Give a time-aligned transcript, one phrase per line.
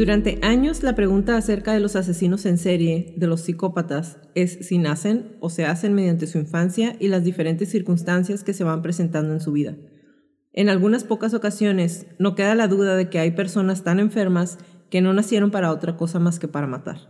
[0.00, 4.78] Durante años la pregunta acerca de los asesinos en serie, de los psicópatas, es si
[4.78, 9.34] nacen o se hacen mediante su infancia y las diferentes circunstancias que se van presentando
[9.34, 9.76] en su vida.
[10.54, 14.56] En algunas pocas ocasiones no queda la duda de que hay personas tan enfermas
[14.88, 17.00] que no nacieron para otra cosa más que para matar.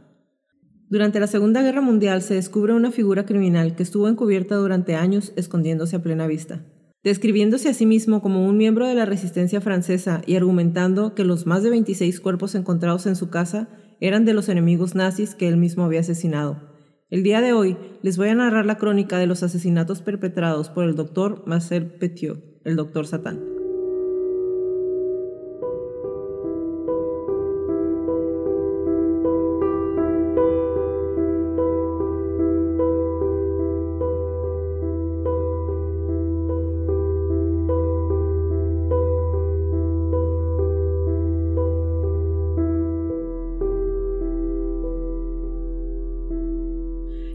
[0.89, 5.33] Durante la Segunda Guerra Mundial se descubre una figura criminal que estuvo encubierta durante años
[5.37, 6.65] escondiéndose a plena vista
[7.03, 11.47] describiéndose a sí mismo como un miembro de la resistencia francesa y argumentando que los
[11.47, 13.69] más de 26 cuerpos encontrados en su casa
[14.01, 16.71] eran de los enemigos nazis que él mismo había asesinado.
[17.11, 20.84] El día de hoy les voy a narrar la crónica de los asesinatos perpetrados por
[20.84, 23.59] el doctor Marcel Petiot, el doctor Satán.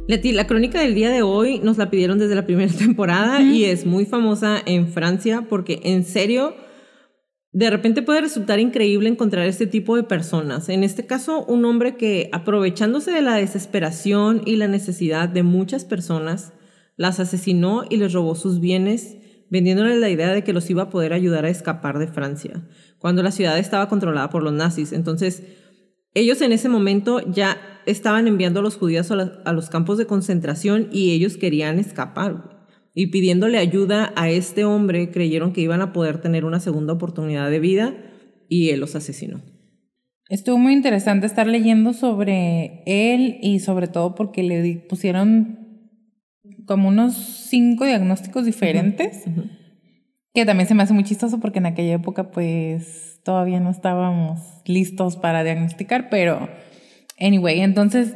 [0.08, 3.66] Leti, la crónica del día de hoy nos la pidieron desde la primera temporada y
[3.66, 6.56] es muy famosa en Francia porque en serio,
[7.52, 10.70] de repente puede resultar increíble encontrar este tipo de personas.
[10.70, 15.86] En este caso, un hombre que aprovechándose de la desesperación y la necesidad de muchas
[15.86, 16.54] personas,
[16.98, 19.18] las asesinó y les robó sus bienes,
[19.50, 22.68] vendiéndoles la idea de que los iba a poder ayudar a escapar de Francia,
[23.00, 24.94] cuando la ciudad estaba controlada por los nazis.
[24.94, 25.44] Entonces,
[26.16, 30.88] ellos en ese momento ya estaban enviando a los judíos a, los campos de concentración
[30.92, 32.68] y ellos querían escapar.
[32.94, 37.52] Y pidiéndole ayuda a este hombre, creyeron que iban a poder tener una segunda oportunidad
[37.52, 37.94] de vida
[38.48, 39.44] y él los asesinó.
[40.30, 45.60] Estuvo muy interesante estar leyendo sobre él y sobre todo porque le pusieron
[46.66, 49.26] como unos cinco diagnósticos diferentes,
[50.34, 54.40] que también se me hace muy chistoso porque en aquella época pues todavía no estábamos
[54.66, 56.48] listos para diagnosticar, pero
[57.20, 58.16] anyway, entonces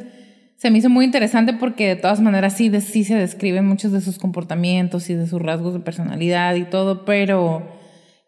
[0.55, 4.01] se me hizo muy interesante porque de todas maneras sí, sí se describen muchos de
[4.01, 7.67] sus comportamientos y de sus rasgos de personalidad y todo, pero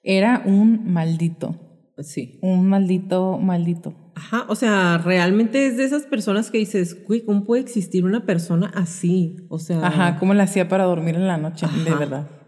[0.03, 1.55] era un maldito.
[1.99, 2.39] Sí.
[2.41, 3.93] Un maldito, maldito.
[4.15, 8.71] Ajá, o sea, realmente es de esas personas que dices, ¿cómo puede existir una persona
[8.73, 9.37] así?
[9.49, 9.85] O sea.
[9.85, 11.67] Ajá, ¿cómo la hacía para dormir en la noche?
[11.85, 12.40] De verdad.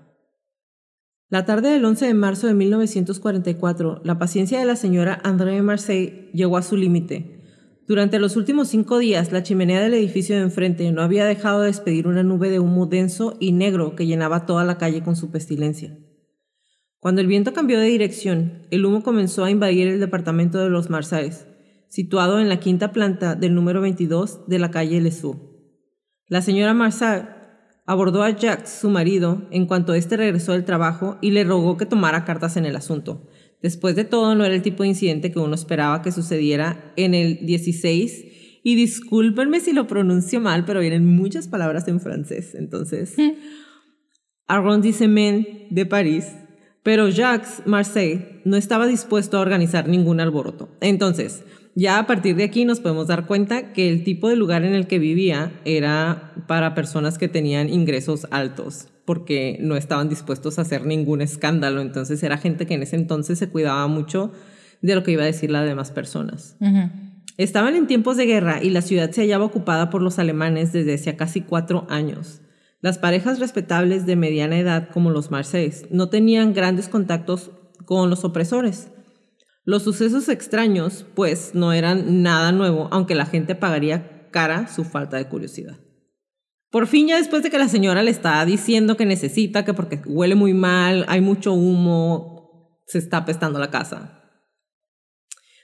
[1.34, 6.30] La tarde del 11 de marzo de 1944, la paciencia de la señora André Marseille
[6.32, 7.42] llegó a su límite.
[7.88, 11.70] Durante los últimos cinco días, la chimenea del edificio de enfrente no había dejado de
[11.70, 15.32] despedir una nube de humo denso y negro que llenaba toda la calle con su
[15.32, 15.98] pestilencia.
[17.00, 20.92] Cuando el viento cambió de dirección, el humo comenzó a invadir el departamento de los
[20.92, 21.48] Marseilles,
[21.90, 25.40] situado en la quinta planta del número 22 de la calle Lesoux.
[26.28, 27.26] La señora Marseille
[27.86, 31.86] abordó a Jacques, su marido, en cuanto éste regresó del trabajo y le rogó que
[31.86, 33.28] tomara cartas en el asunto.
[33.62, 37.14] Después de todo, no era el tipo de incidente que uno esperaba que sucediera en
[37.14, 38.26] el 16.
[38.62, 42.56] Y discúlpenme si lo pronuncio mal, pero vienen muchas palabras en francés.
[42.56, 43.16] Entonces,
[44.48, 46.28] arrondissement de París.
[46.84, 50.70] Pero Jacques Marseille no estaba dispuesto a organizar ningún alboroto.
[50.82, 51.44] Entonces,
[51.76, 54.74] ya a partir de aquí nos podemos dar cuenta que el tipo de lugar en
[54.74, 60.64] el que vivía era para personas que tenían ingresos altos, porque no estaban dispuestos a
[60.64, 61.82] hacer ningún escándalo.
[61.82, 64.32] Entonces era gente que en ese entonces se cuidaba mucho
[64.82, 66.58] de lo que iba a decir las demás personas.
[67.38, 70.94] Estaban en tiempos de guerra y la ciudad se hallaba ocupada por los alemanes desde
[70.94, 72.42] hacía casi cuatro años.
[72.82, 77.50] Las parejas respetables de mediana edad, como los Marseilles, no tenían grandes contactos
[77.86, 78.90] con los opresores.
[79.66, 85.18] Los sucesos extraños, pues, no eran nada nuevo, aunque la gente pagaría cara su falta
[85.18, 85.80] de curiosidad.
[86.70, 90.02] Por fin, ya después de que la señora le está diciendo que necesita, que porque
[90.06, 94.24] huele muy mal, hay mucho humo, se está apestando la casa.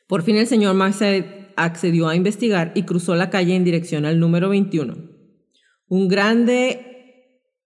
[0.07, 4.19] Por fin el señor Marcel accedió a investigar y cruzó la calle en dirección al
[4.19, 4.97] número 21.
[5.87, 6.89] Un grande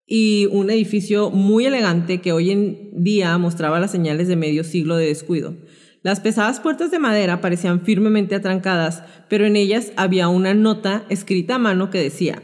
[0.05, 4.95] y un edificio muy elegante que hoy en día mostraba las señales de medio siglo
[4.95, 5.55] de descuido.
[6.03, 11.55] Las pesadas puertas de madera parecían firmemente atrancadas, pero en ellas había una nota escrita
[11.55, 12.43] a mano que decía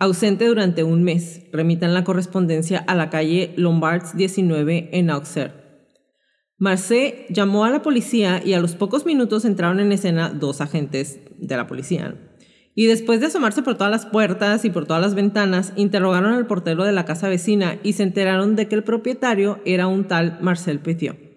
[0.00, 1.42] Ausente durante un mes.
[1.52, 5.62] Remitan la correspondencia a la calle Lombards 19 en Auxerre.
[6.58, 11.20] Marcé llamó a la policía y a los pocos minutos entraron en escena dos agentes
[11.38, 12.16] de la policía.
[12.74, 16.48] Y después de asomarse por todas las puertas y por todas las ventanas, interrogaron al
[16.48, 20.38] portero de la casa vecina y se enteraron de que el propietario era un tal
[20.40, 21.31] Marcel Petiot.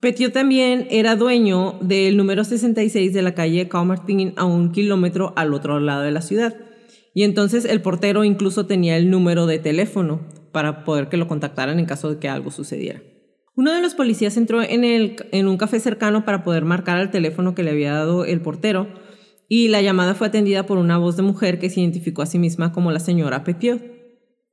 [0.00, 5.52] Petiot también era dueño del número 66 de la calle Caumartin a un kilómetro al
[5.52, 6.54] otro lado de la ciudad.
[7.14, 10.20] Y entonces el portero incluso tenía el número de teléfono
[10.52, 13.02] para poder que lo contactaran en caso de que algo sucediera.
[13.56, 17.10] Uno de los policías entró en, el, en un café cercano para poder marcar al
[17.10, 18.86] teléfono que le había dado el portero
[19.48, 22.38] y la llamada fue atendida por una voz de mujer que se identificó a sí
[22.38, 23.82] misma como la señora Petiot.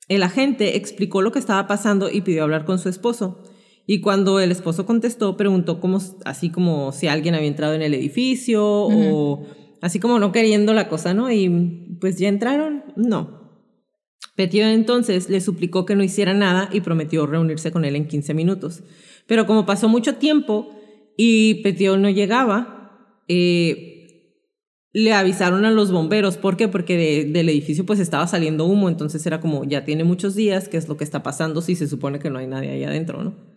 [0.07, 3.43] El agente explicó lo que estaba pasando y pidió hablar con su esposo.
[3.87, 7.93] Y cuando el esposo contestó, preguntó como, así como si alguien había entrado en el
[7.93, 9.45] edificio o
[9.81, 11.31] así como no queriendo la cosa, ¿no?
[11.31, 13.45] Y pues ya entraron, no.
[14.35, 18.33] Petiot entonces le suplicó que no hiciera nada y prometió reunirse con él en 15
[18.33, 18.83] minutos.
[19.27, 20.69] Pero como pasó mucho tiempo
[21.15, 23.95] y Petiot no llegaba, eh,
[24.91, 26.37] le avisaron a los bomberos.
[26.37, 26.67] ¿Por qué?
[26.67, 30.77] Porque del edificio pues estaba saliendo humo, entonces era como, ya tiene muchos días, ¿qué
[30.77, 33.54] es lo que está pasando si se supone que no hay nadie ahí adentro, no?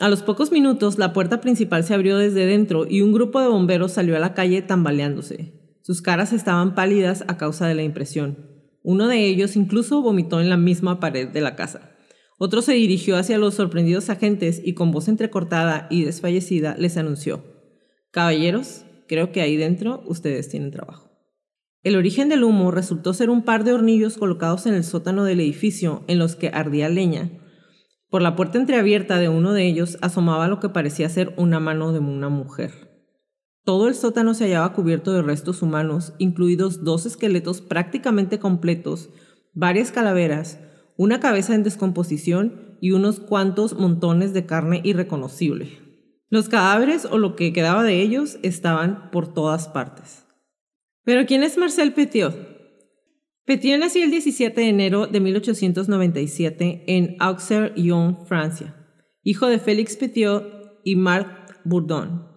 [0.00, 3.48] A los pocos minutos, la puerta principal se abrió desde dentro y un grupo de
[3.48, 5.78] bomberos salió a la calle tambaleándose.
[5.82, 8.38] Sus caras estaban pálidas a causa de la impresión.
[8.82, 11.90] Uno de ellos incluso vomitó en la misma pared de la casa.
[12.38, 17.44] Otro se dirigió hacia los sorprendidos agentes y con voz entrecortada y desfallecida les anunció,
[18.10, 21.10] Caballeros, creo que ahí dentro ustedes tienen trabajo.
[21.82, 25.40] El origen del humo resultó ser un par de hornillos colocados en el sótano del
[25.40, 27.41] edificio en los que ardía leña
[28.12, 31.94] por la puerta entreabierta de uno de ellos asomaba lo que parecía ser una mano
[31.94, 33.08] de una mujer.
[33.64, 39.08] Todo el sótano se hallaba cubierto de restos humanos, incluidos dos esqueletos prácticamente completos,
[39.54, 40.60] varias calaveras,
[40.98, 45.78] una cabeza en descomposición y unos cuantos montones de carne irreconocible.
[46.28, 50.26] Los cadáveres o lo que quedaba de ellos estaban por todas partes.
[51.04, 52.36] Pero ¿quién es Marcel Petiot?
[53.44, 58.76] Petiot nació el 17 de enero de 1897 en Auxerre-Lyon, Francia,
[59.24, 62.28] hijo de Félix Petiot y Marthe Bourdon.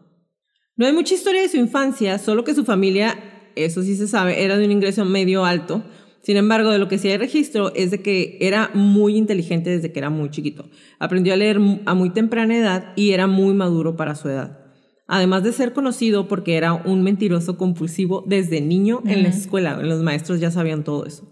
[0.75, 4.43] No hay mucha historia de su infancia, solo que su familia, eso sí se sabe,
[4.43, 5.83] era de un ingreso medio alto.
[6.23, 9.91] Sin embargo, de lo que sí hay registro es de que era muy inteligente desde
[9.91, 10.71] que era muy chiquito.
[10.97, 14.64] Aprendió a leer a muy temprana edad y era muy maduro para su edad
[15.07, 19.77] además de ser conocido porque era un mentiroso compulsivo desde niño en la escuela.
[19.81, 21.31] Los maestros ya sabían todo eso.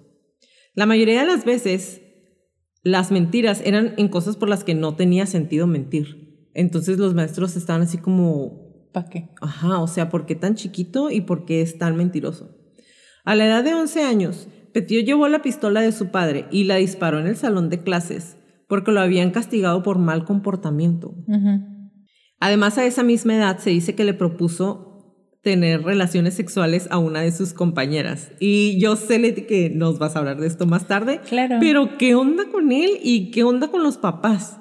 [0.75, 2.01] La mayoría de las veces,
[2.83, 6.49] las mentiras eran en cosas por las que no tenía sentido mentir.
[6.53, 8.89] Entonces los maestros estaban así como...
[8.91, 9.29] ¿Para qué?
[9.41, 12.55] Ajá, o sea, ¿por qué tan chiquito y por qué es tan mentiroso?
[13.25, 16.75] A la edad de 11 años, Petiot llevó la pistola de su padre y la
[16.75, 18.37] disparó en el salón de clases
[18.67, 21.15] porque lo habían castigado por mal comportamiento.
[22.44, 27.21] Además, a esa misma edad se dice que le propuso tener relaciones sexuales a una
[27.21, 28.33] de sus compañeras.
[28.38, 31.21] Y yo sé que nos vas a hablar de esto más tarde.
[31.26, 31.56] Claro.
[31.62, 34.57] Pero ¿qué onda con él y qué onda con los papás?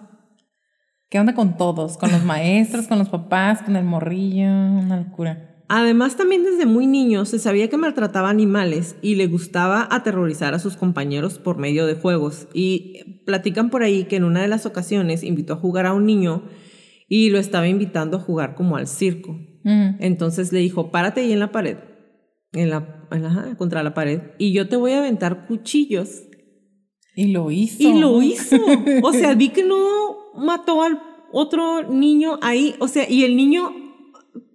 [1.10, 1.98] ¿Qué onda con todos?
[1.98, 5.64] Con los maestros, con los papás, con el morrillo, una locura.
[5.66, 10.60] Además, también desde muy niño se sabía que maltrataba animales y le gustaba aterrorizar a
[10.60, 12.46] sus compañeros por medio de juegos.
[12.54, 16.06] Y platican por ahí que en una de las ocasiones invitó a jugar a un
[16.06, 16.44] niño
[17.14, 19.38] y lo estaba invitando a jugar como al circo.
[19.64, 21.76] Entonces le dijo, párate ahí en la pared,
[22.54, 23.06] en la,
[23.58, 26.22] contra la pared, y yo te voy a aventar cuchillos.
[27.14, 27.82] Y lo hizo.
[27.82, 28.56] Y lo hizo.
[29.02, 31.02] O sea, vi que no mató al
[31.32, 33.70] otro niño ahí, o sea, y el niño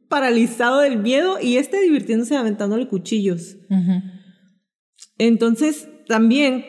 [0.09, 3.57] paralizado del miedo y este divirtiéndose aventándole cuchillos.
[5.19, 6.65] Entonces, también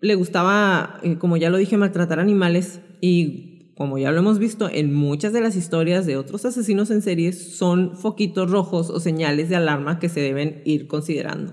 [0.00, 4.68] le gustaba, eh, como ya lo dije, maltratar animales y como ya lo hemos visto
[4.70, 9.48] en muchas de las historias de otros asesinos en series, son foquitos rojos o señales
[9.48, 11.52] de alarma que se deben ir considerando.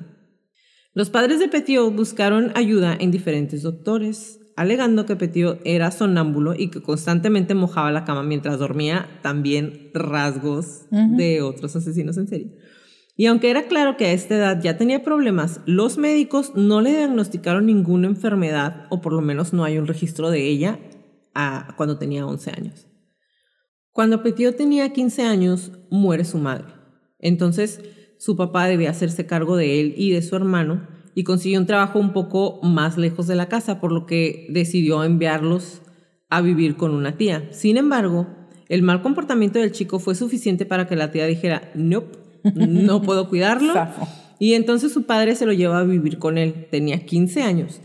[0.93, 6.69] Los padres de Petiot buscaron ayuda en diferentes doctores, alegando que Petiot era sonámbulo y
[6.69, 12.57] que constantemente mojaba la cama mientras dormía, también rasgos de otros asesinos en serie.
[13.15, 16.91] Y aunque era claro que a esta edad ya tenía problemas, los médicos no le
[16.91, 20.79] diagnosticaron ninguna enfermedad, o por lo menos no hay un registro de ella,
[21.33, 22.88] a cuando tenía 11 años.
[23.91, 26.67] Cuando Petiot tenía 15 años, muere su madre.
[27.19, 27.81] Entonces,
[28.17, 32.00] su papá debía hacerse cargo de él y de su hermano, y consiguió un trabajo
[32.00, 35.81] un poco más lejos de la casa, por lo que decidió enviarlos
[36.29, 37.50] a vivir con una tía.
[37.51, 38.27] Sin embargo,
[38.69, 42.17] el mal comportamiento del chico fue suficiente para que la tía dijera, nope,
[42.55, 43.73] no puedo cuidarlo.
[44.39, 46.67] y entonces su padre se lo lleva a vivir con él.
[46.71, 47.81] Tenía 15 años.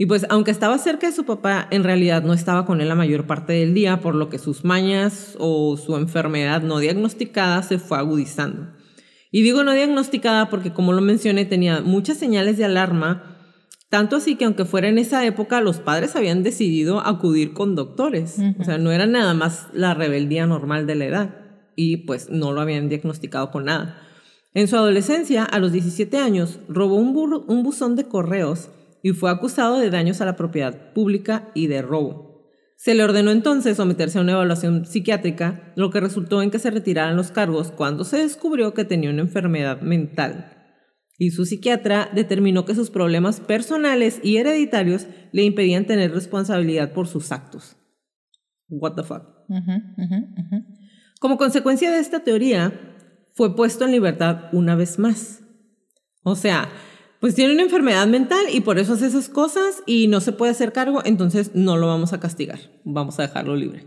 [0.00, 2.94] Y pues aunque estaba cerca de su papá, en realidad no estaba con él la
[2.94, 7.80] mayor parte del día, por lo que sus mañas o su enfermedad no diagnosticada se
[7.80, 8.68] fue agudizando.
[9.32, 13.36] Y digo no diagnosticada porque como lo mencioné tenía muchas señales de alarma,
[13.90, 18.38] tanto así que aunque fuera en esa época los padres habían decidido acudir con doctores.
[18.60, 21.34] O sea, no era nada más la rebeldía normal de la edad
[21.74, 24.00] y pues no lo habían diagnosticado con nada.
[24.54, 28.70] En su adolescencia, a los 17 años, robó un, un buzón de correos
[29.02, 32.28] y fue acusado de daños a la propiedad pública y de robo.
[32.76, 36.70] Se le ordenó entonces someterse a una evaluación psiquiátrica, lo que resultó en que se
[36.70, 40.54] retiraran los cargos cuando se descubrió que tenía una enfermedad mental.
[41.18, 47.08] Y su psiquiatra determinó que sus problemas personales y hereditarios le impedían tener responsabilidad por
[47.08, 47.76] sus actos.
[48.68, 49.24] What the fuck.
[51.18, 52.94] Como consecuencia de esta teoría,
[53.34, 55.42] fue puesto en libertad una vez más.
[56.22, 56.68] O sea,
[57.20, 60.52] pues tiene una enfermedad mental y por eso hace esas cosas y no se puede
[60.52, 63.86] hacer cargo, entonces no lo vamos a castigar, vamos a dejarlo libre.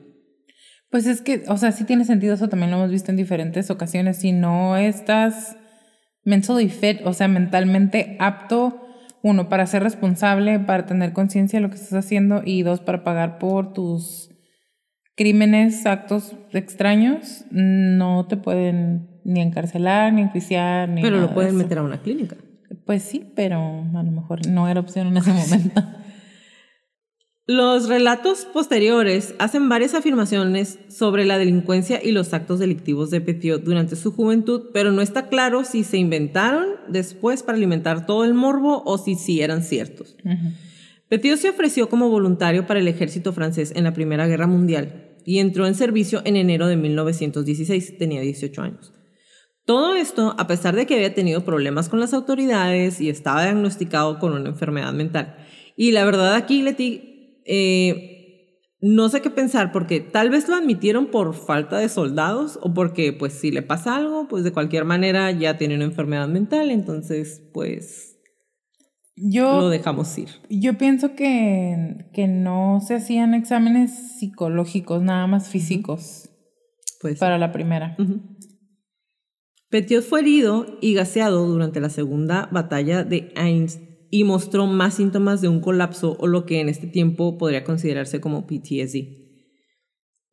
[0.89, 3.71] Pues es que, o sea, sí tiene sentido, eso también lo hemos visto en diferentes
[3.71, 4.17] ocasiones.
[4.17, 5.55] Si no estás
[6.25, 8.81] mentally fit, o sea, mentalmente apto,
[9.23, 13.05] uno, para ser responsable, para tener conciencia de lo que estás haciendo y dos, para
[13.05, 14.31] pagar por tus
[15.15, 21.01] crímenes, actos extraños, no te pueden ni encarcelar, ni enjuiciar, ni...
[21.01, 22.35] Pero lo pueden meter a una clínica.
[22.85, 25.81] Pues sí, pero a lo mejor no era opción en ese momento.
[27.47, 33.63] Los relatos posteriores hacen varias afirmaciones sobre la delincuencia y los actos delictivos de Petiot
[33.63, 38.35] durante su juventud, pero no está claro si se inventaron después para alimentar todo el
[38.35, 40.15] morbo o si sí eran ciertos.
[41.09, 45.39] Petiot se ofreció como voluntario para el ejército francés en la Primera Guerra Mundial y
[45.39, 48.93] entró en servicio en enero de 1916, tenía 18 años.
[49.71, 54.19] Todo esto a pesar de que había tenido problemas con las autoridades y estaba diagnosticado
[54.19, 55.37] con una enfermedad mental.
[55.77, 61.05] Y la verdad aquí, Leti, eh, no sé qué pensar porque tal vez lo admitieron
[61.05, 65.31] por falta de soldados o porque pues si le pasa algo, pues de cualquier manera
[65.31, 68.19] ya tiene una enfermedad mental, entonces pues
[69.15, 70.31] yo, lo dejamos ir.
[70.49, 76.27] Yo pienso que, que no se hacían exámenes psicológicos, nada más físicos.
[76.99, 77.95] Pues, para la primera.
[79.71, 85.39] Petiot fue herido y gaseado durante la segunda batalla de Ains y mostró más síntomas
[85.39, 89.21] de un colapso o lo que en este tiempo podría considerarse como PTSD.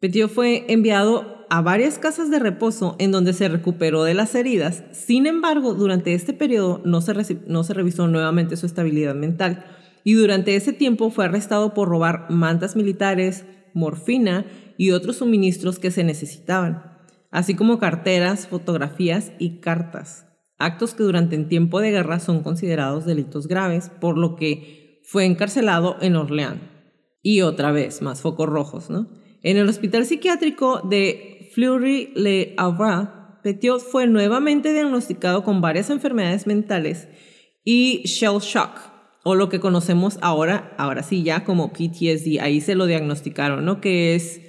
[0.01, 4.83] Petiot fue enviado a varias casas de reposo en donde se recuperó de las heridas.
[4.91, 9.65] Sin embargo, durante este periodo no se, no se revisó nuevamente su estabilidad mental
[10.03, 15.93] y durante ese tiempo fue arrestado por robar mantas militares, morfina y otros suministros que
[15.93, 16.88] se necesitaban
[17.31, 20.27] así como carteras, fotografías y cartas,
[20.59, 25.25] actos que durante el tiempo de guerra son considerados delitos graves, por lo que fue
[25.25, 26.61] encarcelado en Orleans.
[27.23, 29.09] Y otra vez, más focos rojos, ¿no?
[29.43, 33.09] En el hospital psiquiátrico de Fleury-le-Havre,
[33.43, 37.09] Petiot fue nuevamente diagnosticado con varias enfermedades mentales
[37.65, 38.71] y shell shock,
[39.25, 43.81] o lo que conocemos ahora, ahora sí ya como PTSD, ahí se lo diagnosticaron, ¿no?
[43.81, 44.41] Que es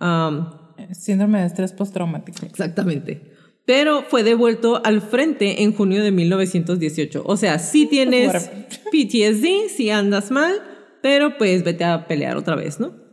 [0.00, 2.44] um, Síndrome de estrés postraumático.
[2.46, 3.32] Exactamente.
[3.66, 7.22] Pero fue devuelto al frente en junio de 1918.
[7.24, 8.50] O sea, si tienes
[8.92, 10.54] PTSD, si andas mal,
[11.02, 13.04] pero pues vete a pelear otra vez, ¿no?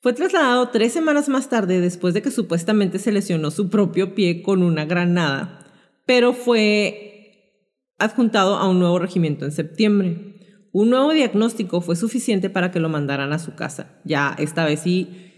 [0.00, 4.42] Fue trasladado tres semanas más tarde después de que supuestamente se lesionó su propio pie
[4.42, 5.64] con una granada,
[6.06, 7.12] pero fue
[7.98, 10.68] adjuntado a un nuevo regimiento en septiembre.
[10.72, 14.00] Un nuevo diagnóstico fue suficiente para que lo mandaran a su casa.
[14.04, 15.31] Ya esta vez sí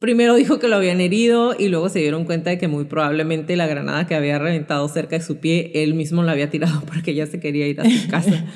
[0.00, 3.54] Primero dijo que lo habían herido y luego se dieron cuenta de que muy probablemente
[3.54, 7.14] la granada que había reventado cerca de su pie, él mismo la había tirado porque
[7.14, 8.46] ya se quería ir a su casa.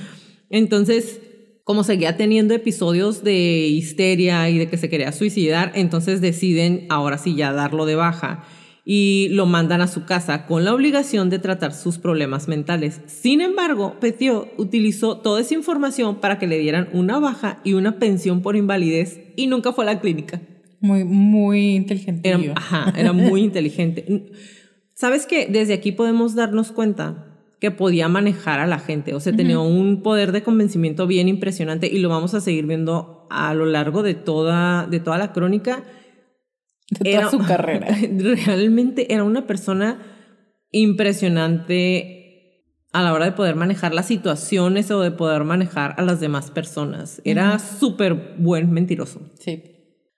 [0.48, 1.20] Entonces,
[1.62, 7.18] como seguía teniendo episodios de histeria y de que se quería suicidar, entonces deciden ahora
[7.18, 8.44] sí ya darlo de baja
[8.86, 13.02] y lo mandan a su casa con la obligación de tratar sus problemas mentales.
[13.04, 17.98] Sin embargo, Petiot utilizó toda esa información para que le dieran una baja y una
[17.98, 20.40] pensión por invalidez y nunca fue a la clínica.
[20.84, 22.28] Muy, muy inteligente.
[22.28, 24.04] Era, ajá, era muy inteligente.
[24.92, 25.46] ¿Sabes qué?
[25.46, 29.14] Desde aquí podemos darnos cuenta que podía manejar a la gente.
[29.14, 33.26] O sea, tenía un poder de convencimiento bien impresionante y lo vamos a seguir viendo
[33.30, 35.84] a lo largo de toda, de toda la crónica.
[36.90, 37.88] De toda su carrera.
[38.46, 40.02] Realmente era una persona
[40.70, 42.60] impresionante
[42.92, 46.50] a la hora de poder manejar las situaciones o de poder manejar a las demás
[46.50, 47.22] personas.
[47.24, 49.22] Era súper buen mentiroso.
[49.38, 49.73] Sí.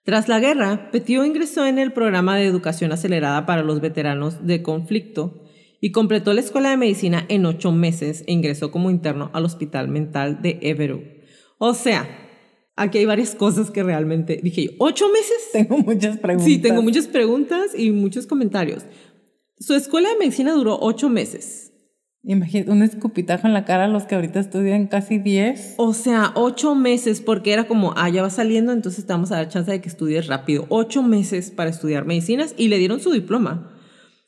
[0.07, 4.63] Tras la guerra, Petiot ingresó en el programa de educación acelerada para los veteranos de
[4.63, 5.43] conflicto
[5.81, 9.89] y completó la escuela de medicina en ocho meses e ingresó como interno al hospital
[9.89, 11.25] mental de Everett.
[11.57, 12.07] O sea,
[12.77, 15.49] aquí hay varias cosas que realmente dije yo, ¿ocho meses?
[15.51, 16.45] Tengo muchas preguntas.
[16.45, 18.85] Sí, tengo muchas preguntas y muchos comentarios.
[19.59, 21.73] Su escuela de medicina duró ocho meses.
[22.23, 25.75] Imagínate, un escupitajo en la cara a los que ahorita estudian casi diez.
[25.77, 29.35] O sea, ocho meses, porque era como, ah, ya va saliendo, entonces te vamos a
[29.37, 30.65] dar chance de que estudies rápido.
[30.69, 33.73] Ocho meses para estudiar medicinas y le dieron su diploma.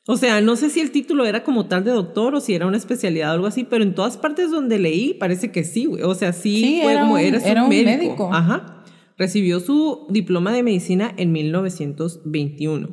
[0.08, 2.66] O sea, no sé si el título era como tal de doctor o si era
[2.66, 6.02] una especialidad o algo así, pero en todas partes donde leí parece que sí, güey.
[6.02, 7.92] O sea, sí, fue era como un, eres era un médico.
[7.92, 8.34] médico.
[8.34, 8.84] Ajá.
[9.20, 12.90] Recibió su diploma de medicina en 1921.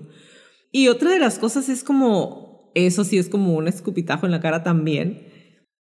[0.72, 2.45] Y otra de las cosas es como,
[2.76, 5.26] eso sí es como un escupitajo en la cara también.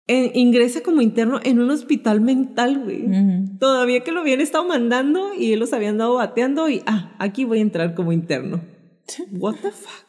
[0.08, 3.06] Eh, ingresa como interno en un hospital mental, güey.
[3.06, 3.58] Ujú.
[3.58, 7.44] Todavía que lo habían estado mandando y él los habían andado bateando y, ah, aquí
[7.44, 8.60] voy a entrar como interno.
[9.32, 10.06] What the fuck?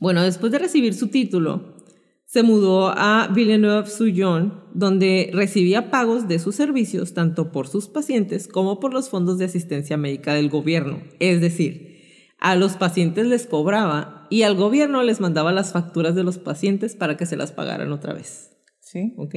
[0.00, 1.76] Bueno, después de recibir su título,
[2.24, 8.80] se mudó a Villeneuve-sur-Yonne, donde recibía pagos de sus servicios tanto por sus pacientes como
[8.80, 11.00] por los fondos de asistencia médica del gobierno.
[11.20, 16.24] Es decir, a los pacientes les cobraba y al gobierno les mandaba las facturas de
[16.24, 18.50] los pacientes para que se las pagaran otra vez.
[18.80, 19.14] Sí.
[19.16, 19.34] ¿ok?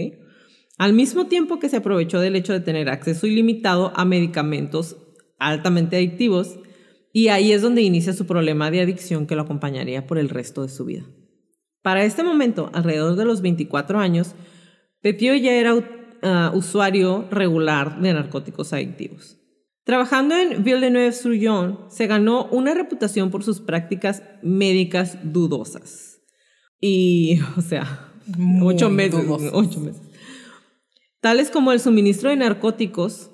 [0.77, 4.98] Al mismo tiempo que se aprovechó del hecho de tener acceso ilimitado a medicamentos
[5.38, 6.60] altamente adictivos,
[7.13, 10.62] y ahí es donde inicia su problema de adicción que lo acompañaría por el resto
[10.62, 11.03] de su vida.
[11.81, 14.36] Para este momento, alrededor de los 24 años,
[15.01, 19.40] Petiot ya era uh, usuario regular de narcóticos adictivos.
[19.83, 26.21] Trabajando en Villeneuve-sur-Yonne, se ganó una reputación por sus prácticas médicas dudosas.
[26.79, 29.51] Y, o sea, Muy ocho meses, dudosas.
[29.53, 30.01] ocho meses.
[31.19, 33.32] Tales como el suministro de narcóticos,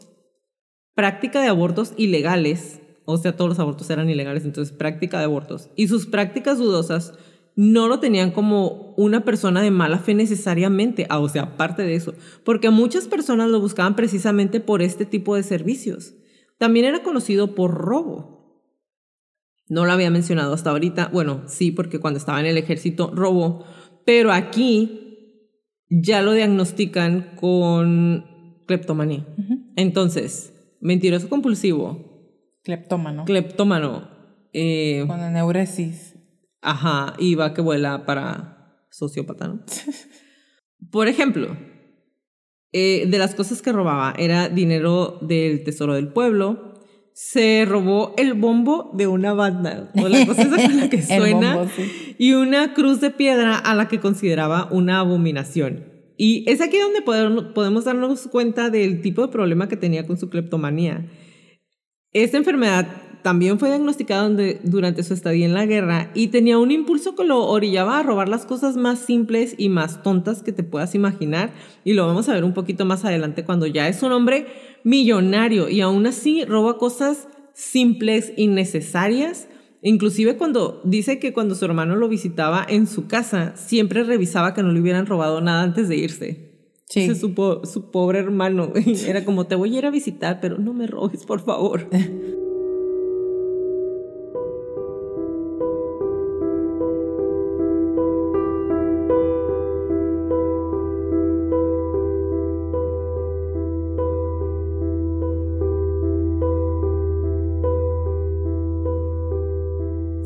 [0.94, 5.70] práctica de abortos ilegales, o sea, todos los abortos eran ilegales, entonces práctica de abortos,
[5.76, 7.14] y sus prácticas dudosas
[7.56, 11.96] no lo tenían como una persona de mala fe necesariamente, ah, o sea, aparte de
[11.96, 16.14] eso, porque muchas personas lo buscaban precisamente por este tipo de servicios.
[16.58, 18.38] También era conocido por robo.
[19.70, 23.66] No lo había mencionado hasta ahorita, bueno, sí, porque cuando estaba en el ejército robó,
[24.06, 25.04] pero aquí
[25.90, 29.28] ya lo diagnostican con cleptomanía.
[29.76, 32.06] Entonces, mentiroso compulsivo,
[32.64, 33.26] Cleptómano.
[33.26, 34.10] cleptómano,
[34.54, 36.16] eh, Con eneuresis.
[36.62, 39.66] ajá, y va que vuela para sociópata, ¿no?
[40.92, 41.58] Por ejemplo,
[42.74, 46.74] eh, de las cosas que robaba era dinero del tesoro del pueblo.
[47.14, 51.56] Se robó el bombo de una banda, o la cosa esa con la que suena,
[51.56, 52.16] bombo, sí.
[52.20, 55.86] y una cruz de piedra a la que consideraba una abominación.
[56.16, 60.18] Y es aquí donde podemos, podemos darnos cuenta del tipo de problema que tenía con
[60.18, 61.10] su cleptomanía.
[62.14, 62.88] Esta enfermedad
[63.28, 67.26] también fue diagnosticada donde- durante su estadía en la guerra y tenía un impulso que
[67.26, 71.52] lo orillaba a robar las cosas más simples y más tontas que te puedas imaginar.
[71.84, 74.46] Y lo vamos a ver un poquito más adelante cuando ya es un hombre
[74.86, 79.50] millonario y aún así roba cosas simples, innecesarias.
[79.82, 84.64] Inclusive cuando dice que cuando su hermano lo visitaba en su casa, siempre revisaba que
[84.64, 86.48] no le hubieran robado nada antes de irse.
[86.86, 87.02] Sí.
[87.02, 88.72] Ese su, po- su pobre hermano
[89.06, 91.90] era como, te voy a ir a visitar, pero no me robes, por favor.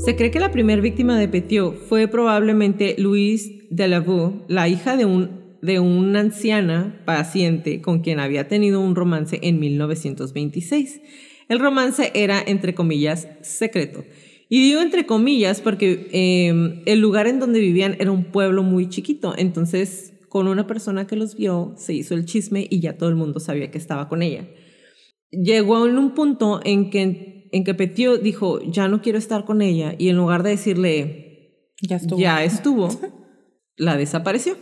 [0.03, 5.05] Se cree que la primera víctima de Petiot fue probablemente Louise Delavaux, la hija de,
[5.05, 11.01] un, de una anciana paciente con quien había tenido un romance en 1926.
[11.49, 14.03] El romance era, entre comillas, secreto.
[14.49, 18.89] Y digo entre comillas porque eh, el lugar en donde vivían era un pueblo muy
[18.89, 23.09] chiquito, entonces con una persona que los vio se hizo el chisme y ya todo
[23.09, 24.47] el mundo sabía que estaba con ella
[25.31, 29.61] llegó en un punto en que, en que Petiot dijo, ya no quiero estar con
[29.61, 32.19] ella, y en lugar de decirle, Ya estuvo.
[32.19, 32.89] ya estuvo,
[33.77, 34.55] la desapareció.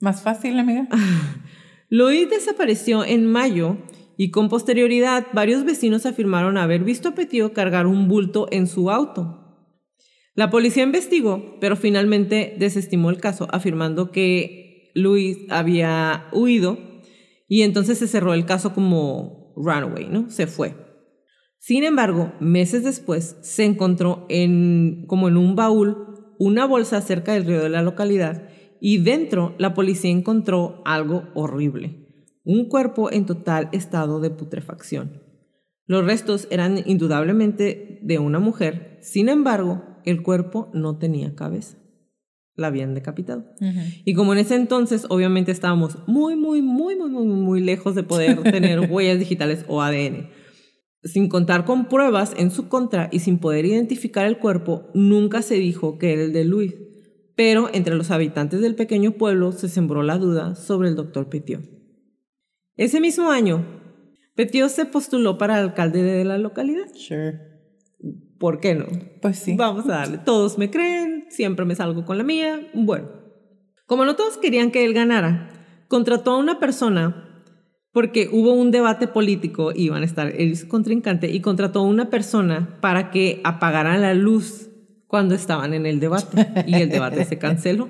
[0.00, 0.88] Más fácil, amiga.
[1.88, 3.78] Louis desapareció en mayo
[4.16, 8.90] y con posterioridad varios vecinos afirmaron haber visto a Petiot cargar un bulto en su
[8.90, 9.42] auto.
[10.34, 16.78] La policía investigó, pero finalmente desestimó el caso, afirmando que Luis había huido
[17.48, 20.28] y entonces se cerró el caso como runaway, ¿no?
[20.28, 20.74] Se fue.
[21.66, 25.96] Sin embargo, meses después se encontró en, como en un baúl
[26.38, 28.48] una bolsa cerca del río de la localidad
[28.80, 35.24] y dentro la policía encontró algo horrible, un cuerpo en total estado de putrefacción.
[35.86, 41.78] Los restos eran indudablemente de una mujer, sin embargo, el cuerpo no tenía cabeza.
[42.54, 43.44] La habían decapitado.
[44.04, 48.04] Y como en ese entonces, obviamente estábamos muy, muy, muy, muy, muy, muy lejos de
[48.04, 50.28] poder tener huellas digitales o ADN.
[51.06, 55.54] Sin contar con pruebas en su contra y sin poder identificar el cuerpo, nunca se
[55.54, 56.74] dijo que era el de Luis.
[57.36, 61.62] Pero entre los habitantes del pequeño pueblo se sembró la duda sobre el doctor Petiot.
[62.76, 63.64] Ese mismo año,
[64.34, 66.92] Petiot se postuló para alcalde de la localidad.
[66.94, 67.38] Sure.
[68.38, 68.86] ¿Por qué no?
[69.22, 69.54] Pues sí.
[69.56, 70.18] Vamos a darle.
[70.18, 72.68] Todos me creen, siempre me salgo con la mía.
[72.74, 73.08] Bueno,
[73.86, 75.50] como no todos querían que él ganara,
[75.88, 77.25] contrató a una persona
[77.96, 82.10] porque hubo un debate político, iban a estar y su contrincante, y contrató a una
[82.10, 84.68] persona para que apagaran la luz
[85.06, 87.88] cuando estaban en el debate, y el debate se canceló.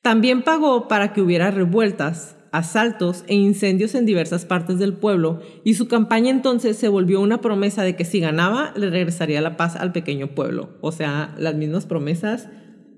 [0.00, 5.74] También pagó para que hubiera revueltas, asaltos e incendios en diversas partes del pueblo, y
[5.74, 9.76] su campaña entonces se volvió una promesa de que si ganaba le regresaría la paz
[9.76, 10.78] al pequeño pueblo.
[10.80, 12.48] O sea, las mismas promesas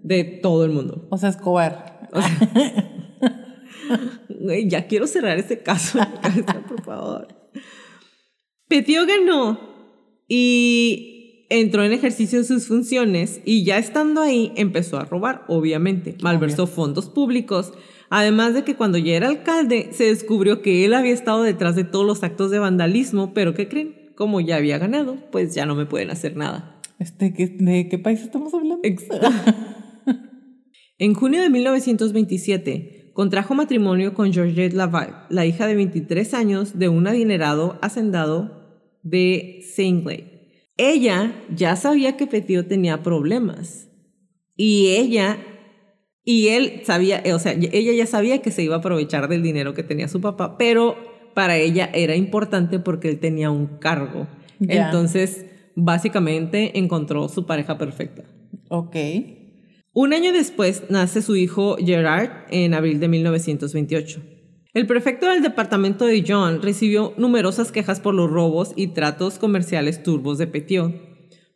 [0.04, 1.08] de todo el mundo.
[1.10, 2.08] O sea, Escobar.
[2.12, 2.92] O sea,
[4.28, 5.98] Güey, ya quiero cerrar ese caso,
[6.68, 7.28] por favor.
[8.68, 9.58] Petiot ganó
[10.28, 11.16] y
[11.50, 16.16] entró en ejercicio de sus funciones y ya estando ahí empezó a robar, obviamente.
[16.22, 17.72] Malversó fondos públicos,
[18.10, 21.84] además de que cuando ya era alcalde se descubrió que él había estado detrás de
[21.84, 24.12] todos los actos de vandalismo, pero ¿qué creen?
[24.16, 26.80] Como ya había ganado, pues ya no me pueden hacer nada.
[26.98, 28.80] Este, ¿De qué país estamos hablando?
[30.98, 36.90] en junio de 1927, contrajo matrimonio con Georgette Laval, la hija de 23 años de
[36.90, 38.50] un adinerado hacendado
[39.02, 40.68] de Singley.
[40.76, 43.88] Ella ya sabía que Petiot tenía problemas
[44.54, 45.38] y ella
[46.24, 49.72] y él sabía, o sea, ella ya sabía que se iba a aprovechar del dinero
[49.72, 50.96] que tenía su papá, pero
[51.32, 54.26] para ella era importante porque él tenía un cargo.
[54.60, 58.24] Entonces, básicamente encontró su pareja perfecta.
[58.68, 58.94] Ok.
[59.98, 64.20] Un año después nace su hijo Gerard en abril de 1928.
[64.74, 70.02] El prefecto del departamento de John recibió numerosas quejas por los robos y tratos comerciales
[70.02, 70.92] turbos de Petiot.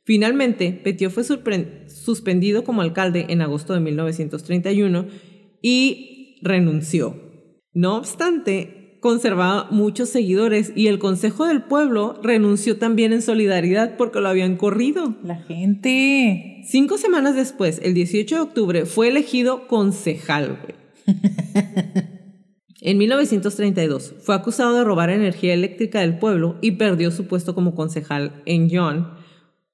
[0.05, 5.07] Finalmente, Petiot fue suspendido como alcalde en agosto de 1931
[5.61, 7.21] y renunció.
[7.75, 14.21] No obstante, conservaba muchos seguidores y el Consejo del Pueblo renunció también en solidaridad porque
[14.21, 15.17] lo habían corrido.
[15.25, 16.63] La gente.
[16.67, 20.81] Cinco semanas después, el 18 de octubre, fue elegido concejal, güey.
[22.83, 27.75] en 1932 fue acusado de robar energía eléctrica del pueblo y perdió su puesto como
[27.75, 29.15] concejal en John.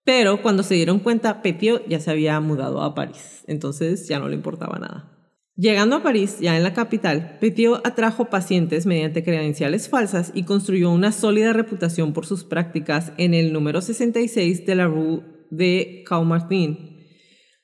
[0.04, 4.28] Pero cuando se dieron cuenta, Petiot ya se había mudado a París, entonces ya no
[4.28, 5.15] le importaba nada.
[5.58, 10.90] Llegando a París, ya en la capital, Petiot atrajo pacientes mediante credenciales falsas y construyó
[10.90, 16.98] una sólida reputación por sus prácticas en el número 66 de la Rue de Caumartin.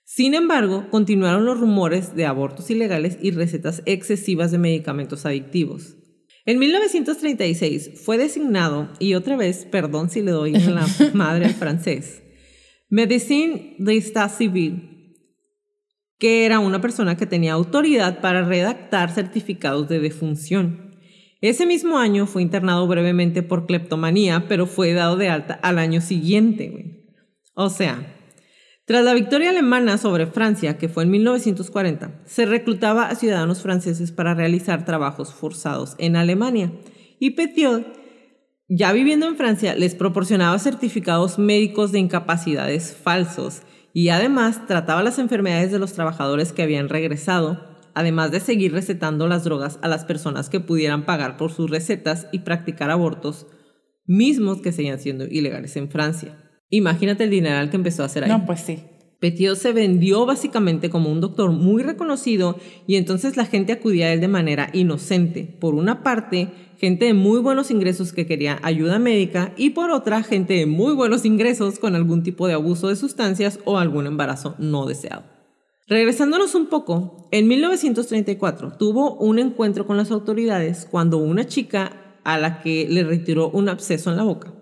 [0.04, 5.96] Sin embargo, continuaron los rumores de abortos ilegales y recetas excesivas de medicamentos adictivos.
[6.46, 11.54] En 1936 fue designado, y otra vez, perdón si le doy en la madre al
[11.54, 12.22] francés,
[12.88, 14.91] Médecin d'État Civil,
[16.22, 20.94] que era una persona que tenía autoridad para redactar certificados de defunción.
[21.40, 26.00] Ese mismo año fue internado brevemente por cleptomanía, pero fue dado de alta al año
[26.00, 27.18] siguiente.
[27.54, 28.06] O sea,
[28.84, 34.12] tras la victoria alemana sobre Francia, que fue en 1940, se reclutaba a ciudadanos franceses
[34.12, 36.72] para realizar trabajos forzados en Alemania.
[37.18, 37.84] Y Petiot,
[38.68, 45.18] ya viviendo en Francia, les proporcionaba certificados médicos de incapacidades falsos y además trataba las
[45.18, 50.04] enfermedades de los trabajadores que habían regresado, además de seguir recetando las drogas a las
[50.04, 53.46] personas que pudieran pagar por sus recetas y practicar abortos,
[54.06, 56.38] mismos que seguían siendo ilegales en Francia.
[56.70, 58.30] Imagínate el dineral que empezó a hacer ahí.
[58.30, 58.82] No, pues sí.
[59.22, 62.56] Petiot se vendió básicamente como un doctor muy reconocido
[62.88, 65.44] y entonces la gente acudía a él de manera inocente.
[65.60, 70.24] Por una parte, gente de muy buenos ingresos que quería ayuda médica y por otra,
[70.24, 74.56] gente de muy buenos ingresos con algún tipo de abuso de sustancias o algún embarazo
[74.58, 75.22] no deseado.
[75.86, 82.38] Regresándonos un poco, en 1934 tuvo un encuentro con las autoridades cuando una chica a
[82.38, 84.52] la que le retiró un absceso en la boca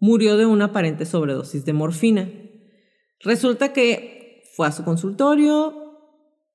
[0.00, 2.28] murió de una aparente sobredosis de morfina.
[3.22, 5.74] Resulta que fue a su consultorio,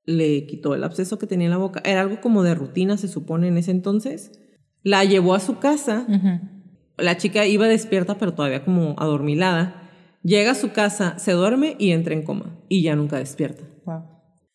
[0.06, 1.82] le quitó el absceso que tenía en la boca.
[1.84, 4.32] Era algo como de rutina, se supone, en ese entonces.
[4.84, 6.08] La llevó a su casa.
[6.98, 9.82] La chica iba despierta, pero todavía como adormilada.
[10.24, 12.60] Llega a su casa, se duerme y entra en coma.
[12.70, 13.64] Y ya nunca despierta.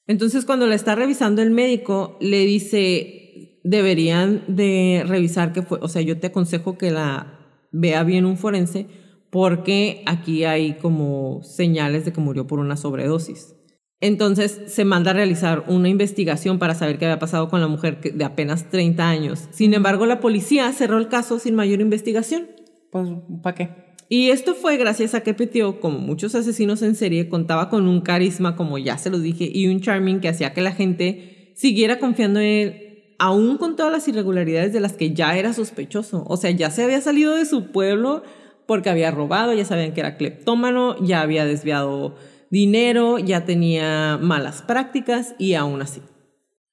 [0.06, 5.88] Entonces, cuando la está revisando el médico, le dice, deberían de revisar que fue, o
[5.88, 7.38] sea, yo te aconsejo que la
[7.70, 8.88] vea bien un forense
[9.30, 13.54] porque aquí hay como señales de que murió por una sobredosis.
[14.00, 18.00] Entonces se manda a realizar una investigación para saber qué había pasado con la mujer
[18.00, 19.48] de apenas 30 años.
[19.50, 22.48] Sin embargo, la policía cerró el caso sin mayor investigación.
[22.90, 23.08] Pues,
[23.42, 23.68] ¿para qué?
[24.08, 28.00] Y esto fue gracias a que Petio, como muchos asesinos en serie, contaba con un
[28.00, 32.00] carisma, como ya se los dije, y un charming que hacía que la gente siguiera
[32.00, 36.24] confiando en él, aún con todas las irregularidades de las que ya era sospechoso.
[36.26, 38.24] O sea, ya se había salido de su pueblo
[38.70, 42.14] porque había robado, ya sabían que era cleptómano, ya había desviado
[42.52, 46.02] dinero, ya tenía malas prácticas y aún así.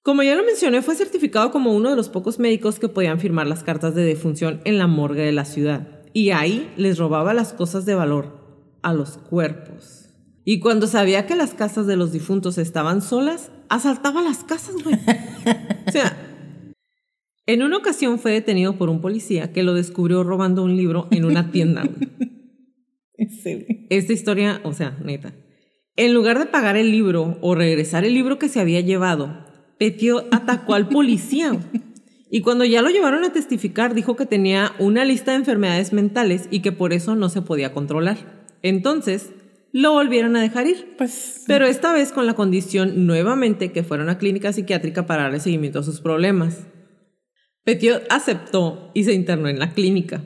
[0.03, 3.47] Como ya lo mencioné, fue certificado como uno de los pocos médicos que podían firmar
[3.47, 5.87] las cartas de defunción en la morgue de la ciudad.
[6.13, 10.13] Y ahí les robaba las cosas de valor a los cuerpos.
[10.45, 14.97] Y cuando sabía que las casas de los difuntos estaban solas, asaltaba las casas, güey.
[15.87, 16.15] o sea,
[17.47, 21.25] en una ocasión fue detenido por un policía que lo descubrió robando un libro en
[21.25, 21.83] una tienda.
[23.89, 25.33] Esta historia, o sea, neta,
[25.95, 29.45] en lugar de pagar el libro o regresar el libro que se había llevado,
[29.79, 31.57] Petio atacó al policía.
[32.29, 36.49] Y cuando ya lo llevaron a testificar, dijo que tenía una lista de enfermedades mentales
[36.51, 38.17] y que por eso no se podía controlar.
[38.61, 39.31] Entonces,
[39.71, 40.95] lo volvieron a dejar ir.
[40.97, 45.39] Pues, Pero esta vez con la condición nuevamente que fuera una clínica psiquiátrica para darle
[45.39, 46.67] seguimiento a sus problemas.
[47.71, 50.23] Petio aceptó y se internó en la clínica.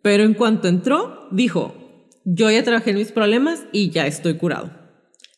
[0.00, 1.74] Pero en cuanto entró, dijo,
[2.24, 4.70] yo ya trabajé en mis problemas y ya estoy curado.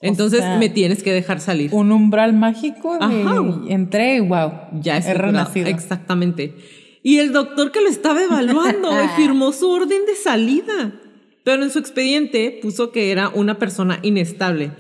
[0.03, 1.73] Entonces me tienes que dejar salir.
[1.73, 5.69] Un umbral mágico y entré y wow, ya es renacido.
[5.69, 6.55] Exactamente.
[7.03, 11.01] Y el doctor que lo estaba evaluando firmó su orden de salida.
[11.43, 14.73] Pero en su expediente puso que era una persona inestable.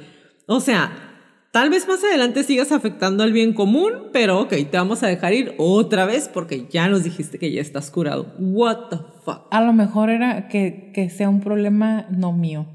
[0.44, 1.05] O sea,
[1.56, 5.32] tal vez más adelante sigas afectando al bien común, pero ok, te vamos a dejar
[5.32, 8.34] ir otra vez porque ya nos dijiste que ya estás curado.
[8.38, 9.46] What the fuck.
[9.50, 12.66] A lo mejor era que, que sea un problema no mío.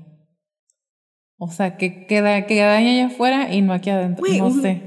[1.38, 4.26] O sea, que queda, que daña allá afuera y no aquí adentro.
[4.28, 4.82] no sé.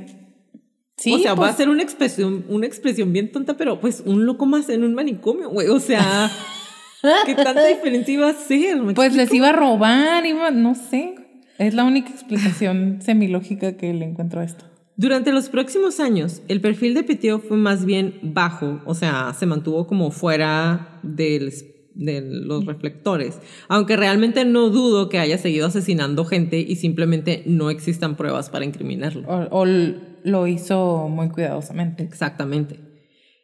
[0.97, 4.03] Sí, o sea, va a pues ser una expresión, una expresión bien tonta, pero pues
[4.05, 5.69] un loco más en un manicomio, güey.
[5.69, 6.33] O sea,
[7.27, 8.77] ¿qué tanta diferencia iba a ser?
[8.93, 11.15] pues les iba a robar, iba, no sé.
[11.59, 14.65] Es la única explicación semilógica que le encuentro a esto.
[14.97, 19.47] Durante los próximos años, el perfil de Peteo fue más bien bajo, o sea, se
[19.47, 21.53] mantuvo como fuera del
[21.95, 23.39] de los reflectores,
[23.69, 28.65] aunque realmente no dudo que haya seguido asesinando gente y simplemente no existan pruebas para
[28.65, 29.29] incriminarlo.
[29.51, 32.03] O, lo hizo muy cuidadosamente.
[32.03, 32.81] Exactamente.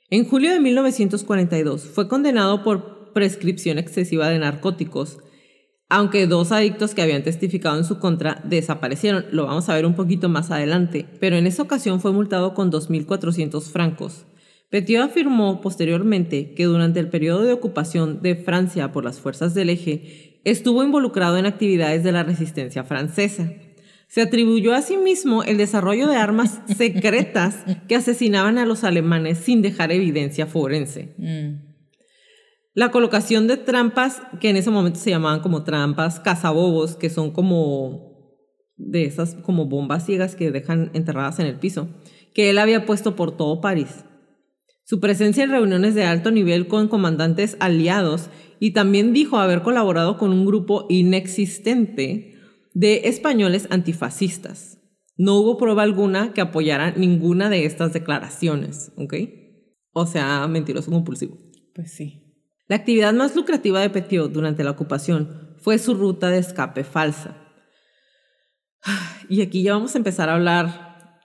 [0.08, 5.18] En julio de 1942 fue condenado por prescripción excesiva de narcóticos,
[5.90, 9.26] aunque dos adictos que habían testificado en su contra desaparecieron.
[9.32, 12.70] Lo vamos a ver un poquito más adelante, pero en esa ocasión fue multado con
[12.70, 14.24] 2.400 francos.
[14.70, 19.68] Petiot afirmó posteriormente que durante el periodo de ocupación de Francia por las fuerzas del
[19.68, 23.52] eje, estuvo involucrado en actividades de la resistencia francesa.
[24.06, 29.38] Se atribuyó a sí mismo el desarrollo de armas secretas que asesinaban a los alemanes
[29.38, 31.14] sin dejar evidencia forense.
[31.18, 31.69] Mm.
[32.74, 37.30] La colocación de trampas, que en ese momento se llamaban como trampas cazabobos, que son
[37.30, 38.10] como
[38.76, 41.88] de esas como bombas ciegas que dejan enterradas en el piso,
[42.34, 44.04] que él había puesto por todo París
[44.90, 48.28] su presencia en reuniones de alto nivel con comandantes aliados
[48.58, 52.34] y también dijo haber colaborado con un grupo inexistente
[52.74, 54.80] de españoles antifascistas.
[55.16, 59.14] No hubo prueba alguna que apoyara ninguna de estas declaraciones, ¿ok?
[59.92, 61.38] O sea, mentiroso compulsivo.
[61.72, 62.29] Pues sí.
[62.70, 67.36] La actividad más lucrativa de Petiot durante la ocupación fue su ruta de escape falsa.
[69.28, 71.20] Y aquí ya vamos a empezar a hablar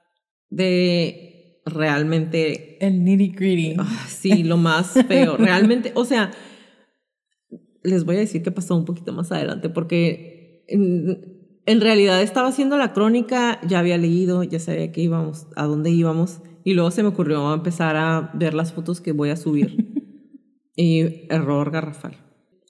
[0.50, 2.84] de realmente...
[2.84, 3.76] El nitty gritty.
[3.78, 5.38] Ah, sí, lo más feo.
[5.40, 6.32] realmente, o sea,
[7.84, 12.48] les voy a decir qué pasó un poquito más adelante, porque en, en, realidad estaba
[12.48, 16.90] haciendo la crónica, ya había leído, ya sabía que íbamos, a dónde íbamos, y luego
[16.90, 19.85] se me ocurrió empezar a ver las fotos que voy a subir.
[20.76, 22.18] Y error garrafal.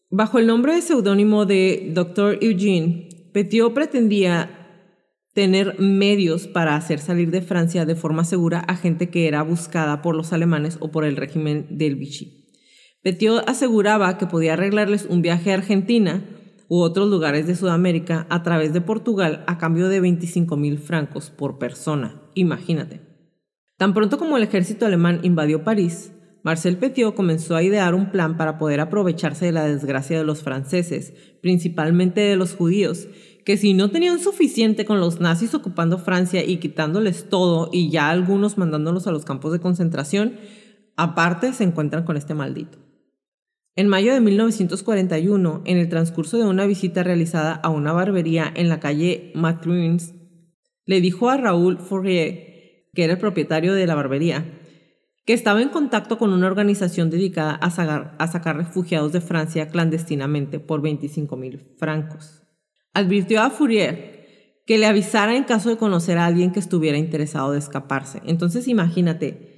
[0.09, 2.37] Bajo el nombre de seudónimo de Dr.
[2.41, 4.49] Eugene, Petiot pretendía
[5.33, 10.01] tener medios para hacer salir de Francia de forma segura a gente que era buscada
[10.01, 12.45] por los alemanes o por el régimen del Vichy.
[13.03, 16.23] Petiot aseguraba que podía arreglarles un viaje a Argentina
[16.69, 21.29] u otros lugares de Sudamérica a través de Portugal a cambio de 25 mil francos
[21.29, 22.21] por persona.
[22.33, 23.01] Imagínate.
[23.77, 26.13] Tan pronto como el ejército alemán invadió París,
[26.45, 30.43] Marcel Petiot comenzó a idear un plan para poder aprovecharse de la desgracia de los
[30.43, 33.07] franceses, principalmente de los judíos,
[33.43, 38.11] que si no tenían suficiente con los nazis ocupando Francia y quitándoles todo y ya
[38.11, 40.35] algunos mandándolos a los campos de concentración,
[40.95, 42.77] aparte se encuentran con este maldito.
[43.75, 48.69] En mayo de 1941, en el transcurso de una visita realizada a una barbería en
[48.69, 50.13] la calle Matruins,
[50.85, 54.61] le dijo a Raúl Fourier, que era el propietario de la barbería,
[55.25, 60.81] que estaba en contacto con una organización dedicada a sacar, refugiados de Francia clandestinamente por
[60.81, 62.43] 25 mil francos.
[62.93, 64.15] Advirtió a Fourier
[64.67, 68.21] que le avisara en caso de conocer a alguien que estuviera interesado de escaparse.
[68.25, 69.55] Entonces imagínate,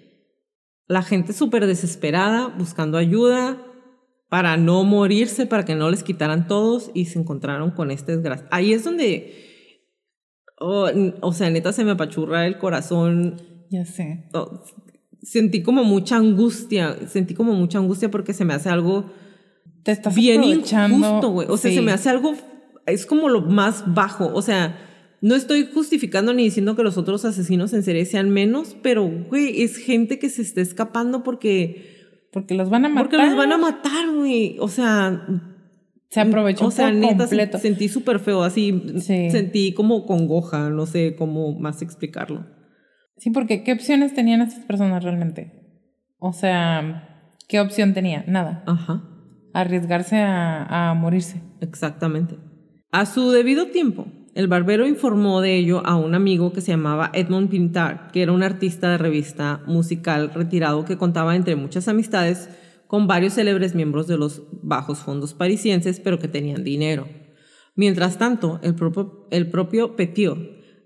[0.87, 3.61] la gente súper desesperada, buscando ayuda
[4.29, 8.47] para no morirse, para que no les quitaran todos y se encontraron con este desgracia.
[8.51, 9.33] Ahí es donde,
[10.59, 10.89] oh,
[11.21, 13.41] o sea, neta se me apachurra el corazón.
[13.69, 14.29] Ya sé.
[14.33, 14.63] Oh,
[15.21, 19.05] sentí como mucha angustia, sentí como mucha angustia porque se me hace algo
[19.83, 21.47] Te estás bien injusto, güey.
[21.49, 22.33] O sea, se me hace algo,
[22.85, 24.31] es como lo más bajo.
[24.33, 24.77] O sea,
[25.21, 29.63] no estoy justificando ni diciendo que los otros asesinos en serie sean menos, pero, güey,
[29.63, 31.95] es gente que se está escapando porque...
[32.31, 33.03] Porque los van a matar.
[33.03, 34.57] Porque los van a matar, güey.
[34.59, 35.25] O sea...
[36.09, 37.57] Se aprovechó O sea, por neta, completo.
[37.57, 38.81] sentí súper feo, así.
[39.01, 39.29] Sí.
[39.29, 42.45] Sentí como congoja, no sé cómo más explicarlo.
[43.17, 45.51] Sí, porque ¿qué opciones tenían estas personas realmente?
[46.19, 48.23] O sea, ¿qué opción tenía?
[48.27, 48.63] Nada.
[48.67, 49.03] Ajá.
[49.53, 51.41] Arriesgarse a, a morirse.
[51.61, 52.37] Exactamente.
[52.91, 57.09] A su debido tiempo, el barbero informó de ello a un amigo que se llamaba
[57.13, 62.49] Edmond Pintard, que era un artista de revista musical retirado que contaba entre muchas amistades
[62.85, 67.07] con varios célebres miembros de los bajos fondos parisienses, pero que tenían dinero.
[67.75, 70.37] Mientras tanto, el propio, el propio Petiot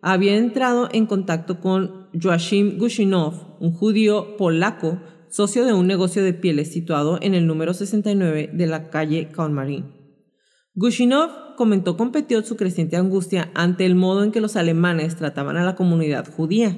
[0.02, 6.34] había entrado en contacto con Joachim Gushinov, un judío polaco, socio de un negocio de
[6.34, 9.93] pieles situado en el número 69 de la calle Calmarín.
[10.76, 15.56] Gushinov comentó con Petiot su creciente angustia ante el modo en que los alemanes trataban
[15.56, 16.78] a la comunidad judía.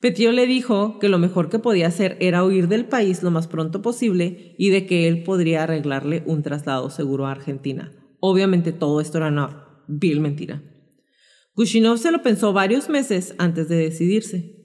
[0.00, 3.46] Petiot le dijo que lo mejor que podía hacer era huir del país lo más
[3.46, 7.92] pronto posible y de que él podría arreglarle un traslado seguro a Argentina.
[8.18, 10.62] Obviamente todo esto era una vil mentira.
[11.56, 14.56] Gushinov se lo pensó varios meses antes de decidirse.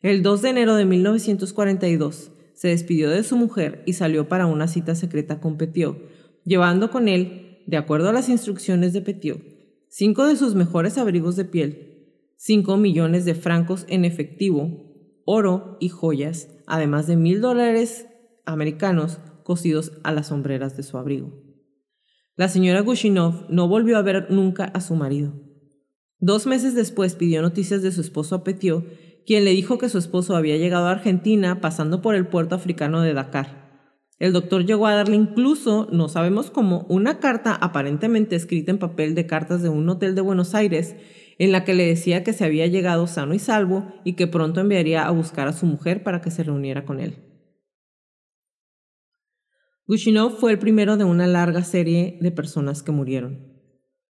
[0.00, 4.68] El 2 de enero de 1942 se despidió de su mujer y salió para una
[4.68, 5.98] cita secreta con Petiot,
[6.44, 9.40] llevando con él, de acuerdo a las instrucciones de Petiot,
[9.88, 11.88] cinco de sus mejores abrigos de piel,
[12.36, 14.92] cinco millones de francos en efectivo,
[15.24, 18.06] oro y joyas, además de mil dólares
[18.44, 21.32] americanos cosidos a las sombreras de su abrigo.
[22.36, 25.47] La señora Gushinov no volvió a ver nunca a su marido.
[26.20, 28.84] Dos meses después pidió noticias de su esposo a Petiot,
[29.24, 33.02] quien le dijo que su esposo había llegado a Argentina pasando por el puerto africano
[33.02, 33.68] de Dakar.
[34.18, 39.14] El doctor llegó a darle incluso, no sabemos cómo, una carta aparentemente escrita en papel
[39.14, 40.96] de cartas de un hotel de Buenos Aires,
[41.38, 44.60] en la que le decía que se había llegado sano y salvo y que pronto
[44.60, 47.14] enviaría a buscar a su mujer para que se reuniera con él.
[49.86, 53.47] Gushinov fue el primero de una larga serie de personas que murieron.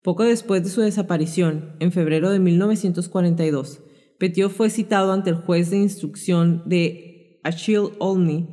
[0.02, 3.80] Poco después de su desaparición, en febrero de 1942,
[4.18, 8.48] Petiot fue citado ante el juez de instrucción de Achille Olney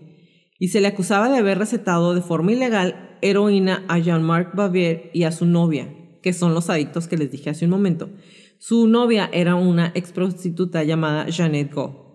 [0.60, 5.24] y se le acusaba de haber recetado de forma ilegal heroína a Jean-Marc Bavier y
[5.24, 8.10] a su novia, que son los adictos que les dije hace un momento.
[8.60, 12.09] Su novia era una ex prostituta llamada Jeannette Go.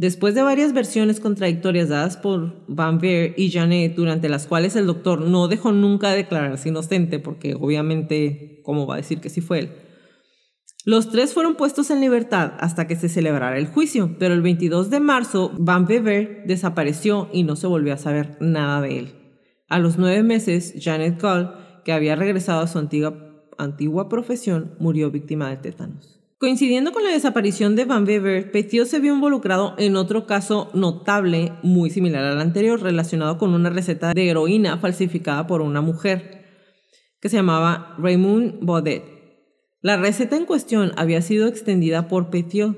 [0.00, 4.86] Después de varias versiones contradictorias dadas por Van Veer y Janet, durante las cuales el
[4.86, 9.58] doctor no dejó nunca declararse inocente, porque obviamente, ¿cómo va a decir que sí fue
[9.58, 9.72] él?
[10.86, 14.88] Los tres fueron puestos en libertad hasta que se celebrara el juicio, pero el 22
[14.88, 19.14] de marzo Van Wever desapareció y no se volvió a saber nada de él.
[19.68, 25.10] A los nueve meses, Janet Gall, que había regresado a su antigua, antigua profesión, murió
[25.10, 26.19] víctima de tétanos.
[26.40, 31.52] Coincidiendo con la desaparición de Van Wever, Petiot se vio involucrado en otro caso notable,
[31.62, 36.46] muy similar al anterior, relacionado con una receta de heroína falsificada por una mujer,
[37.20, 39.04] que se llamaba Raymond Baudet.
[39.82, 42.74] La receta en cuestión había sido extendida por Petiot.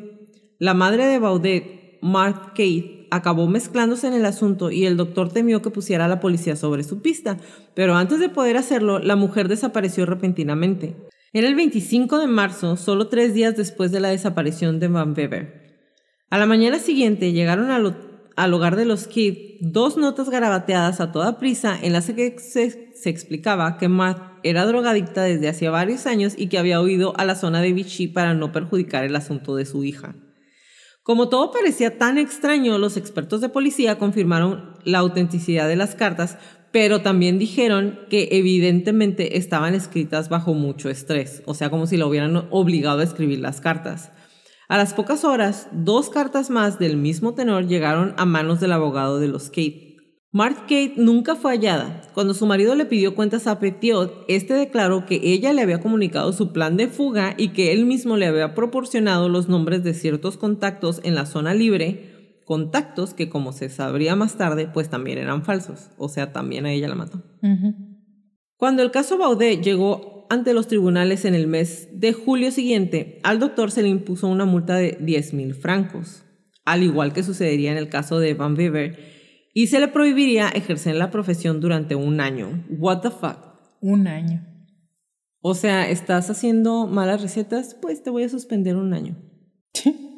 [0.58, 5.62] La madre de Baudet, Marthe Kate, acabó mezclándose en el asunto y el doctor temió
[5.62, 7.38] que pusiera a la policía sobre su pista,
[7.76, 10.96] pero antes de poder hacerlo, la mujer desapareció repentinamente.
[11.34, 15.78] Era el 25 de marzo, solo tres días después de la desaparición de Van Weber.
[16.28, 17.96] A la mañana siguiente llegaron al,
[18.36, 22.92] al hogar de los Kidd dos notas garabateadas a toda prisa en las que se,
[22.94, 27.24] se explicaba que Marthe era drogadicta desde hacía varios años y que había huido a
[27.24, 30.14] la zona de Vichy para no perjudicar el asunto de su hija.
[31.02, 36.36] Como todo parecía tan extraño, los expertos de policía confirmaron la autenticidad de las cartas,
[36.72, 42.08] pero también dijeron que evidentemente estaban escritas bajo mucho estrés, o sea, como si lo
[42.08, 44.10] hubieran obligado a escribir las cartas.
[44.68, 49.20] A las pocas horas, dos cartas más del mismo tenor llegaron a manos del abogado
[49.20, 49.92] de los Kate.
[50.34, 52.00] Mark Kate nunca fue hallada.
[52.14, 56.32] Cuando su marido le pidió cuentas a Petiot, este declaró que ella le había comunicado
[56.32, 60.38] su plan de fuga y que él mismo le había proporcionado los nombres de ciertos
[60.38, 62.11] contactos en la zona libre,
[62.52, 66.70] contactos que como se sabría más tarde, pues también eran falsos, o sea, también a
[66.70, 67.22] ella la mató.
[68.58, 73.38] Cuando el caso Baudet llegó ante los tribunales en el mes de julio siguiente, al
[73.38, 76.24] doctor se le impuso una multa de 10 mil francos,
[76.66, 78.98] al igual que sucedería en el caso de Van Weber,
[79.54, 82.66] y se le prohibiría ejercer la profesión durante un año.
[82.68, 83.38] What the fuck?
[83.80, 84.46] Un año.
[85.40, 89.16] O sea, estás haciendo malas recetas, pues te voy a suspender un año.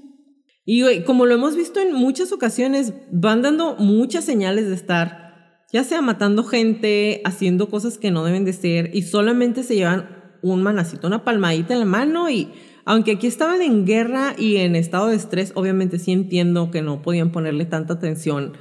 [0.65, 5.85] y como lo hemos visto en muchas ocasiones, van dando muchas señales de estar, ya
[5.85, 10.09] sea matando gente, haciendo cosas que no deben de ser, y solamente se llevan
[10.43, 12.51] un manacito, una palmadita en la mano y
[12.87, 17.01] aunque aquí estaban en guerra y en estado de estrés, obviamente sí entiendo que no
[17.01, 18.53] podían ponerle tanta atención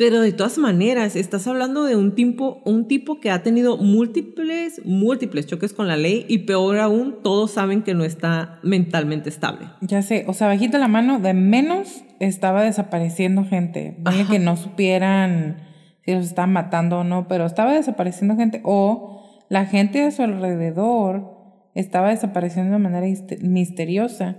[0.00, 4.80] pero de todas maneras, estás hablando de un tipo, un tipo que ha tenido múltiples,
[4.86, 9.66] múltiples choques con la ley y peor aún, todos saben que no está mentalmente estable.
[9.82, 13.94] Ya sé, o sea, bajita la mano, de menos estaba desapareciendo gente.
[13.98, 15.58] Vale que no supieran
[16.02, 20.22] si los estaban matando o no, pero estaba desapareciendo gente o la gente a su
[20.22, 21.36] alrededor
[21.74, 23.06] estaba desapareciendo de manera
[23.42, 24.38] misteriosa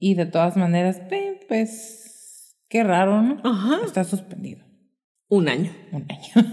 [0.00, 1.00] y de todas maneras,
[1.46, 3.36] pues, qué raro, ¿no?
[3.44, 3.78] Ajá.
[3.84, 4.66] Está suspendido.
[5.28, 5.70] Un año.
[5.92, 6.48] Un año.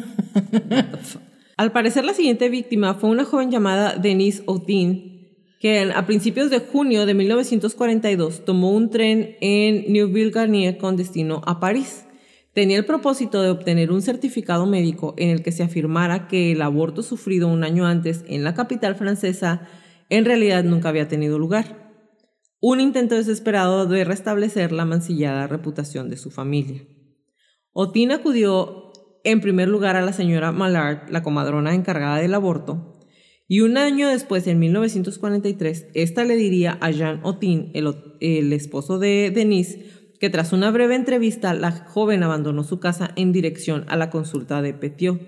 [1.58, 5.16] Al parecer, la siguiente víctima fue una joven llamada Denise O'Teen,
[5.62, 11.62] que a principios de junio de 1942 tomó un tren en Neuville-Garnier con destino a
[11.62, 12.06] París.
[12.54, 16.62] Tenía el propósito de obtener un certificado médico en el que se afirmara que el
[16.62, 19.68] aborto sufrido un año antes en la capital francesa
[20.10, 21.94] en realidad nunca había tenido lugar.
[22.60, 26.84] Un intento desesperado de restablecer la mancillada reputación de su familia.
[27.78, 28.94] Otin acudió
[29.26, 32.96] en primer lugar a la señora Mallard, la comadrona encargada del aborto,
[33.50, 39.30] y un año después, en 1943, esta le diría a Jean Otin, el, esposo de
[39.30, 44.10] Denise, que tras una breve entrevista la joven abandonó su casa en dirección a la
[44.10, 45.20] consulta de Petiot.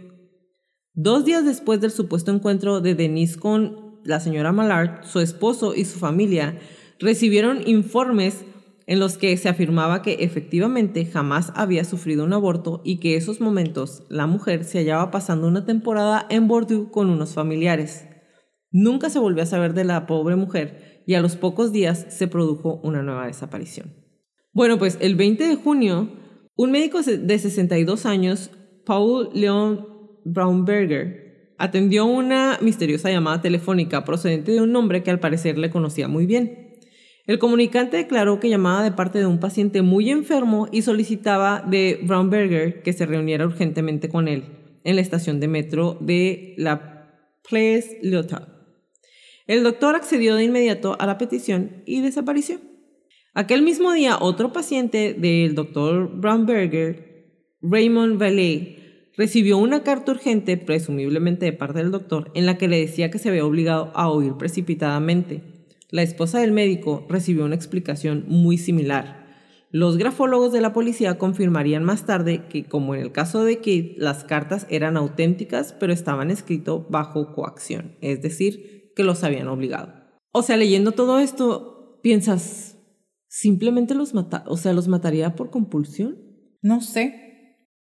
[0.93, 5.83] Dos días después del supuesto encuentro de Denise con la señora Mallard, su esposo y
[5.83, 6.57] su familia
[6.97, 8.45] recibieron informes
[8.87, 13.41] en los que se afirmaba que efectivamente jamás había sufrido un aborto y que esos
[13.41, 18.07] momentos la mujer se hallaba pasando una temporada en Bordeaux con unos familiares.
[18.71, 22.27] Nunca se volvió a saber de la pobre mujer y a los pocos días se
[22.27, 23.93] produjo una nueva desaparición.
[24.53, 26.09] Bueno, pues el 20 de junio,
[26.55, 28.51] un médico de 62 años,
[28.85, 29.85] Paul Leon
[30.23, 36.07] Braunberger, atendió una misteriosa llamada telefónica procedente de un hombre que al parecer le conocía
[36.07, 36.66] muy bien.
[37.27, 41.99] El comunicante declaró que llamaba de parte de un paciente muy enfermo y solicitaba de
[42.01, 44.45] Braunberger que se reuniera urgentemente con él
[44.85, 47.11] en la estación de metro de la
[47.47, 48.47] Place Lyotta.
[49.45, 52.61] El doctor accedió de inmediato a la petición y desapareció.
[53.33, 61.45] Aquel mismo día, otro paciente del doctor Braunberger, Raymond Vallée, recibió una carta urgente, presumiblemente
[61.45, 64.35] de parte del doctor, en la que le decía que se había obligado a huir
[64.35, 65.56] precipitadamente
[65.89, 69.25] la esposa del médico recibió una explicación muy similar.
[69.69, 73.95] Los grafólogos de la policía confirmarían más tarde que, como en el caso de Kate,
[73.97, 79.93] las cartas eran auténticas, pero estaban escritas bajo coacción, es decir, que los habían obligado.
[80.31, 82.77] O sea, leyendo todo esto, piensas,
[83.27, 86.17] simplemente los mata, o sea, los mataría por compulsión.
[86.61, 87.23] No sé.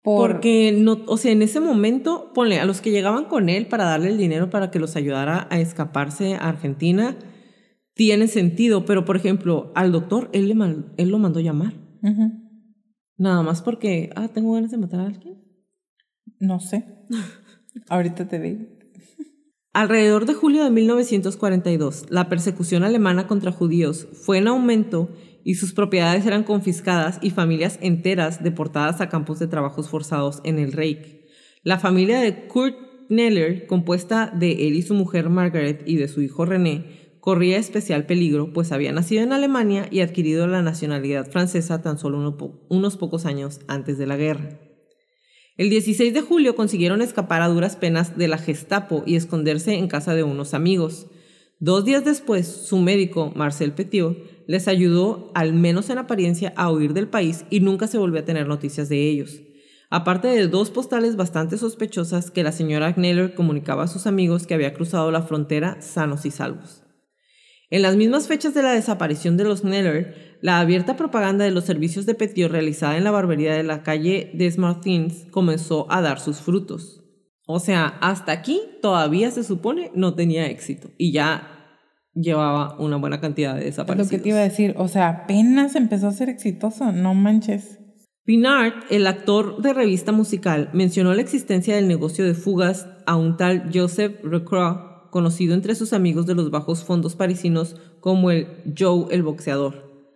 [0.02, 3.84] Porque no, o sea, en ese momento, ponle a los que llegaban con él para
[3.84, 7.16] darle el dinero para que los ayudara a escaparse a Argentina,
[7.94, 11.74] tiene sentido, pero por ejemplo, al doctor él, le él lo mandó llamar.
[13.16, 15.42] Nada más porque, ah, tengo ganas de matar a alguien.
[16.40, 16.84] No sé.
[17.88, 18.66] Ahorita te digo.
[19.72, 25.10] Alrededor de julio de 1942, la persecución alemana contra judíos fue en aumento
[25.42, 30.58] y sus propiedades eran confiscadas y familias enteras deportadas a campos de trabajos forzados en
[30.58, 31.24] el Reich.
[31.64, 32.76] La familia de Kurt
[33.08, 38.04] Neller, compuesta de él y su mujer Margaret y de su hijo René, corría especial
[38.04, 42.36] peligro, pues había nacido en Alemania y adquirido la nacionalidad francesa tan solo
[42.68, 44.60] unos pocos años antes de la guerra.
[45.56, 49.88] El 16 de julio consiguieron escapar a duras penas de la Gestapo y esconderse en
[49.88, 51.06] casa de unos amigos.
[51.60, 56.92] Dos días después, su médico, Marcel Petiot, les ayudó, al menos en apariencia, a huir
[56.92, 59.40] del país y nunca se volvió a tener noticias de ellos.
[59.88, 64.52] Aparte de dos postales bastante sospechosas que la señora Kneller comunicaba a sus amigos que
[64.52, 66.83] había cruzado la frontera sanos y salvos.
[67.74, 71.64] En las mismas fechas de la desaparición de los Kneller, la abierta propaganda de los
[71.64, 76.20] servicios de Petiot realizada en la barbería de la calle des Martins comenzó a dar
[76.20, 77.02] sus frutos.
[77.48, 81.48] O sea, hasta aquí todavía se supone no tenía éxito y ya
[82.14, 84.12] llevaba una buena cantidad de desaparecidos.
[84.12, 87.80] Lo que te iba a decir, o sea, apenas empezó a ser exitoso, no manches.
[88.22, 93.36] Pinard, el actor de revista musical, mencionó la existencia del negocio de fugas a un
[93.36, 99.06] tal Joseph Recroix, conocido entre sus amigos de los bajos fondos parisinos como el Joe
[99.12, 100.10] el boxeador.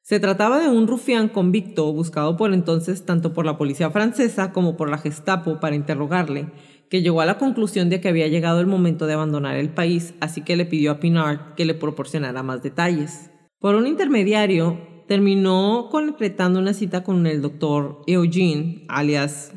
[0.00, 4.76] Se trataba de un rufián convicto buscado por entonces tanto por la policía francesa como
[4.76, 6.52] por la Gestapo para interrogarle,
[6.88, 10.14] que llegó a la conclusión de que había llegado el momento de abandonar el país,
[10.20, 13.32] así que le pidió a Pinard que le proporcionara más detalles.
[13.58, 14.78] Por un intermediario,
[15.08, 19.52] terminó concretando una cita con el doctor Eugene, alias,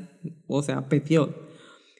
[0.47, 1.46] o sea, Petiot,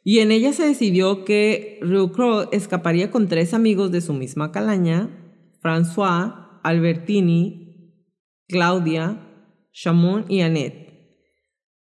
[0.10, 5.10] y en ella se decidió que Rucro escaparía con tres amigos de su misma calaña,
[5.62, 7.92] François, Albertini,
[8.48, 9.20] Claudia,
[9.74, 10.88] Chamon y Annette.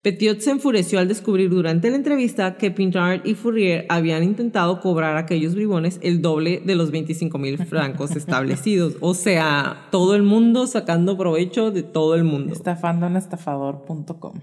[0.02, 5.16] Petiot se enfureció al descubrir durante la entrevista que Pintard y Fourier habían intentado cobrar
[5.16, 8.94] a aquellos bribones el doble de los 25 mil francos establecidos.
[9.00, 12.52] O sea, todo el mundo sacando provecho de todo el mundo.
[12.52, 14.34] Estafando en estafador.com.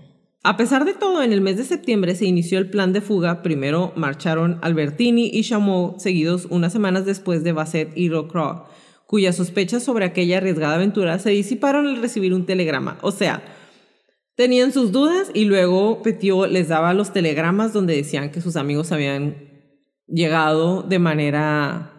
[0.41, 3.41] A pesar de todo, en el mes de septiembre se inició el plan de fuga.
[3.41, 8.61] Primero marcharon Albertini y Chameau, seguidos unas semanas después de Basset y Rocroix,
[9.05, 12.97] cuyas sospechas sobre aquella arriesgada aventura se disiparon al recibir un telegrama.
[13.01, 13.43] O sea,
[14.35, 18.93] tenían sus dudas y luego Petiot les daba los telegramas donde decían que sus amigos
[18.93, 19.35] habían
[20.07, 21.91] llegado de manera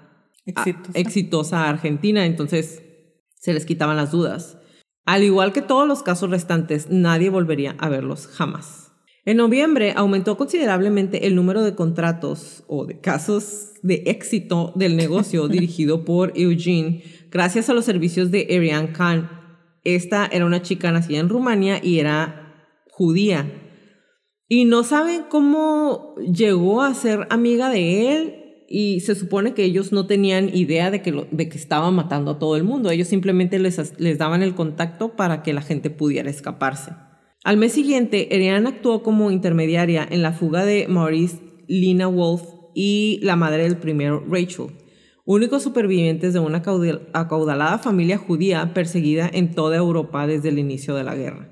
[0.47, 0.99] Exitosa.
[0.99, 2.83] exitosa a Argentina, entonces
[3.35, 4.57] se les quitaban las dudas.
[5.05, 8.93] Al igual que todos los casos restantes, nadie volvería a verlos jamás.
[9.25, 15.49] En noviembre aumentó considerablemente el número de contratos o de casos de éxito del negocio
[15.49, 19.31] dirigido por Eugene gracias a los servicios de Ariane Khan,
[19.85, 23.51] esta era una chica nacida en Rumania y era judía.
[24.49, 28.40] Y no saben cómo llegó a ser amiga de él
[28.71, 32.31] y se supone que ellos no tenían idea de que, lo, de que estaban matando
[32.31, 32.91] a todo el mundo.
[32.91, 36.93] Ellos simplemente les, les daban el contacto para que la gente pudiera escaparse.
[37.45, 42.43] Al mes siguiente, Erianne actuó como intermediaria en la fuga de Maurice Lina Wolf
[42.75, 44.69] y la madre del primero, Rachel
[45.33, 46.61] únicos supervivientes de una
[47.13, 51.49] acaudalada familia judía perseguida en toda Europa desde el inicio de la guerra.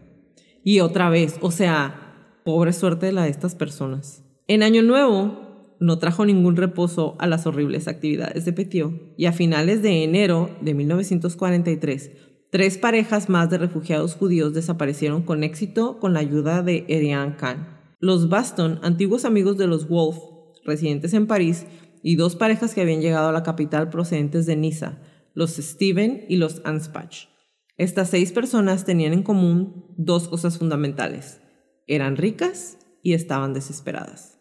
[0.64, 4.24] Y otra vez, o sea, pobre suerte la de estas personas.
[4.48, 5.47] En Año Nuevo
[5.80, 10.50] no trajo ningún reposo a las horribles actividades de Petiot y a finales de enero
[10.60, 12.10] de 1943,
[12.50, 17.78] tres parejas más de refugiados judíos desaparecieron con éxito con la ayuda de Erian Khan.
[18.00, 20.18] Los Baston, antiguos amigos de los Wolf,
[20.64, 21.66] residentes en París,
[22.02, 25.00] y dos parejas que habían llegado a la capital procedentes de Niza,
[25.34, 27.28] los Steven y los Anspach.
[27.76, 31.40] Estas seis personas tenían en común dos cosas fundamentales.
[31.86, 34.37] Eran ricas y estaban desesperadas.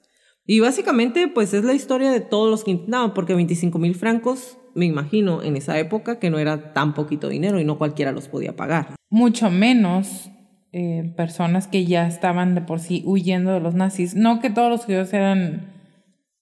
[0.48, 4.58] Y básicamente, pues es la historia de todos los que intentaban, porque 25 mil francos,
[4.74, 8.30] me imagino, en esa época que no era tan poquito dinero y no cualquiera los
[8.30, 8.96] podía pagar.
[9.10, 10.32] Mucho menos
[10.72, 14.16] eh, personas que ya estaban de por sí huyendo de los nazis.
[14.16, 15.74] No que todos los judíos eran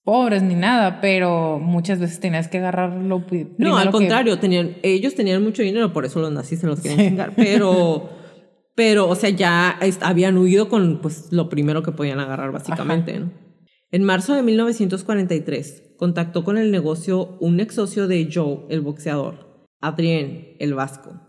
[0.04, 3.24] pobres ni nada, pero muchas veces tenías que agarrarlo.
[3.58, 7.08] No, al contrario, tenían, ellos tenían mucho dinero, por eso los nazis se los querían
[7.08, 8.08] chingar, pero,
[8.76, 13.45] pero, o sea, ya habían huido con pues, lo primero que podían agarrar, básicamente, ¿no?
[13.92, 19.64] En marzo de 1943, contactó con el negocio un ex socio de Joe, el boxeador,
[19.80, 21.20] Adrien, el vasco.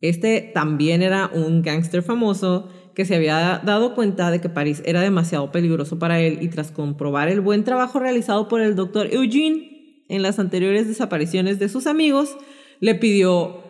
[0.00, 5.02] Este también era un gángster famoso que se había dado cuenta de que París era
[5.02, 10.04] demasiado peligroso para él y tras comprobar el buen trabajo realizado por el doctor Eugene
[10.08, 12.36] en las anteriores desapariciones de sus amigos,
[12.80, 13.62] le pidió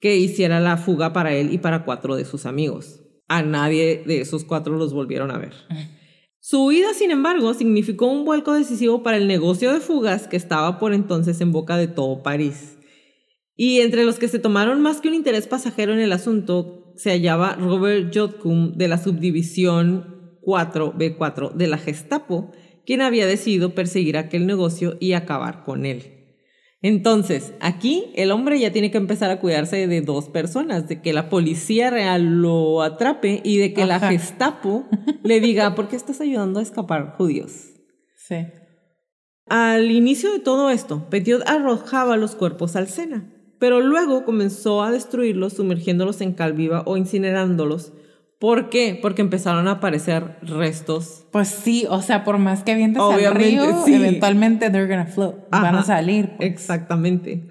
[0.00, 3.00] que hiciera la fuga para él y para cuatro de sus amigos.
[3.26, 5.54] A nadie de esos cuatro los volvieron a ver.
[6.44, 10.80] Su huida, sin embargo, significó un vuelco decisivo para el negocio de fugas que estaba
[10.80, 12.78] por entonces en boca de todo París.
[13.54, 17.10] Y entre los que se tomaron más que un interés pasajero en el asunto se
[17.10, 22.50] hallaba Robert Jotkum de la subdivisión 4B4 de la Gestapo,
[22.84, 26.21] quien había decidido perseguir aquel negocio y acabar con él.
[26.82, 31.12] Entonces, aquí el hombre ya tiene que empezar a cuidarse de dos personas, de que
[31.12, 34.00] la policía real lo atrape y de que la.
[34.00, 34.84] Gestapo
[35.22, 37.70] le diga, ¿por qué estás ayudando a escapar judíos?
[38.16, 38.46] Sí.
[39.46, 44.90] Al inicio de todo esto, Petiot arrojaba los cuerpos al Sena, pero luego comenzó a
[44.90, 47.92] destruirlos sumergiéndolos en cal viva o incinerándolos.
[48.42, 48.98] ¿Por qué?
[49.00, 51.26] Porque empezaron a aparecer restos.
[51.30, 53.94] Pues sí, o sea, por más que avientes al río, sí.
[53.94, 55.36] eventualmente they're gonna float.
[55.52, 56.30] Van a Ajá, salir.
[56.36, 56.50] pues.
[56.50, 57.44] Exactamente.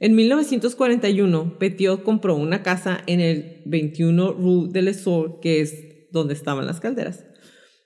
[0.00, 5.74] En 1941, Petiot compró una casa en el 21 Rue de l'Essor, que es
[6.12, 7.26] donde estaban las calderas,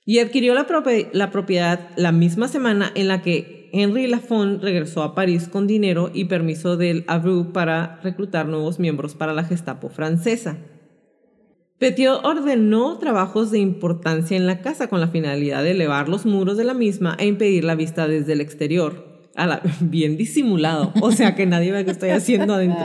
[0.05, 5.03] y adquirió la, propi- la propiedad la misma semana en la que Henry Lafon regresó
[5.03, 9.89] a París con dinero y permiso del Avru para reclutar nuevos miembros para la Gestapo
[9.89, 10.59] francesa.
[11.83, 16.57] Petiot ordenó trabajos de importancia en la casa con la finalidad de elevar los muros
[16.57, 19.28] de la misma e impedir la vista desde el exterior.
[19.35, 22.85] A la- bien disimulado, o sea que nadie vea qué estoy haciendo adentro.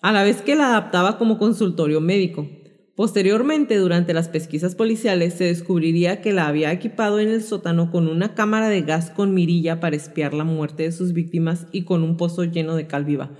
[0.00, 2.48] A la vez que la adaptaba como consultorio médico.
[2.96, 8.08] Posteriormente, durante las pesquisas policiales, se descubriría que la había equipado en el sótano con
[8.08, 12.02] una cámara de gas con mirilla para espiar la muerte de sus víctimas y con
[12.02, 13.32] un pozo lleno de cal viva.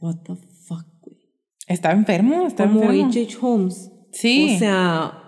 [0.00, 0.34] What the
[0.66, 1.16] fuck, güey.
[1.66, 3.06] Estaba enfermo, estaba Como enfermo.
[3.10, 3.38] H.H.
[3.40, 3.91] Holmes.
[4.12, 4.54] Sí.
[4.54, 5.18] O sea,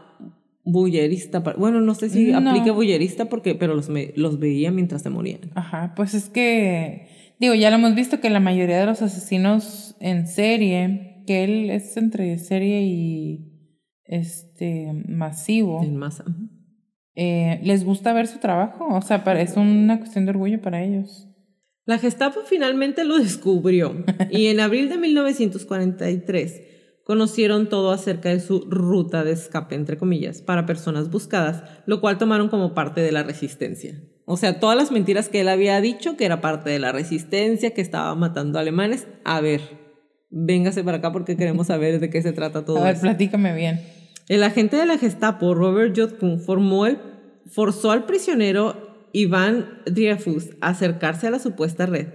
[0.65, 1.41] bullerista.
[1.41, 2.51] Bueno, no sé si No.
[2.51, 5.41] aplique bullerista porque, pero los, me- los veía mientras se morían.
[5.55, 7.09] Ajá, pues es que,
[7.41, 11.71] digo, ya lo hemos visto que la mayoría de los asesinos en serie, que él
[11.71, 13.51] es entre serie y
[14.05, 16.25] este masivo, En masa.
[17.17, 20.83] Eh, les gusta ver su trabajo, o sea, para- es una cuestión de orgullo para
[20.83, 21.29] ellos.
[21.87, 23.95] La Gestapo finalmente lo descubrió
[24.31, 26.63] y en abril de 1943
[27.05, 32.19] conocieron todo acerca de su ruta de escape, entre comillas, para personas buscadas, lo cual
[32.19, 34.01] tomaron como parte de la resistencia.
[34.25, 37.73] O sea, todas las mentiras que él había dicho, que era parte de la resistencia,
[37.73, 39.61] que estaba matando alemanes, a ver,
[40.31, 43.03] véngase para acá porque queremos saber de qué se trata todo A ver, eso.
[43.03, 43.81] platícame bien.
[44.29, 46.99] El agente de la Gestapo, Robert Jotkun, formó el,
[47.51, 52.09] forzó al prisionero Iván Dreyfus a acercarse a la supuesta red,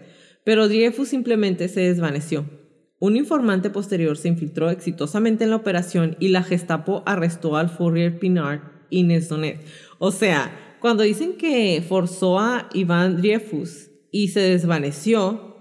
[0.44, 2.59] pero Dreyfus simplemente se desvaneció.
[3.00, 8.20] Un informante posterior se infiltró exitosamente en la operación y la Gestapo arrestó al Fourier
[8.20, 9.66] Pinard y Nesdonet.
[10.00, 15.56] O sea, cuando dicen que forzó a Iván Dreyfus y se desvaneció,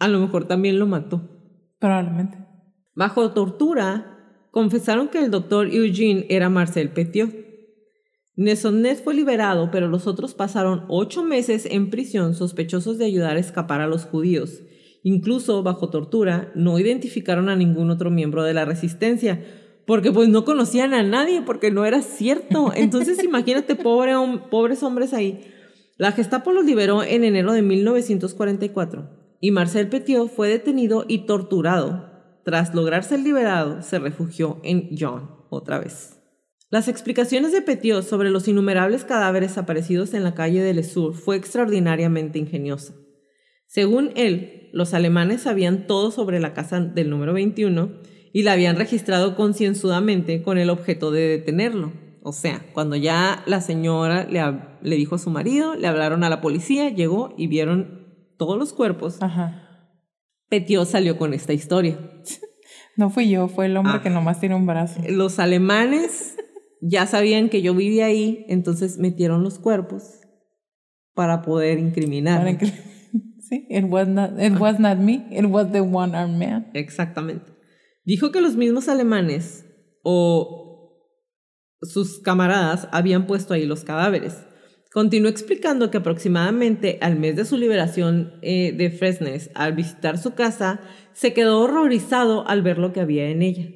[0.00, 1.30] a lo mejor también lo mató.
[1.78, 2.38] Probablemente.
[2.96, 7.30] Bajo tortura, confesaron que el doctor Eugene era Marcel Petiot.
[8.34, 13.40] Nesonnet fue liberado, pero los otros pasaron ocho meses en prisión sospechosos de ayudar a
[13.40, 14.62] escapar a los judíos.
[15.08, 19.40] Incluso, bajo tortura, no identificaron a ningún otro miembro de la resistencia,
[19.86, 22.72] porque pues no conocían a nadie, porque no era cierto.
[22.74, 25.42] Entonces imagínate, pobre hom- pobres hombres ahí.
[25.96, 29.08] La Gestapo los liberó en enero de 1944
[29.40, 32.10] y Marcel Petiot fue detenido y torturado.
[32.44, 36.20] Tras lograr ser liberado, se refugió en John otra vez.
[36.68, 41.36] Las explicaciones de Petiot sobre los innumerables cadáveres aparecidos en la calle del Sur fue
[41.36, 42.92] extraordinariamente ingeniosa.
[43.68, 47.90] Según él, los alemanes sabían todo sobre la casa del número 21
[48.32, 51.92] y la habían registrado concienzudamente con el objeto de detenerlo.
[52.22, 54.26] O sea, cuando ya la señora
[54.82, 58.06] le, dijo a su marido, le hablaron a la policía, llegó y vieron
[58.36, 59.22] todos los cuerpos.
[59.22, 59.62] Ajá.
[60.48, 61.98] Petiot salió con esta historia.
[62.98, 64.02] No fui yo, fue el hombre Ah.
[64.02, 65.02] que nomás tiene un brazo.
[65.10, 66.34] Los alemanes
[66.80, 70.20] ya sabían que yo vivía ahí, entonces metieron los cuerpos
[71.12, 72.38] para poder incriminar.
[72.38, 72.72] Para que-
[73.48, 76.70] Sí, it was not, it was not me, it was the one armed man.
[76.74, 77.52] Exactamente.
[78.04, 79.64] Dijo que los mismos alemanes
[80.02, 80.66] o
[81.82, 84.44] sus camaradas habían puesto ahí los cadáveres.
[84.92, 90.34] Continuó explicando que aproximadamente al mes de su liberación eh, de Fresnes, al visitar su
[90.34, 90.80] casa,
[91.12, 93.68] se quedó horrorizado al ver lo que había en ella.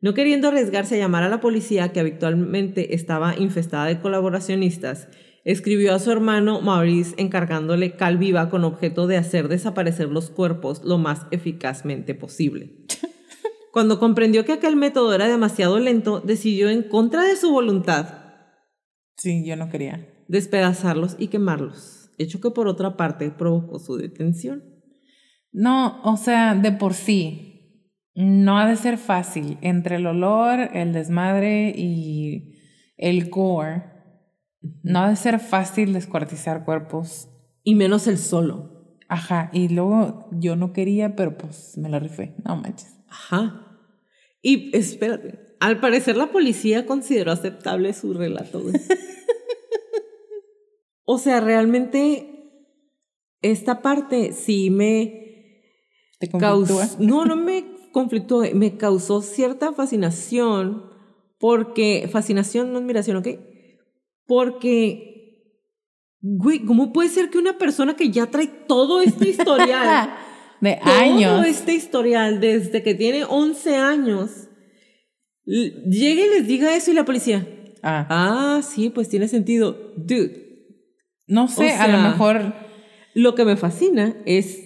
[0.00, 5.08] No queriendo arriesgarse a llamar a la policía, que habitualmente estaba infestada de colaboracionistas,
[5.44, 10.82] escribió a su hermano Maurice encargándole cal viva con objeto de hacer desaparecer los cuerpos
[10.84, 12.86] lo más eficazmente posible.
[13.72, 18.22] Cuando comprendió que aquel método era demasiado lento, decidió en contra de su voluntad
[19.22, 20.08] Sí, yo no quería.
[20.26, 24.64] despedazarlos y quemarlos, hecho que por otra parte provocó su detención.
[25.52, 29.58] No, o sea, de por sí, no ha de ser fácil.
[29.60, 32.58] Entre el olor, el desmadre y
[32.96, 33.91] el gore,
[34.82, 37.28] no ha de ser fácil descuartizar cuerpos.
[37.64, 38.70] Y menos el solo.
[39.08, 42.34] Ajá, y luego yo no quería, pero pues me la rifé.
[42.44, 42.96] No manches.
[43.08, 43.78] Ajá.
[44.40, 48.60] Y espérate, al parecer la policía consideró aceptable su relato.
[48.60, 48.74] güey.
[51.04, 52.28] o sea, realmente
[53.42, 55.20] esta parte sí me
[56.18, 57.06] ¿Te causó, conflictúa?
[57.06, 60.90] no, no me conflictó, me causó cierta fascinación
[61.38, 63.28] porque, fascinación, no admiración, ¿ok?
[64.26, 65.48] Porque,
[66.20, 70.10] güey, ¿cómo puede ser que una persona que ya trae todo este historial,
[70.60, 71.46] De todo años.
[71.46, 74.48] este historial desde que tiene 11 años,
[75.44, 77.46] llegue y les diga eso y la policía,
[77.84, 80.66] Ah, ah, sí, pues tiene sentido, dude.
[81.26, 82.54] no sé, o a lo sea- mejor.
[83.14, 84.58] Lo que me fascina es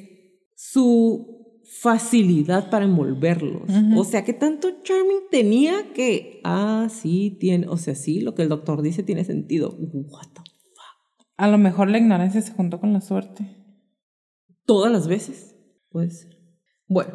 [0.54, 1.35] su
[1.68, 3.68] facilidad para envolverlos.
[3.68, 4.00] Ujú.
[4.00, 8.42] O sea, que tanto charming tenía que, ah, sí, tiene, o sea, sí, lo que
[8.42, 9.76] el doctor dice tiene sentido.
[9.78, 10.40] What the
[11.36, 13.44] A lo mejor la ignorancia se juntó con la suerte.
[14.64, 15.54] Todas las veces.
[15.90, 16.36] Puede ser.
[16.88, 17.14] Bueno,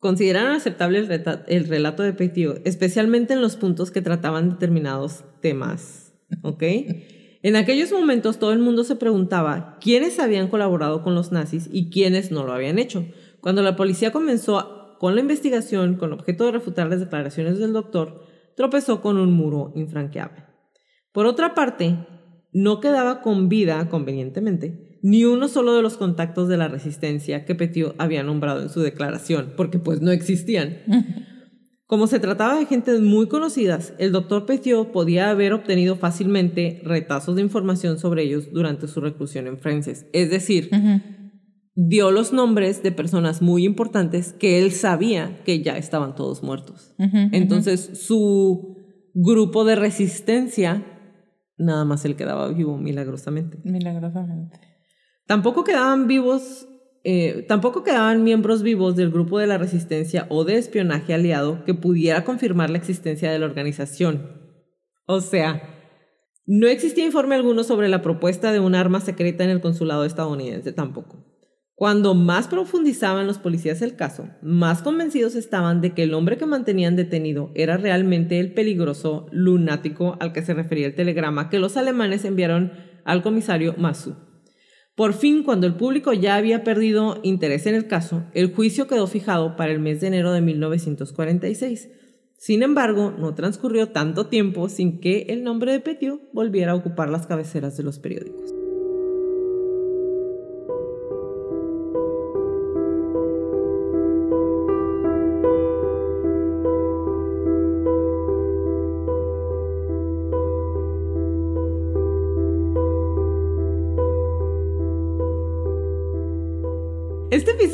[0.00, 5.24] consideraron aceptable el, reta- el relato de Petiot, especialmente en los puntos que trataban determinados
[5.40, 6.12] temas.
[6.42, 6.62] ¿Ok?
[7.42, 11.90] En aquellos momentos todo el mundo se preguntaba quiénes habían colaborado con los nazis y
[11.90, 13.06] quiénes no lo habían hecho.
[13.44, 18.24] Cuando la policía comenzó con la investigación con objeto de refutar las declaraciones del doctor,
[18.56, 20.44] tropezó con un muro infranqueable.
[21.12, 21.94] Por otra parte,
[22.54, 27.54] no quedaba con vida, convenientemente, ni uno solo de los contactos de la resistencia que
[27.54, 30.78] Petiot había nombrado en su declaración, porque pues no existían.
[31.86, 37.36] Como se trataba de gentes muy conocidas, el doctor Petiot podía haber obtenido fácilmente retazos
[37.36, 40.06] de información sobre ellos durante su reclusión en Frances.
[40.14, 40.70] Es decir.
[41.74, 46.94] Dio los nombres de personas muy importantes que él sabía que ya estaban todos muertos.
[46.98, 48.76] Entonces, su
[49.14, 50.84] grupo de resistencia,
[51.56, 53.58] nada más él quedaba vivo milagrosamente.
[53.64, 54.60] Milagrosamente.
[55.26, 56.68] Tampoco quedaban vivos,
[57.02, 61.74] eh, tampoco quedaban miembros vivos del grupo de la resistencia o de espionaje aliado que
[61.74, 64.28] pudiera confirmar la existencia de la organización.
[65.06, 65.62] O sea,
[66.46, 70.72] no existía informe alguno sobre la propuesta de un arma secreta en el consulado estadounidense
[70.72, 71.33] tampoco.
[71.76, 76.46] Cuando más profundizaban los policías el caso, más convencidos estaban de que el hombre que
[76.46, 81.76] mantenían detenido era realmente el peligroso lunático al que se refería el telegrama que los
[81.76, 82.72] alemanes enviaron
[83.04, 84.14] al comisario Masu.
[84.94, 89.08] Por fin, cuando el público ya había perdido interés en el caso, el juicio quedó
[89.08, 91.90] fijado para el mes de enero de 1946.
[92.38, 97.08] Sin embargo, no transcurrió tanto tiempo sin que el nombre de Petiot volviera a ocupar
[97.08, 98.63] las cabeceras de los periódicos.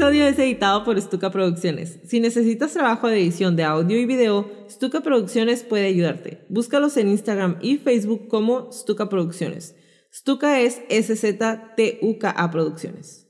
[0.00, 2.00] Episodio es editado por Stuka Producciones.
[2.06, 6.46] Si necesitas trabajo de edición de audio y video, Stuka Producciones puede ayudarte.
[6.48, 9.76] Búscalos en Instagram y Facebook como Stuka Producciones.
[10.10, 13.28] Stuka es SZTUKA Producciones.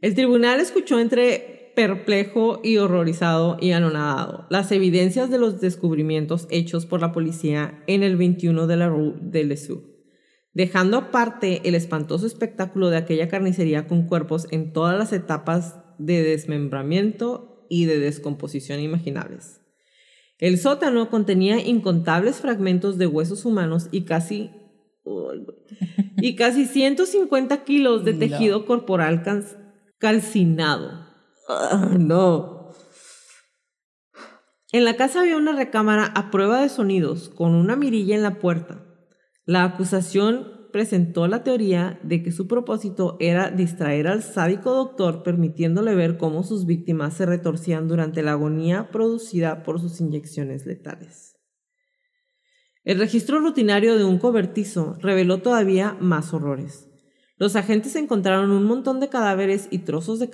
[0.00, 6.86] El tribunal escuchó entre perplejo y horrorizado y anonadado las evidencias de los descubrimientos hechos
[6.86, 9.91] por la policía en el 21 de la Rue de Lesoux
[10.54, 16.22] dejando aparte el espantoso espectáculo de aquella carnicería con cuerpos en todas las etapas de
[16.22, 19.60] desmembramiento y de descomposición imaginables.
[20.38, 24.50] El sótano contenía incontables fragmentos de huesos humanos y casi
[26.18, 28.18] y casi 150 kilos de No.
[28.18, 29.22] tejido corporal
[29.98, 31.06] calcinado.
[31.48, 32.70] Ah, no.
[34.72, 38.38] En la casa había una recámara a prueba de sonidos con una mirilla en la
[38.38, 38.81] puerta.
[39.44, 45.94] La acusación presentó la teoría de que su propósito era distraer al sádico doctor permitiéndole
[45.94, 51.36] ver cómo sus víctimas se retorcían durante la agonía producida por sus inyecciones letales.
[52.84, 56.88] El registro rutinario de un cobertizo reveló todavía más horrores.
[57.36, 60.30] Los agentes encontraron un montón de cadáveres y trozos de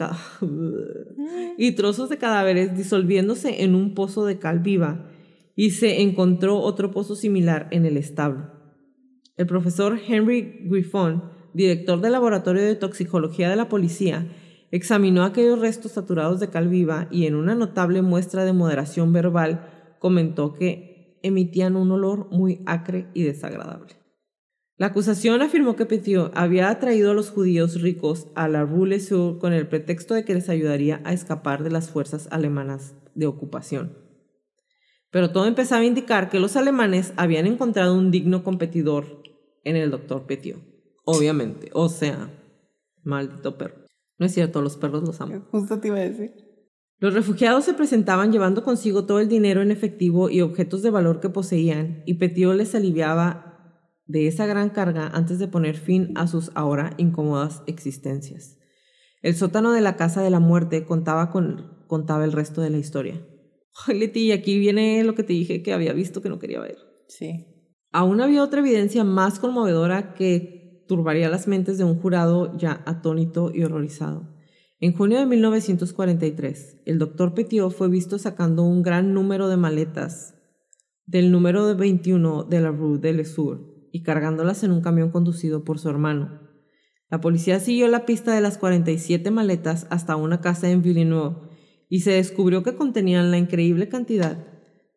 [1.57, 5.11] y trozos de cadáveres disolviéndose en un pozo de cal viva
[5.57, 8.58] y se encontró otro pozo similar en el establo.
[9.39, 11.23] El profesor Henry Griffon,
[11.55, 14.27] director del laboratorio de toxicología de la policía,
[14.73, 19.95] examinó aquellos restos saturados de cal viva y en una notable muestra de moderación verbal
[20.01, 23.95] comentó que emitían un olor muy acre y desagradable.
[24.77, 29.39] La acusación afirmó que Petiot había atraído a los judíos ricos a la Rue Sur
[29.39, 33.97] con el pretexto de que les ayudaría a escapar de las fuerzas alemanas de ocupación.
[35.11, 39.28] Pero todo empezaba a indicar que los alemanes habían encontrado un digno competidor
[39.65, 40.61] en el doctor Petiot.
[41.05, 42.31] Obviamente, o sea,
[43.03, 43.87] maldito perro.
[44.19, 45.47] No es cierto, los perros los amo.
[45.51, 46.33] Justo te iba a decir.
[47.01, 51.21] Los refugiados se presentaban llevando consigo todo el dinero en efectivo y objetos de valor
[51.21, 53.49] que poseían, y Petiot les aliviaba
[54.07, 58.59] de esa gran carga antes de poner fin a sus ahora incómodas existencias.
[59.23, 62.79] El sótano de la casa de la muerte contaba, con, contaba el resto de la
[62.79, 63.25] historia.
[63.87, 66.79] Ay, Leti, aquí viene lo que te dije que había visto que no quería ver.
[67.09, 67.48] Sí.
[67.91, 73.51] Aún había otra evidencia más conmovedora que turbaría las mentes de un jurado ya atónito
[73.55, 74.35] y horrorizado.
[74.81, 80.35] En junio de 1943, el doctor Petiot fue visto sacando un gran número de maletas
[81.07, 85.79] del número 21 de la Rue de Sur y cargándolas en un camión conducido por
[85.79, 86.41] su hermano.
[87.11, 91.37] La policía siguió la pista de las 47 maletas hasta una casa en Villeneuve
[91.89, 94.47] y se descubrió que contenían la increíble cantidad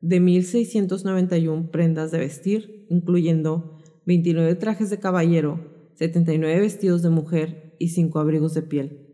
[0.02, 5.60] de 1.691 prendas de vestir, incluyendo 29 trajes de caballero,
[5.96, 9.08] 79 vestidos de mujer y 5 abrigos de piel.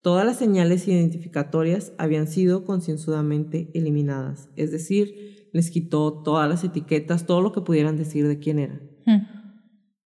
[0.00, 7.26] Todas las señales identificatorias habían sido concienzudamente eliminadas, es decir, les quitó todas las etiquetas,
[7.26, 8.80] todo lo que pudieran decir de quién era.
[9.04, 9.22] Hmm.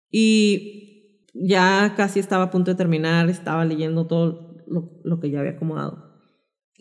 [0.09, 5.39] Y ya casi estaba a punto de terminar, estaba leyendo todo lo, lo que ya
[5.39, 6.09] había acomodado.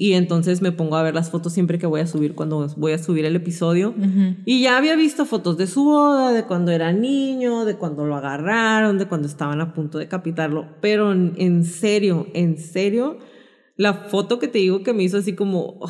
[0.01, 2.93] Y entonces me pongo a ver las fotos siempre que voy a subir, cuando voy
[2.93, 3.97] a subir el episodio.
[4.45, 8.15] Y ya había visto fotos de su boda, de cuando era niño, de cuando lo
[8.15, 10.69] agarraron, de cuando estaban a punto de capitarlo.
[10.81, 13.19] Pero en, serio, en serio,
[13.75, 15.81] la foto que te digo que me hizo así como,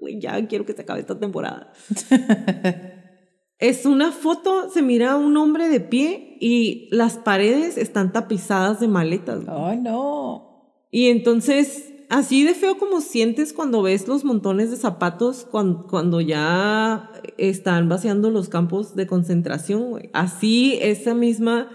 [0.00, 1.72] güey, ya quiero que se acabe esta temporada.
[3.60, 8.88] es una foto, se mira un hombre de pie y las paredes están tapizadas de
[8.88, 9.44] maletas.
[9.46, 10.74] Ay, no.
[10.90, 17.10] Y entonces así de feo como sientes cuando ves los montones de zapatos cuando, ya
[17.38, 20.10] están vaciando los campos de concentración, güey.
[20.12, 21.70] Así esa misma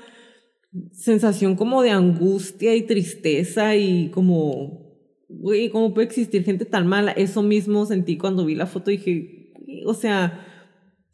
[0.92, 4.96] sensación como de angustia y tristeza y como,
[5.28, 7.12] güey, ¿cómo puede existir gente tan mala?
[7.14, 9.54] Eso mismo sentí cuando vi la foto y dije,
[9.88, 10.46] o sea,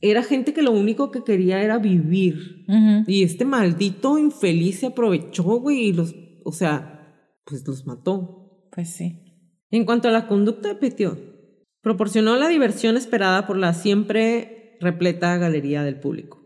[0.02, 2.66] era gente que lo único que quería era vivir.
[3.08, 6.14] Y este maldito infeliz se aprovechó, güey, y los,
[6.44, 8.43] o sea, pues los mató.
[8.74, 9.20] Pues sí.
[9.70, 11.20] En cuanto a la conducta de Petiot,
[11.82, 16.42] proporcionó la diversión esperada por la siempre repleta galería del público.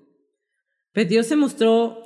[0.94, 2.04] Petiot se mostró,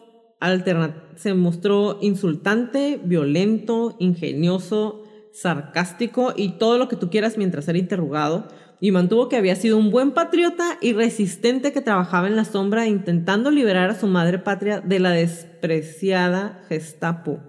[1.16, 5.04] se mostró insultante, violento, ingenioso,
[5.34, 8.48] sarcástico y todo lo que tú quieras mientras era interrogado,
[8.84, 12.88] y mantuvo que había sido un buen patriota y resistente que trabajaba en la sombra
[12.88, 17.40] intentando liberar a su madre patria de la despreciada Gestapo.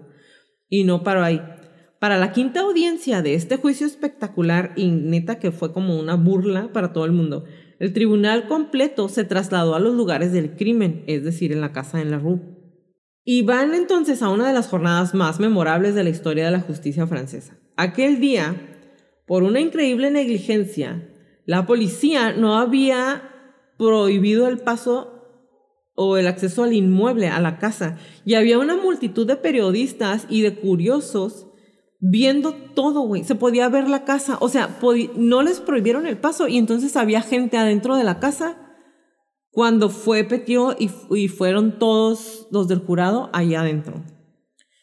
[0.69, 1.41] Y no paró ahí.
[2.03, 6.73] Para la quinta audiencia de este juicio espectacular y neta que fue como una burla
[6.73, 7.45] para todo el mundo,
[7.79, 12.01] el tribunal completo se trasladó a los lugares del crimen, es decir, en la casa
[12.01, 12.41] en la Rue.
[13.23, 16.59] Y van entonces a una de las jornadas más memorables de la historia de la
[16.59, 17.57] justicia francesa.
[17.77, 18.53] Aquel día,
[19.25, 21.09] por una increíble negligencia,
[21.45, 23.29] la policía no había
[23.77, 25.23] prohibido el paso
[25.95, 30.41] o el acceso al inmueble, a la casa, y había una multitud de periodistas y
[30.41, 31.47] de curiosos
[32.05, 33.23] viendo todo, güey.
[33.23, 34.37] Se podía ver la casa.
[34.41, 34.77] O sea,
[35.15, 38.57] no les prohibieron el paso y entonces había gente adentro de la casa
[39.51, 44.03] cuando fue Petió y, y fueron todos los del jurado allá adentro.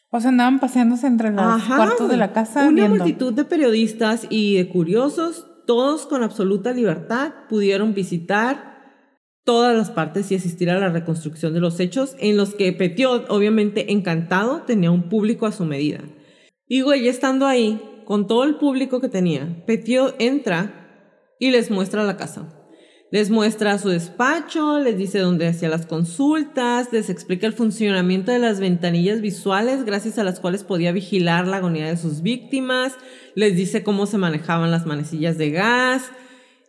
[0.09, 2.67] O sea, andaban paseándose entre los cuartos de la casa.
[2.67, 8.71] Una multitud de periodistas y de curiosos, todos con absoluta libertad, pudieron visitar
[9.43, 13.29] todas las partes y asistir a la reconstrucción de los hechos en los que Petiot,
[13.29, 15.99] obviamente encantado, tenía un público a su medida.
[16.73, 22.05] Y güey, estando ahí, con todo el público que tenía, Petio entra y les muestra
[22.05, 22.47] la casa.
[23.11, 28.39] Les muestra su despacho, les dice dónde hacía las consultas, les explica el funcionamiento de
[28.39, 32.93] las ventanillas visuales gracias a las cuales podía vigilar la agonía de sus víctimas,
[33.35, 36.09] les dice cómo se manejaban las manecillas de gas,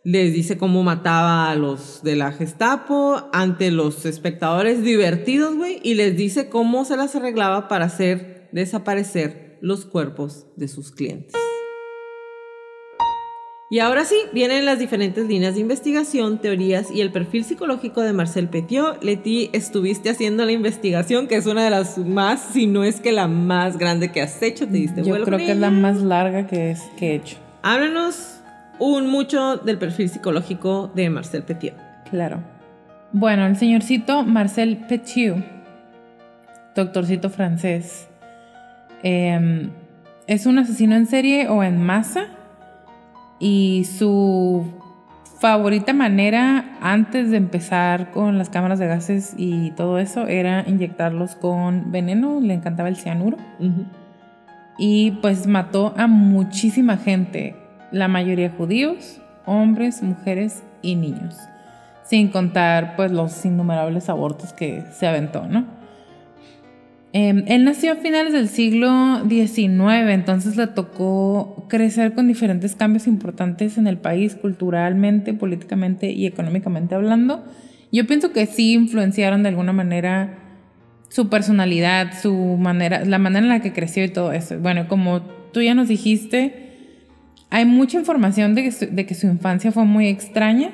[0.03, 5.93] les dice cómo mataba a los de la Gestapo ante los espectadores divertidos, güey, y
[5.93, 11.33] les dice cómo se las arreglaba para hacer desaparecer los cuerpos de sus clientes.
[13.69, 18.11] Y ahora sí, vienen las diferentes líneas de investigación, teorías y el perfil psicológico de
[18.11, 19.01] Marcel Petiot.
[19.01, 23.13] Leti, estuviste haciendo la investigación, que es una de las más, si no es que
[23.13, 26.45] la más grande que has hecho, te diste Yo creo que es la más larga
[26.45, 27.37] que, es, que he hecho.
[27.61, 28.41] Háblanos
[28.79, 31.77] un mucho del perfil psicológico de Marcel Petiot.
[32.09, 32.43] Claro.
[33.13, 35.37] Bueno, el señorcito Marcel Petiot,
[36.75, 38.09] doctorcito francés,
[39.03, 39.69] Em,
[40.27, 42.27] es un asesino en serie o en masa
[43.39, 44.65] y su
[45.39, 51.35] favorita manera antes de empezar con las cámaras de gases y todo eso era inyectarlos
[51.35, 53.35] con veneno, le encantaba el cianuro.
[54.77, 57.57] Y pues mató a muchísima gente,
[57.91, 61.37] la mayoría judíos, hombres, mujeres y niños.
[62.05, 65.82] sin contar pues los innumerables abortos que se aventó, ¿no?
[67.15, 73.05] Em, él nació a finales del siglo XIX, entonces le tocó crecer con diferentes cambios
[73.05, 77.43] importantes en el país, culturalmente, políticamente y económicamente hablando.
[77.91, 80.39] Yo pienso que sí influenciaron de alguna manera
[81.07, 84.57] su personalidad, su manera, la manera en la que creció y todo eso.
[84.57, 86.71] Bueno, como tú ya nos dijiste,
[87.51, 90.71] hay mucha información de que su, de que su infancia fue muy extraña.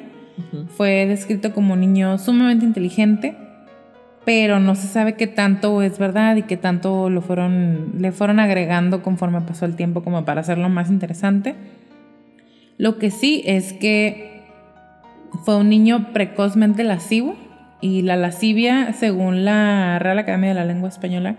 [0.78, 3.36] Fue descrito como un niño sumamente inteligente,
[4.26, 8.40] pero no se sabe qué tanto es verdad y qué tanto lo fueron, le fueron
[8.40, 11.56] agregando conforme pasó el tiempo como para hacerlo más interesante.
[12.78, 14.44] Lo que sí es que
[15.44, 17.36] fue un niño precozmente lascivo
[17.82, 21.36] y la lascivia, según la Real Academia de la Lengua Española,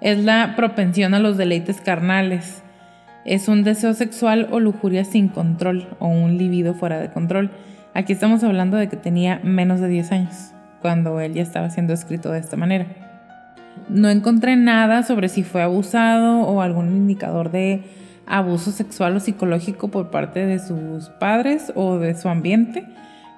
[0.00, 2.62] es la propensión a los deleites carnales.
[3.24, 7.50] Es un deseo sexual o lujuria sin control o un libido fuera de control.
[7.94, 11.92] Aquí estamos hablando de que tenía menos de 10 años cuando él ya estaba siendo
[11.92, 12.86] escrito de esta manera.
[13.88, 17.82] No encontré nada sobre si fue abusado o algún indicador de
[18.26, 22.86] abuso sexual o psicológico por parte de sus padres o de su ambiente,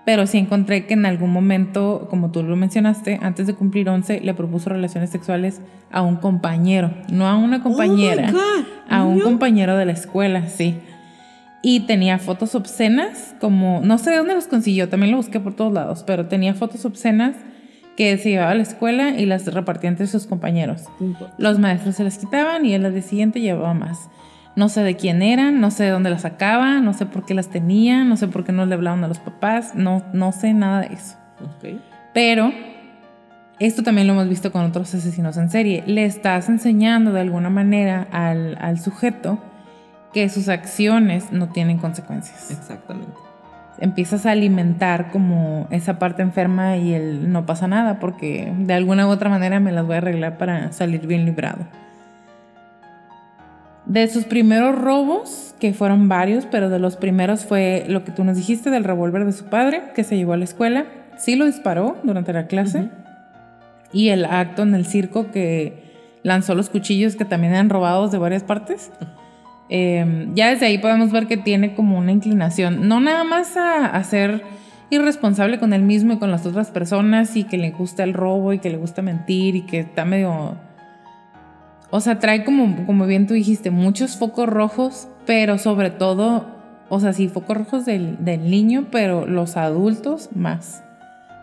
[0.05, 4.21] pero sí encontré que en algún momento, como tú lo mencionaste, antes de cumplir 11,
[4.21, 5.61] le propuso relaciones sexuales
[5.93, 10.81] a un compañero, no a una compañera, Oh a un compañero de la escuela, sí.
[11.63, 15.55] Y tenía fotos obscenas, como, no sé de dónde los consiguió, también lo busqué por
[15.55, 17.37] todos lados, pero tenía fotos obscenas
[17.97, 20.85] que se llevaba a la escuela y las repartía entre sus compañeros.
[21.37, 24.09] Los maestros se las quitaban y él al día siguiente llevaba más.
[24.57, 27.35] No sé de quién eran, no sé de dónde las sacaba, no sé por qué
[27.35, 30.55] las tenía, no sé por qué no le hablaban a los papás, no, no sé
[30.55, 31.17] nada de eso.
[32.15, 32.53] Pero
[33.59, 35.85] esto también lo hemos visto con otros asesinos en serie.
[35.87, 39.39] Le estás enseñando de alguna manera al, al sujeto
[40.13, 42.51] que sus acciones no tienen consecuencias.
[42.51, 43.13] Exactamente.
[43.79, 49.07] Empiezas a alimentar como esa parte enferma y el no pasa nada porque de alguna
[49.07, 51.67] u otra manera me las voy a arreglar para salir bien librado.
[53.87, 58.23] De sus primeros robos, que fueron varios, pero de los primeros fue lo que tú
[58.23, 60.85] nos dijiste del revólver de su padre, que se llevó a la escuela.
[61.17, 62.91] Sí lo disparó durante la clase.
[63.93, 65.91] Y el acto en el circo que
[66.23, 68.93] lanzó los cuchillos que también eran robados de varias partes.
[69.73, 74.03] Eh, ya desde ahí podemos ver que tiene como una inclinación, no nada más a,
[74.03, 74.43] ser
[74.91, 78.53] irresponsable con él mismo y con las otras personas y que le gusta el robo
[78.53, 80.57] y que le gusta mentir y que está medio...
[81.93, 86.47] O sea, trae como, como bien tú dijiste, muchos focos rojos, pero sobre todo,
[86.89, 90.83] o sea, sí, focos rojos del niño, pero los adultos más.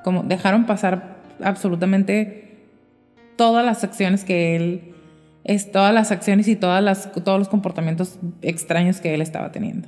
[0.04, 2.66] Como dejaron pasar absolutamente
[3.38, 4.97] todas las acciones que él
[5.48, 9.88] es todas las acciones y todas las, todos los comportamientos extraños que él estaba teniendo.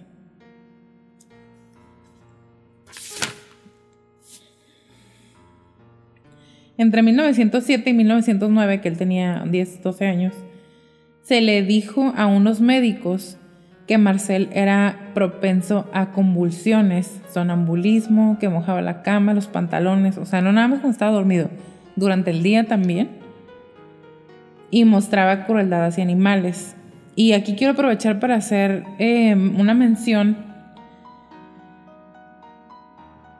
[6.78, 10.34] Entre 1907 y 1909, que él tenía 10, 12 años,
[11.24, 13.38] se le dijo a unos médicos
[13.86, 20.42] que Marcel era propenso a convulsiones, sonambulismo, que mojaba la cama, los pantalones, o sea,
[20.42, 21.50] no nada más cuando estaba dormido,
[21.98, 23.19] durante el día también
[24.72, 26.76] y mostraba crueldad hacia animales.
[27.16, 30.38] Y aquí quiero aprovechar para hacer eh, una mención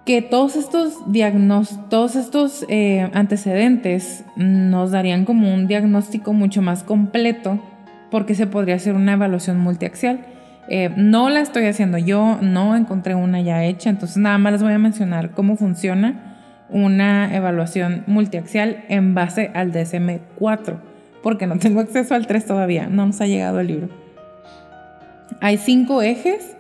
[0.06, 0.98] que todos estos,
[1.90, 7.60] todos estos eh, antecedentes nos darían como un diagnóstico mucho más completo
[8.10, 10.26] porque se podría hacer una evaluación multiaxial.
[10.68, 14.64] Eh, no la estoy haciendo yo, no encontré una ya hecha, entonces nada más les
[14.64, 20.89] voy a mencionar cómo funciona una evaluación multiaxial en base al DSM-4
[21.22, 23.90] porque no tengo acceso al 3 todavía, no nos ha llegado el libro.
[25.42, 26.56] Hay cinco ejes.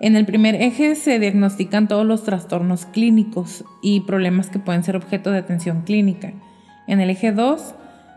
[0.00, 4.96] En el primer eje se diagnostican todos los trastornos clínicos y problemas que pueden ser
[4.96, 6.32] objeto de atención clínica.
[6.86, 7.74] En el eje 2,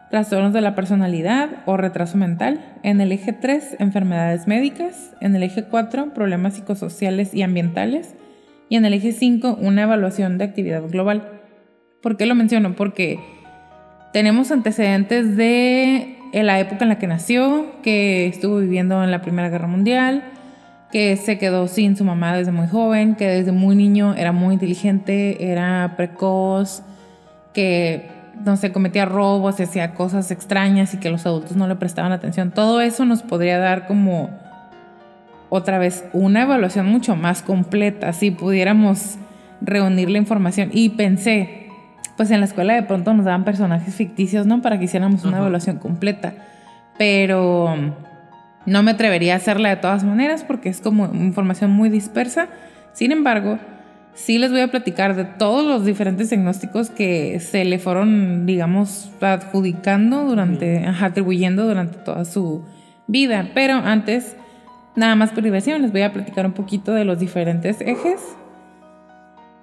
[0.09, 2.77] trastornos de la personalidad o retraso mental.
[2.83, 5.13] En el eje 3, enfermedades médicas.
[5.21, 8.15] En el eje 4, problemas psicosociales y ambientales.
[8.69, 11.41] Y en el eje 5, una evaluación de actividad global.
[12.01, 12.75] ¿Por qué lo menciono?
[12.75, 13.19] Porque
[14.17, 19.47] tenemos antecedentes de la época en la que nació, que estuvo viviendo en la Primera
[19.49, 20.23] Guerra Mundial,
[20.91, 24.55] que se quedó sin su mamá desde muy joven, que desde muy niño era muy
[24.55, 26.81] inteligente, era precoz,
[27.53, 28.09] que
[28.43, 32.49] no sé, cometía robos, hacía cosas extrañas y que los adultos no le prestaban atención.
[32.49, 34.31] Todo eso nos podría dar como
[35.49, 39.19] otra vez una evaluación mucho más completa si pudiéramos
[39.61, 40.71] reunir la información.
[40.73, 41.66] Y pensé,
[42.17, 44.61] pues en la escuela de pronto nos daban personajes ficticios, ¿no?
[44.61, 46.33] Para que hiciéramos una evaluación completa.
[46.97, 47.75] Pero
[48.65, 52.49] no me atrevería a hacerla de todas maneras porque es como información muy dispersa.
[52.93, 53.59] Sin embargo,
[54.15, 59.11] sí les voy a platicar de todos los diferentes diagnósticos que se le fueron, digamos,
[59.21, 62.65] adjudicando durante, atribuyendo durante toda su
[63.05, 63.51] vida.
[63.53, 64.35] Pero antes,
[64.95, 68.19] nada más por diversión, les voy a platicar un poquito de los diferentes ejes.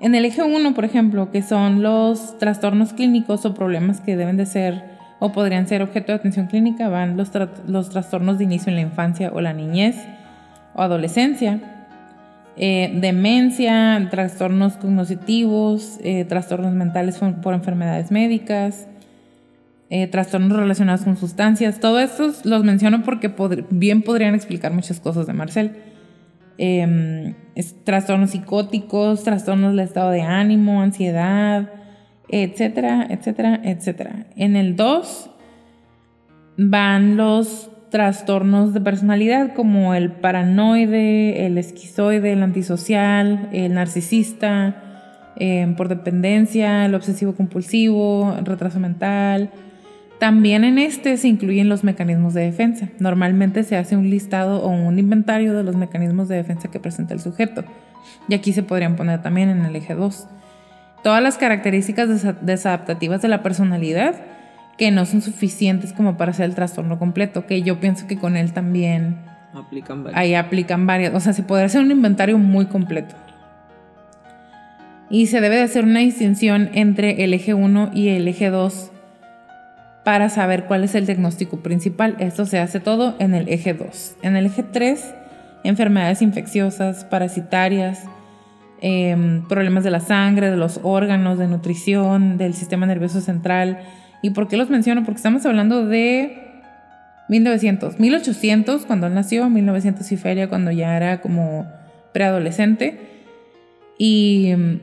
[0.01, 4.37] En el eje 1, por ejemplo, que son los trastornos clínicos o problemas que deben
[4.37, 8.77] de ser o podrían ser objeto de atención clínica, van los, trastornos de inicio en
[8.77, 9.97] la infancia o la niñez
[10.75, 11.61] o adolescencia,
[12.57, 18.89] eh, demencia, trastornos cognitivos, eh, trastornos mentales por, enfermedades médicas,
[19.89, 21.81] eh, trastornos relacionados con sustancias.
[21.81, 23.33] Todo esto los menciono porque
[23.71, 25.94] bien podrían explicar muchas cosas de Marcel.
[26.57, 27.35] Em,
[27.85, 31.71] trastornos psicóticos, trastornos del estado de ánimo, ansiedad,
[32.29, 34.27] etcétera, etcétera, etcétera.
[34.37, 35.31] En el 2
[36.57, 45.75] van los trastornos de personalidad como el paranoide, el esquizoide, el antisocial, el narcisista, em,
[45.75, 49.51] por dependencia, el obsesivo compulsivo, el retraso mental.
[50.25, 52.89] También en este se incluyen los mecanismos de defensa.
[52.99, 57.13] Normalmente se hace un listado o un inventario de los mecanismos de defensa que presenta
[57.13, 57.63] el sujeto.
[58.27, 60.27] Y aquí se podrían poner también en el eje 2.
[61.03, 64.15] Todas las características desadaptativas de la personalidad
[64.79, 68.39] que no son suficientes como para hacer el trastorno completo, que yo pienso que con
[68.39, 69.19] él también
[69.53, 70.19] aplican varias.
[70.19, 73.15] Ahí aplican varias, o sea, se podría hacer un inventario muy completo.
[75.11, 78.93] Y se debe de hacer una distinción entre el eje 1 y el eje 2
[80.05, 82.17] para saber cuál es el diagnóstico principal.
[82.19, 84.17] Esto se hace todo en el eje 2.
[84.23, 85.15] En el eje 3,
[85.65, 88.05] enfermedades infecciosas, parasitarias,
[88.81, 93.79] em, problemas de la sangre, de los órganos, de nutrición, del sistema nervioso central,
[94.25, 95.05] ¿Y por qué los menciono?
[95.05, 96.63] Porque estamos hablando de
[97.29, 101.71] 1900, 1800 cuando él nació, 1900 y feria cuando ya era como
[102.15, 103.01] preadolescente.
[103.99, 104.81] Y mm,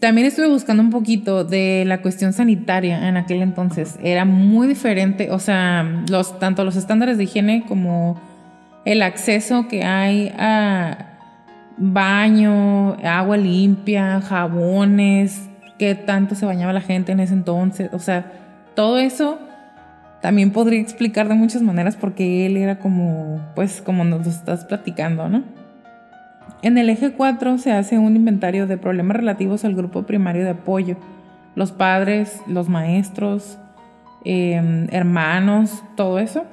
[0.00, 3.98] también estuve buscando un poquito de la cuestión sanitaria en aquel entonces.
[4.02, 8.20] Era muy diferente, o sea, los, tanto los estándares de higiene como
[8.84, 11.10] el acceso que hay a
[11.76, 18.30] baño, agua limpia, jabones, qué tanto se bañaba la gente en ese entonces, o sea,
[18.76, 19.38] todo eso
[20.20, 24.64] también podría explicar de muchas maneras porque él era como, pues, como nos lo estás
[24.64, 25.63] platicando, ¿no?
[26.64, 30.50] En el eje 4 se hace un inventario de problemas relativos al grupo primario de
[30.50, 30.96] apoyo,
[31.54, 33.58] los padres, los maestros,
[34.24, 36.44] em, hermanos, todo eso.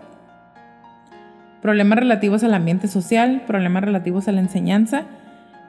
[1.62, 5.06] Problemas relativos al ambiente social, problemas relativos a la enseñanza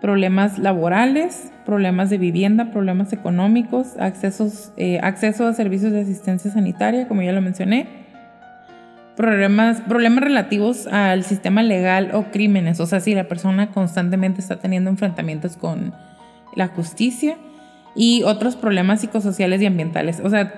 [0.02, 7.06] problemas laborales, problemas de vivienda, problemas económicos, accesos, eh, acceso a servicios de asistencia sanitaria,
[7.06, 7.86] como ya lo mencioné,
[9.16, 14.56] problemas, problemas relativos al sistema legal o crímenes, o sea, si la persona constantemente está
[14.56, 15.94] teniendo enfrentamientos con
[16.54, 17.36] la justicia
[17.94, 20.20] y otros problemas psicosociales y ambientales.
[20.22, 20.52] O sea,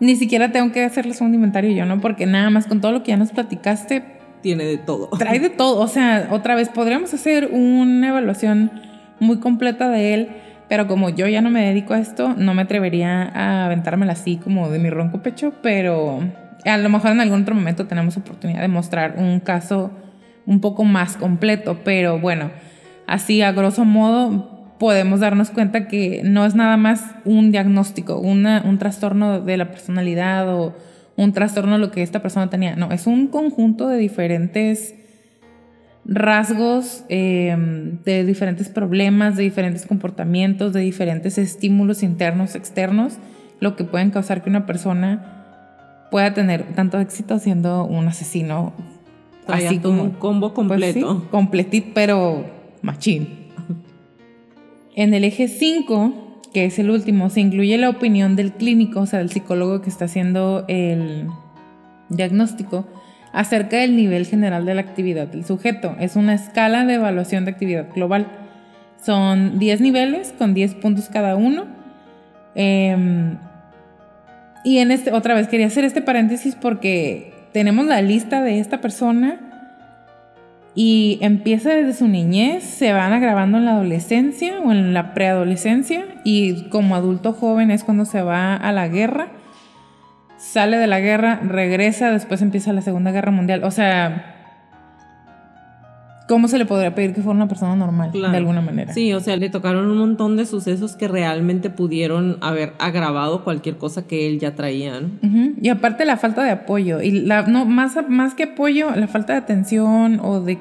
[0.00, 2.00] ni siquiera tengo que hacerles un inventario yo, ¿no?
[2.00, 4.02] Porque nada más con todo lo que ya nos platicaste,
[4.42, 5.08] tiene de todo.
[5.18, 5.80] Trae de todo.
[5.80, 8.70] O sea, otra vez, podríamos hacer una evaluación
[9.20, 10.28] muy completa de él,
[10.68, 14.36] pero como yo ya no me dedico a esto, no me atrevería a aventármela así
[14.36, 16.20] como de mi ronco pecho, pero
[16.64, 19.90] a lo mejor en algún otro momento tenemos oportunidad de mostrar un caso
[20.46, 22.50] un poco más completo, pero bueno,
[23.06, 28.62] así a grosso modo podemos darnos cuenta que no es nada más un diagnóstico, una,
[28.64, 30.74] un trastorno de la personalidad o
[31.16, 32.74] un trastorno lo que esta persona tenía.
[32.74, 34.96] No, es un conjunto de diferentes
[36.04, 37.56] rasgos, eh,
[38.04, 43.18] de diferentes problemas, de diferentes comportamientos, de diferentes estímulos internos, externos,
[43.60, 45.41] lo que pueden causar que una persona
[46.12, 48.72] pueda tener tanto éxito siendo un asesino.
[49.48, 51.26] así como un combo pues completo.
[51.32, 52.44] completito, pero
[52.82, 53.48] machín.
[54.94, 59.06] En el eje 5 que es el último, se incluye la opinión del clínico, o
[59.06, 61.28] sea, del psicólogo que está haciendo el
[62.08, 62.86] diagnóstico,
[63.32, 65.96] acerca del nivel general de la actividad del sujeto.
[65.98, 68.26] Es una escala de evaluación de actividad global.
[69.02, 71.66] Son 10 niveles con 10 puntos cada uno.
[72.54, 73.38] Em,
[74.64, 78.80] y en este, otra vez quería hacer este paréntesis porque tenemos la lista de esta
[78.80, 79.40] persona
[80.74, 86.06] y empieza desde su niñez, se van agravando en la adolescencia o en la preadolescencia
[86.24, 89.28] y como adulto joven es cuando se va a la guerra,
[90.38, 93.64] sale de la guerra, regresa, después empieza la Segunda Guerra Mundial.
[93.64, 94.41] O sea,
[96.28, 98.92] ¿cómo se le podría pedir que fuera una persona normal de alguna manera?
[98.92, 103.76] Sí, o sea, le tocaron un montón de sucesos que realmente pudieron haber agravado cualquier
[103.76, 105.00] cosa que él ya traía.
[105.60, 109.32] Y aparte la falta de apoyo, y la, no, más, más que apoyo, la falta
[109.34, 110.58] de atención o de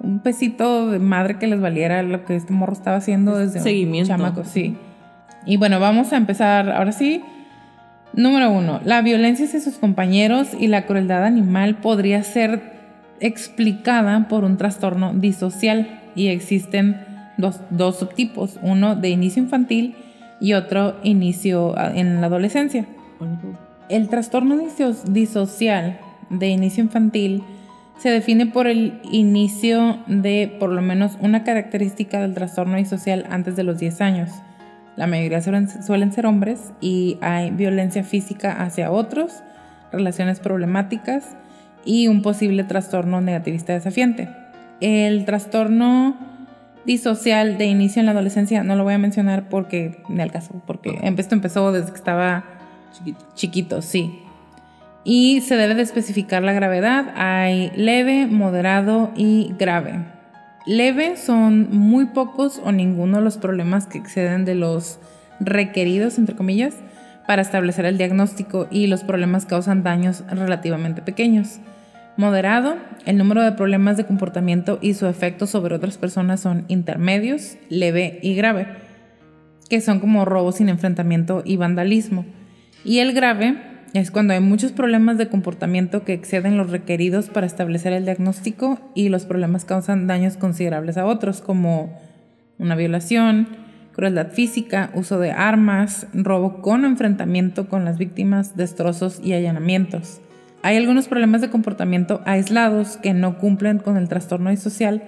[0.00, 4.08] un pesito de madre que les valiera lo que este morro estaba haciendo desde Seguimiento.
[4.08, 4.76] chamaco, sí.
[5.46, 7.22] Y bueno, vamos a empezar ahora sí.
[8.12, 12.75] Número uno, la violencia hacia sus compañeros y la crueldad animal podría ser
[13.20, 16.96] explicada por un trastorno disocial y existen
[17.36, 19.94] dos, dos subtipos, uno de inicio infantil
[20.40, 22.86] y otro inicio en la adolescencia.
[23.88, 25.98] El trastorno diso- disocial
[26.30, 27.42] de inicio infantil
[27.98, 33.56] se define por el inicio de por lo menos una característica del trastorno disocial antes
[33.56, 34.30] de los 10 años.
[34.96, 39.42] La mayoría suelen ser hombres y hay violencia física hacia otros,
[39.92, 41.36] relaciones problemáticas
[41.86, 44.28] y un posible trastorno negativista desafiante.
[44.80, 46.16] El trastorno
[46.84, 50.60] disocial de inicio en la adolescencia no lo voy a mencionar porque, ni al caso,
[50.66, 52.44] porque esto empezó desde que estaba
[52.92, 53.26] Chiquito.
[53.34, 54.22] chiquito, sí.
[55.04, 57.12] Y se debe de especificar la gravedad.
[57.16, 60.04] Hay leve, moderado y grave.
[60.66, 64.98] Leve son muy pocos o ninguno de los problemas que exceden de los
[65.38, 66.74] requeridos, entre comillas,
[67.26, 71.60] para establecer el diagnóstico y los problemas causan daños relativamente pequeños.
[72.16, 77.58] Moderado, el número de problemas de comportamiento y su efecto sobre otras personas son intermedios,
[77.68, 78.68] leve y grave,
[79.68, 82.24] que son como robo sin enfrentamiento y vandalismo.
[82.86, 83.58] Y el grave
[83.92, 88.80] es cuando hay muchos problemas de comportamiento que exceden los requeridos para establecer el diagnóstico
[88.94, 92.00] y los problemas causan daños considerables a otros, como
[92.58, 93.48] una violación,
[93.92, 100.22] crueldad física, uso de armas, robo con enfrentamiento con las víctimas, destrozos y allanamientos.
[100.66, 105.04] Hay algunos problemas de comportamiento aislados que no cumplen con el trastorno disocial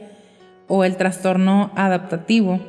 [0.68, 2.60] o el trastorno adaptativo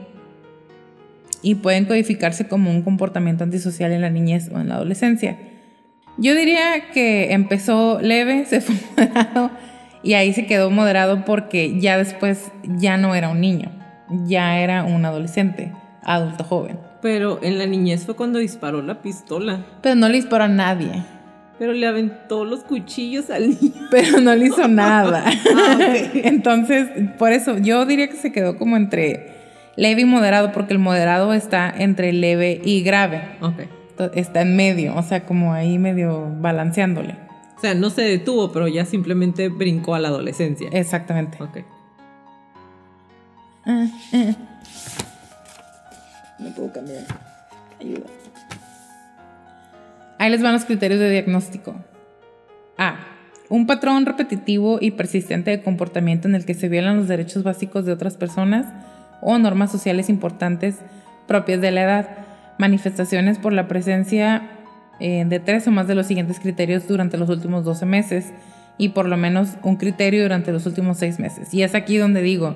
[1.43, 5.37] y pueden codificarse como un comportamiento antisocial en la niñez o en la adolescencia.
[6.17, 9.51] Yo diría que empezó leve, se fue moderado
[10.01, 13.69] y ahí se quedó moderado porque ya después ya no era un niño,
[14.25, 15.71] ya era un adolescente,
[16.01, 16.79] adulto joven.
[17.03, 19.63] Pero en la niñez fue cuando disparó la pistola.
[19.83, 21.03] Pero no le disparó a nadie,
[21.59, 23.87] Pero le aventó los cuchillos al niño.
[23.91, 25.25] pero no le hizo nada.
[25.51, 25.77] Ah.
[26.13, 26.87] Entonces,
[27.17, 29.33] por eso yo diría que se quedó como entre
[29.75, 33.21] leve y moderado porque el moderado está entre leve y grave.
[33.41, 33.61] Ok.
[34.15, 37.15] Está en medio, o sea, como ahí medio balanceándole.
[37.57, 40.69] O sea, no se detuvo, pero ya simplemente brincó a la adolescencia.
[40.71, 41.43] Exactamente.
[41.43, 41.57] Ok.
[43.65, 44.35] Ah, ah.
[46.39, 47.03] No puedo cambiar.
[47.81, 48.05] Ayuda.
[50.19, 51.75] Ahí les van los criterios de diagnóstico.
[52.77, 52.95] A.
[53.49, 57.83] Un patrón repetitivo y persistente de comportamiento en el que se violan los derechos básicos
[57.85, 58.67] de otras personas
[59.21, 60.75] o normas sociales importantes
[61.27, 62.09] propias de la edad.
[62.59, 64.43] Manifestaciones por la presencia
[64.99, 68.33] eh, de tres o más de los siguientes criterios durante los últimos 12 meses
[68.77, 71.53] y por lo menos un criterio durante los últimos 6 meses.
[71.53, 72.55] Y es aquí donde digo,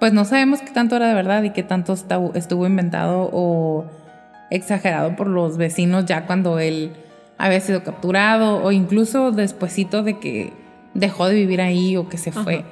[0.00, 3.84] pues no sabemos qué tanto era de verdad y qué tanto estu- estuvo inventado o
[4.54, 6.92] exagerado por los vecinos ya cuando él
[7.38, 10.52] había sido capturado o incluso despuesito de que
[10.94, 12.58] dejó de vivir ahí o que se fue.
[12.58, 12.66] Ajá.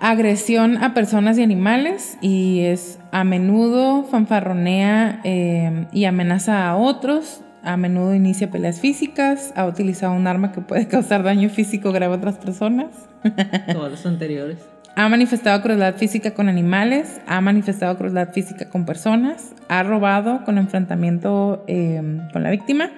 [0.00, 7.40] Agresión a personas y animales y es a menudo fanfarronea eh, y amenaza a otros,
[7.62, 12.14] a menudo inicia peleas físicas, ha utilizado un arma que puede causar daño físico grave
[12.14, 12.88] a otras personas.
[13.72, 14.71] Todos los anteriores.
[14.94, 20.58] Ha manifestado crueldad física con animales, ha manifestado crueldad física con personas, ha robado con
[20.58, 22.90] enfrentamiento eh, con la víctima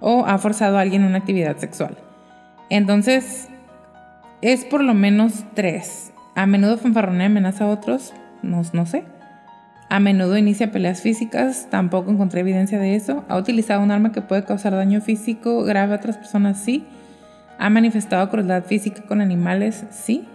[0.00, 1.96] o ha forzado a alguien a una actividad sexual.
[2.68, 3.48] Entonces,
[4.42, 6.12] es por lo menos tres.
[6.34, 9.04] A menudo fanfarronea y amenaza a otros, no sé.
[9.88, 13.24] A menudo inicia peleas físicas, tampoco encontré evidencia de eso.
[13.28, 16.84] Ha utilizado un arma que puede causar daño físico grave a otras personas, sí.
[17.58, 20.26] Ha manifestado crueldad física con animales, sí.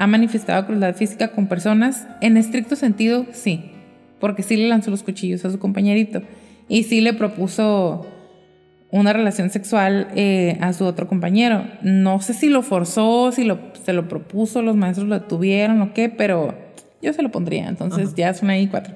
[0.00, 3.70] Ha manifestado crueldad física con personas, en estricto sentido, sí.
[4.18, 6.22] Porque sí le lanzó los cuchillos a su compañerito.
[6.68, 8.06] Y sí le propuso
[8.90, 11.64] una relación sexual eh, a su otro compañero.
[11.82, 15.92] No sé si lo forzó, si lo, se lo propuso, los maestros lo detuvieron o
[15.92, 16.54] qué, pero
[17.02, 17.68] yo se lo pondría.
[17.68, 18.16] Entonces Ajá.
[18.16, 18.94] ya son ahí cuatro.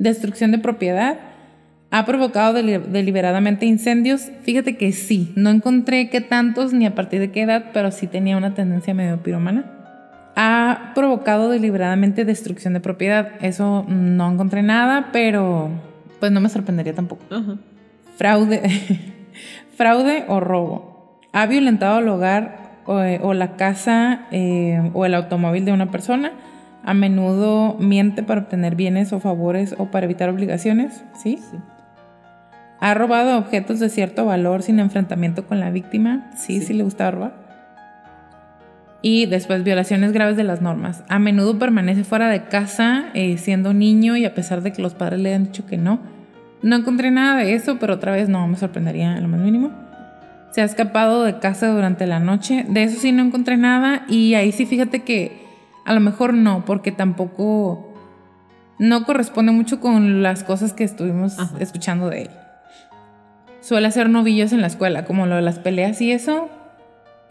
[0.00, 1.16] Destrucción de propiedad.
[1.92, 4.30] ¿Ha provocado deli- deliberadamente incendios?
[4.42, 5.32] Fíjate que sí.
[5.36, 8.94] No encontré qué tantos ni a partir de qué edad, pero sí tenía una tendencia
[8.94, 9.64] medio piromana.
[10.36, 13.30] Ha provocado deliberadamente destrucción de propiedad.
[13.40, 15.68] Eso no encontré nada, pero
[16.20, 17.24] pues no me sorprendería tampoco.
[18.16, 18.62] Fraude,
[19.76, 21.18] fraude o robo.
[21.32, 25.90] Ha violentado el hogar o, eh, o la casa eh, o el automóvil de una
[25.90, 26.32] persona.
[26.84, 31.04] A menudo miente para obtener bienes o favores o para evitar obligaciones.
[31.20, 31.38] ¿Sí?
[31.50, 31.58] Sí.
[32.80, 36.30] Ha robado objetos de cierto valor sin enfrentamiento con la víctima.
[36.36, 36.74] Sí, sí, Sí.
[36.74, 37.32] le gustaba robar.
[39.02, 41.04] Y después, violaciones graves de las normas.
[41.08, 44.94] A menudo permanece fuera de casa eh, siendo niño y a pesar de que los
[44.94, 46.00] padres le han dicho que no.
[46.62, 49.70] No encontré nada de eso, pero otra vez no me sorprendería en lo más mínimo.
[50.52, 52.66] Se ha escapado de casa durante la noche.
[52.68, 54.04] De eso sí no encontré nada.
[54.08, 55.46] Y ahí sí fíjate que
[55.86, 57.94] a lo mejor no, porque tampoco
[58.78, 62.30] no corresponde mucho con las cosas que estuvimos escuchando de él.
[63.60, 66.48] Suele hacer novillos en la escuela, como lo de las peleas y eso.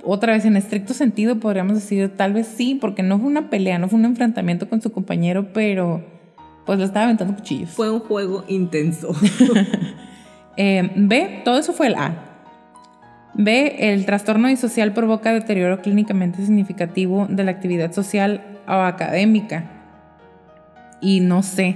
[0.04, 3.80] Otra vez, en estricto sentido, podríamos decir tal vez sí, porque no fue una pelea,
[3.80, 6.04] no fue un enfrentamiento con su compañero, pero
[6.66, 7.72] pues le estaba aventando cuchillos.
[7.72, 9.14] Fue un juego intenso.
[10.58, 12.26] eh, B, todo eso fue el A.
[13.34, 19.80] B, el trastorno disocial provoca deterioro clínicamente significativo de la actividad social o académica
[21.02, 21.76] y no sé,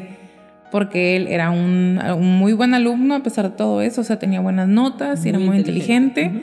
[0.73, 4.41] porque él era un, muy buen alumno a pesar de todo eso, o sea, tenía
[4.41, 6.41] buenas notas y era muy inteligente.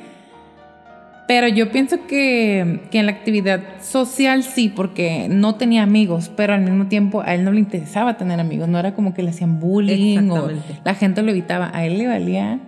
[1.26, 6.54] Pero yo pienso que, que, en la actividad social sí, porque no tenía amigos, pero
[6.54, 9.30] al mismo tiempo a él no le interesaba tener amigos, no era como que le
[9.30, 10.48] hacían bullying o
[10.84, 12.60] la gente lo evitaba, a él le valía.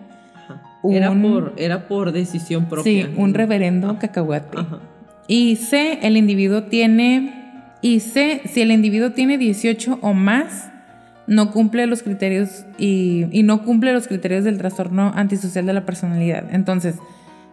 [0.82, 3.06] era, por, era por decisión propia.
[3.06, 4.59] Sí, un reverendo cacahuate.
[5.28, 10.72] Y C, el individuo tiene y C, si el individuo tiene 18 o más,
[11.27, 16.44] no cumple los criterios y, no cumple los criterios del trastorno antisocial de la personalidad.
[16.53, 16.97] Entonces,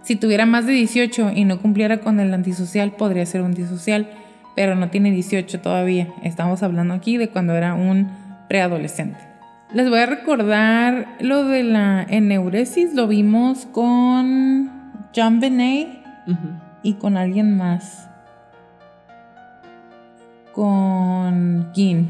[0.02, 4.10] si tuviera más de 18 y no cumpliera con el antisocial, podría ser un disocial,
[4.56, 6.08] pero no tiene 18 todavía.
[6.24, 8.10] Estamos hablando aquí de cuando era un
[8.48, 9.20] preadolescente.
[9.74, 14.72] Les voy a recordar lo de la eneuresis, lo vimos con
[15.16, 15.90] John Benet
[16.82, 18.10] y con alguien más
[20.54, 22.08] con Kim.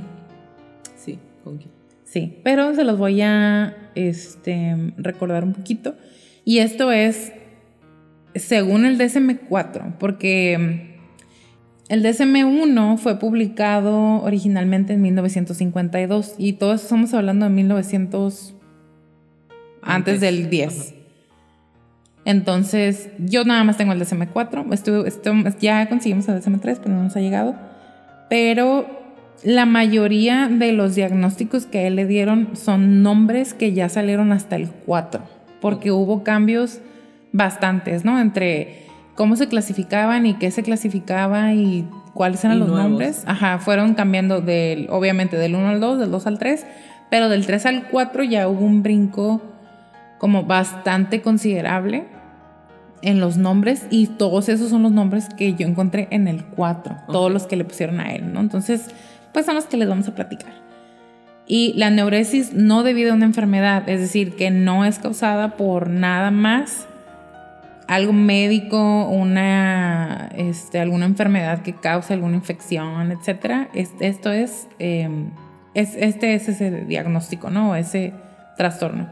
[1.50, 1.72] Sí, con Kim.
[2.04, 5.96] Sí, pero se los voy a este, recordar un poquito.
[6.46, 7.34] Y esto es
[8.36, 10.98] según el DSM-4, porque
[11.90, 18.56] el DSM-1 fue publicado originalmente en 1952 y todos estamos hablando de 1900
[19.82, 20.96] antes, del 10.
[22.26, 27.16] Entonces, yo nada más tengo el DSM-4, estuve, ya conseguimos el DSM-3, pero no nos
[27.16, 27.56] ha llegado
[28.30, 28.99] pero
[29.44, 34.32] la mayoría de los diagnósticos que a él le dieron son nombres que ya salieron
[34.32, 35.22] hasta el 4,
[35.62, 36.80] porque hubo cambios
[37.32, 38.20] bastantes, ¿no?
[38.20, 38.86] Entre
[39.16, 43.24] cómo se clasificaban y qué se clasificaba y cuáles eran los nombres.
[43.28, 46.66] Ajá, fueron cambiando del, obviamente del 1 al 2, del 2 al 3,
[47.10, 49.42] pero del 3 al 4 ya hubo un brinco
[50.18, 52.06] como bastante considerable
[53.02, 56.96] en los nombres y todos esos son los nombres que yo encontré en el 4,
[57.08, 58.42] todos los que le pusieron a él, ¿no?
[58.42, 58.90] Entonces,
[59.34, 60.54] pues son los que les vamos a platicar.
[61.48, 65.90] Y la neuresis no debido a una enfermedad, es decir, que no es causada por
[65.90, 66.88] nada más
[67.88, 73.68] algo médico, una, este, alguna enfermedad que cause alguna infección, etc.
[73.74, 75.32] esto es, em,
[75.74, 77.76] es, este es ese diagnóstico, ¿no?
[77.76, 78.14] Ese
[78.58, 79.10] trastorno.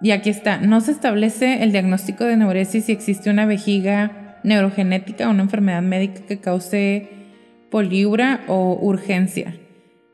[0.00, 5.28] Y aquí está, no se establece el diagnóstico de neuresis si existe una vejiga neurogenética
[5.28, 7.23] o una enfermedad médica que cause
[7.70, 9.56] poliura o urgencia,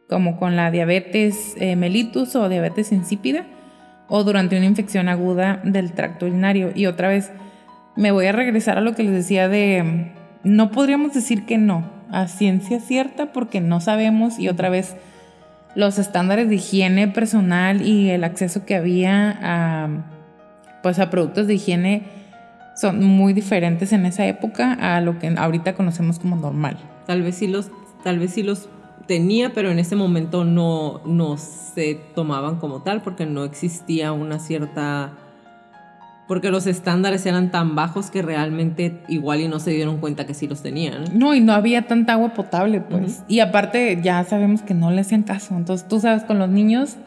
[0.09, 3.47] como con la diabetes eh, mellitus o diabetes insípida,
[4.09, 6.73] o durante una infección aguda del tracto urinario.
[6.75, 7.31] Y otra vez,
[7.97, 10.13] me voy a regresar a lo que les decía de,
[10.43, 14.97] no podríamos decir que no, a ciencia cierta, porque no sabemos, y otra vez,
[15.75, 19.89] los estándares de higiene personal y el acceso que había a,
[20.83, 22.20] pues a productos de higiene
[22.81, 26.79] son muy diferentes en esa época a lo que ahorita conocemos como normal.
[27.07, 27.71] Tal vez sí los,
[28.03, 28.69] tal vez sí los
[29.07, 34.39] tenía, pero en ese momento no, no se tomaban como tal porque no existía una
[34.39, 35.13] cierta
[36.27, 40.35] porque los estándares eran tan bajos que realmente igual y no se dieron cuenta que
[40.35, 41.07] sí los tenían.
[41.13, 43.25] No, y no había tanta agua potable, pues.
[43.27, 45.57] Y aparte ya sabemos que no le hacían caso.
[45.57, 46.99] Entonces, tú sabes, con los niños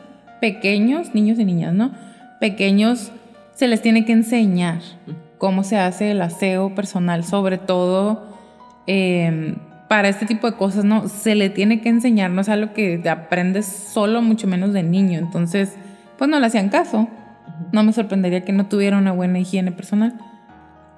[0.42, 1.94] pequeños, niños y niñas, ¿no?
[2.42, 3.14] Pequeños,
[3.54, 4.82] se les tiene que enseñar
[5.44, 8.30] cómo se hace el aseo personal, sobre todo
[8.88, 9.56] em,
[9.90, 11.10] para este tipo de cosas, ¿no?
[11.10, 15.20] Se le tiene que enseñar, no es algo que aprendes solo, mucho menos de niño.
[15.20, 15.76] Entonces,
[16.18, 17.10] pues no le hacían caso.
[17.74, 20.14] No me sorprendería que no tuviera una buena higiene personal.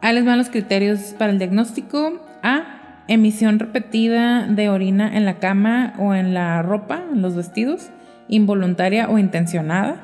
[0.01, 2.21] Ahí les van los criterios para el diagnóstico.
[2.43, 2.65] A.
[3.07, 7.89] Emisión repetida de orina en la cama o en la ropa, en los vestidos,
[8.27, 9.95] involuntaria o intencionada.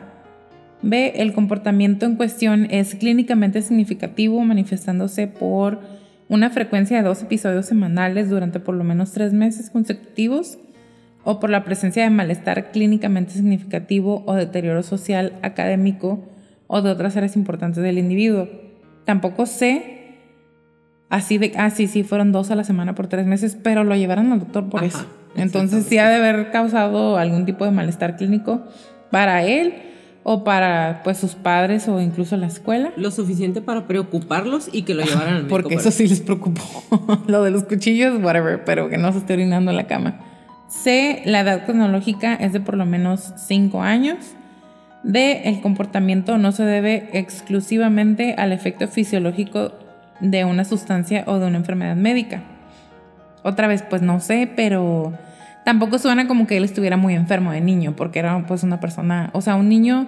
[0.82, 1.14] B.
[1.16, 5.80] El comportamiento en cuestión es clínicamente significativo, manifestándose por
[6.30, 10.58] una frecuencia de dos episodios semanales durante por lo menos tres meses consecutivos
[11.24, 16.28] o por la presencia de malestar clínicamente significativo o deterioro social, académico
[16.68, 18.48] o de otras áreas importantes del individuo.
[19.06, 20.00] Tampoco sé,
[21.12, 23.94] Así de, ah, sí, sí, fueron dos a la semana por tres meses, pero lo
[23.98, 25.06] llevaron al doctor por eso.
[25.36, 28.64] Entonces sí ha de haber causado algún tipo de malestar clínico
[29.12, 29.91] para él
[30.24, 32.92] o para pues sus padres o incluso la escuela.
[32.96, 35.50] Lo suficiente para preocuparlos y que lo llevaran al médico.
[35.50, 36.64] Porque eso sí les preocupó.
[37.28, 40.20] lo de los cuchillos, whatever, pero que no se esté orinando en la cama.
[40.68, 44.18] C, la edad cronológica es de por lo menos 5 años.
[45.04, 49.74] D, el comportamiento no se debe exclusivamente al efecto fisiológico
[50.20, 52.44] de una sustancia o de una enfermedad médica.
[53.44, 55.14] Otra vez, pues no sé, pero
[55.66, 59.30] tampoco suena como que él estuviera muy enfermo de niño, porque era pues una persona,
[59.34, 60.08] o sea, un niño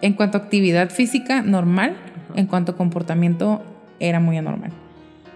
[0.00, 1.96] en cuanto a actividad física normal,
[2.34, 3.62] en cuanto a comportamiento
[4.00, 4.70] era muy anormal.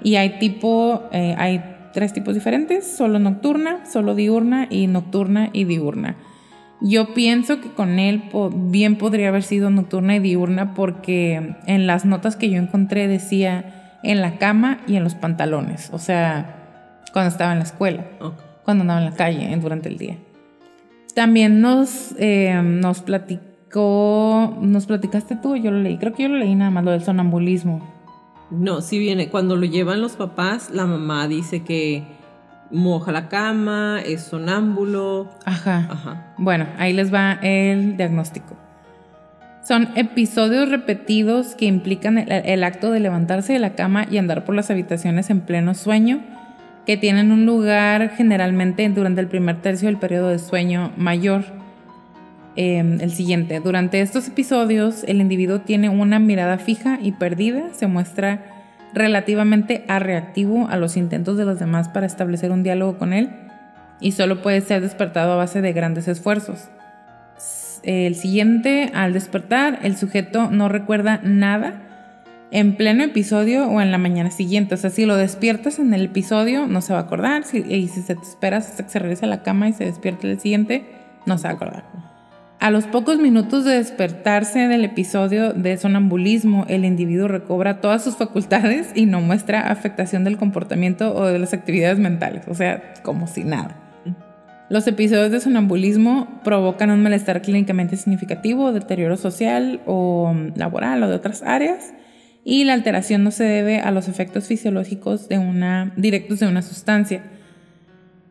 [0.03, 5.65] Y hay tipo, eh, hay tres tipos diferentes, solo nocturna, solo diurna y nocturna y
[5.65, 6.17] diurna.
[6.81, 12.05] Yo pienso que con él bien podría haber sido nocturna y diurna porque en las
[12.05, 15.91] notas que yo encontré decía en la cama y en los pantalones.
[15.93, 16.57] O sea,
[17.13, 18.05] cuando estaba en la escuela,
[18.73, 20.17] cuando andaba en la calle durante el día.
[21.15, 26.39] También nos, eh, nos platicó, nos platicaste tú, yo lo leí, creo que yo lo
[26.39, 27.87] leí nada más, lo del sonambulismo.
[28.51, 32.03] No, si viene, cuando lo llevan los papás, la mamá dice que
[32.71, 35.31] moja la cama, es sonámbulo.
[35.45, 35.87] Ajá.
[35.91, 36.35] Ajá.
[36.39, 38.57] Bueno, ahí les va el diagnóstico.
[39.63, 44.57] Son episodios repetidos que implican el, acto de levantarse de la cama y andar por
[44.57, 46.21] las habitaciones en pleno sueño,
[46.87, 51.45] que tienen un lugar generalmente durante el primer tercio del periodo de sueño mayor.
[52.57, 57.87] Em, el siguiente, durante estos episodios el individuo tiene una mirada fija y perdida, se
[57.87, 58.45] muestra
[58.93, 63.31] relativamente reactivo a los intentos de los demás para establecer un diálogo con él
[64.01, 66.69] y solo puede ser despertado a base de grandes esfuerzos.
[67.83, 71.81] El siguiente, al despertar, el sujeto no recuerda nada
[72.53, 74.75] en pleno episodio o en la mañana siguiente.
[74.75, 77.43] O sea, si lo despiertas en el episodio, no se va a acordar.
[77.53, 80.29] y si se te esperas hasta que se regrese a la cama y se despierta
[80.29, 80.85] el siguiente,
[81.27, 81.85] no se va a acordar.
[82.61, 88.17] A los pocos minutos de despertarse del episodio de sonambulismo, el individuo recobra todas sus
[88.17, 92.45] facultades y no muestra afectación del comportamiento o de las actividades mentales.
[92.47, 93.77] O sea, como si nada.
[94.69, 101.09] Los episodios de sonambulismo provocan un malestar clínicamente significativo, deterioro social o mm, laboral o
[101.09, 101.93] de otras áreas,
[102.45, 106.63] y la alteración no se debe a los efectos fisiológicos de una, directos de una
[106.63, 107.23] sustancia.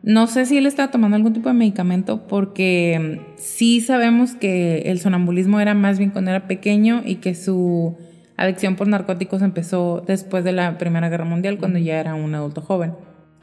[0.02, 4.82] No sé si él estaba tomando algún tipo de medicamento porque mm, sí sabemos que
[4.86, 7.96] el sonambulismo era más bien cuando era pequeño y que su
[8.36, 12.60] adicción por narcóticos empezó después de la Primera Guerra Mundial, cuando ya era un adulto
[12.60, 12.94] joven.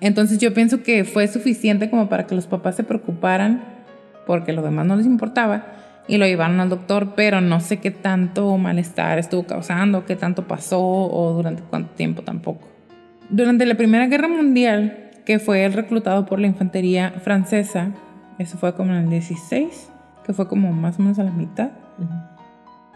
[0.02, 3.64] Entonces yo pienso que fue suficiente como para que los papás se preocuparan
[4.28, 5.79] porque lo demás no les importaba
[6.10, 10.48] y lo llevaron al doctor, pero no sé qué tanto malestar estuvo causando, qué tanto
[10.48, 12.68] pasó o durante cuánto tiempo tampoco.
[13.30, 17.92] Durante la Primera Guerra Mundial, que fue el reclutado por la infantería francesa,
[18.40, 19.92] eso fue como en el 16,
[20.26, 21.70] que fue como más o menos a la mitad,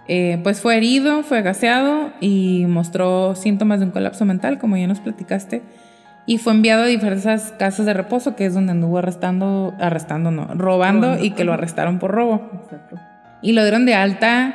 [0.08, 4.88] eh, pues fue herido, fue gaseado y mostró síntomas de un colapso mental, como ya
[4.88, 5.62] nos platicaste
[6.26, 10.48] y fue enviado a diversas casas de reposo, que es donde anduvo arrestando, arrestando no,
[10.54, 12.50] robando, y que lo arrestaron por robo.
[12.64, 12.98] Exacto.
[13.42, 14.54] Y lo dieron de alta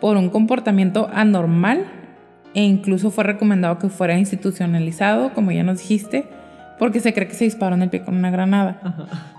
[0.00, 1.84] por un comportamiento anormal
[2.54, 6.28] e incluso fue recomendado que fuera institucionalizado, como ya nos dijiste,
[6.78, 8.78] porque se cree que se disparó en el pie con una granada.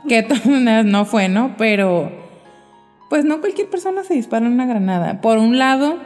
[0.07, 1.55] Que de todas maneras no fue, ¿no?
[1.57, 2.11] Pero
[3.09, 5.21] pues no cualquier persona se dispara en una granada.
[5.21, 5.97] Por un lado,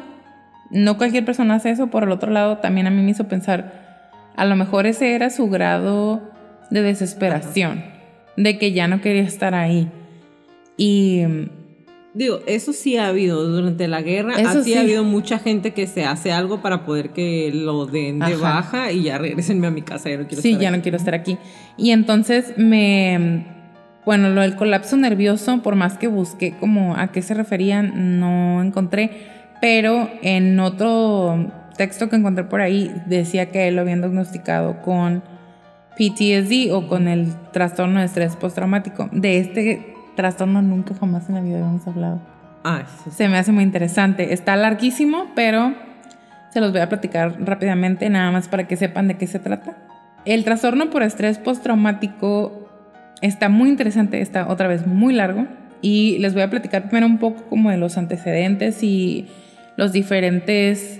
[0.70, 3.87] no cualquier persona hace eso, por el otro lado también a mí me hizo pensar
[4.38, 6.22] a lo mejor ese era su grado
[6.70, 7.84] de desesperación,
[8.38, 9.90] de que ya no quería estar ahí.
[10.78, 11.24] Y
[12.14, 16.06] digo, eso sí ha habido durante la guerra, así ha habido mucha gente que se
[16.06, 20.10] hace algo para poder que lo den de baja y ya regresenme a mi casa,
[20.10, 21.38] ya no quiero sí, estar ya no quiero estar aquí.
[21.76, 23.58] Y entonces me
[24.08, 28.64] bueno, lo del colapso nervioso, por más que busqué como a qué se referían, no
[28.64, 29.12] encontré,
[29.60, 35.24] pero en otro texto que encontré por ahí decía que él lo habían diagnosticado con
[35.98, 39.10] PTSD o con el trastorno de estrés postraumático.
[39.12, 42.22] De este trastorno nunca jamás en la vida habíamos hablado.
[42.64, 44.34] Ah, Se me hace muy interesante.
[44.34, 45.74] Está larguísimo, pero
[46.52, 49.78] se los voy a platicar rápidamente, nada más para que sepan de qué se trata.
[50.26, 52.70] El trastorno por estrés postraumático
[53.22, 55.48] está muy interesante, está otra vez muy largo.
[55.82, 59.28] Y les voy a platicar primero un poco como de los antecedentes y
[59.78, 61.00] los diferentes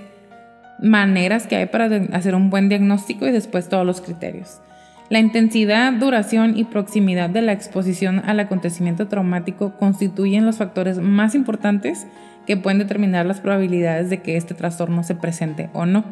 [0.80, 4.62] maneras que hay para hacer un buen diagnóstico y después todos los criterios.
[5.10, 11.34] La intensidad, duración y proximidad de la exposición al acontecimiento traumático constituyen los factores más
[11.34, 12.08] importantes
[12.46, 16.04] que pueden determinar las probabilidades de que este trastorno se presente o no.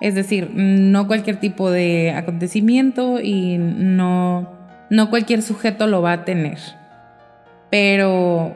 [0.00, 4.50] Es decir, no cualquier tipo de acontecimiento y no,
[4.90, 6.58] no cualquier sujeto lo va a tener.
[7.70, 8.52] Pero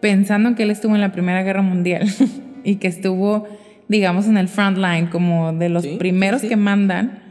[0.00, 2.06] pensando en que él estuvo en la Primera Guerra Mundial
[2.64, 3.48] y que estuvo,
[3.88, 7.22] digamos, en el front line, como de los primeros que mandan,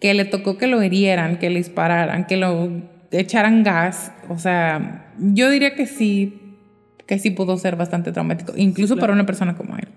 [0.00, 2.70] que le tocó que lo hirieran, que le dispararan, que lo
[3.10, 4.12] echaran gas.
[4.28, 6.56] O sea, yo diría que sí,
[7.06, 9.88] que sí pudo ser bastante traumático, incluso para una persona como él.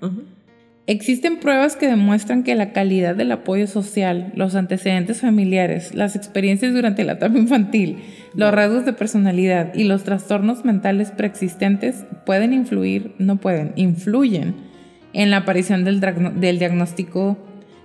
[0.88, 6.74] Existen pruebas que demuestran que la calidad del apoyo social, los antecedentes familiares, las experiencias
[6.76, 7.98] durante la etapa infantil,
[8.36, 14.75] los rasgos de personalidad y los trastornos mentales preexistentes pueden influir, no pueden, influyen
[15.16, 17.38] en la aparición del, del diagnóstico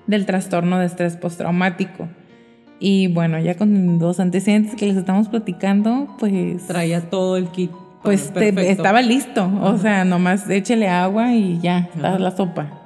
[0.07, 2.09] del trastorno de estrés postraumático.
[2.81, 6.67] Y bueno, ya con los antecedentes que les estamos platicando, pues...
[6.67, 7.71] Traía todo el kit.
[8.03, 12.81] Pues estaba listo, o sea, nomás échele agua y ya, está la sopa.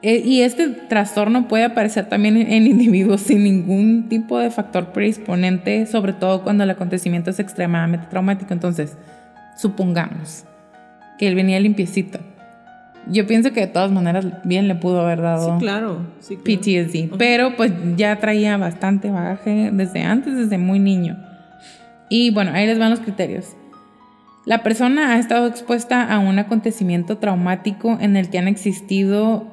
[0.00, 5.86] Eh, y este trastorno puede aparecer también en individuos sin ningún tipo de factor predisponente,
[5.86, 8.54] sobre todo cuando el acontecimiento es extremadamente traumático.
[8.54, 8.96] Entonces,
[9.56, 10.44] supongamos
[11.18, 12.20] que él venía limpiecito.
[13.08, 17.56] Yo pienso que de todas maneras bien le pudo haber dado sí, claro, PTSD, pero
[17.56, 21.16] pues ya traía bastante bagaje desde antes, desde muy niño.
[22.08, 23.56] Y bueno, ahí les van los criterios.
[24.46, 29.46] La persona ha estado expuesta a un acontecimiento traumático en el que han existido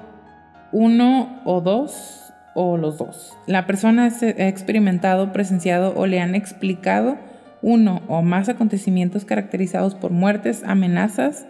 [0.72, 3.38] uno o dos o los dos.
[3.46, 7.18] La persona ha experimentado, presenciado o le han explicado
[7.62, 11.46] uno o más acontecimientos caracterizados por muertes, amenazas,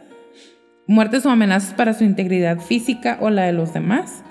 [0.88, 4.23] muertes o amenazas para su integridad física o la de los demás.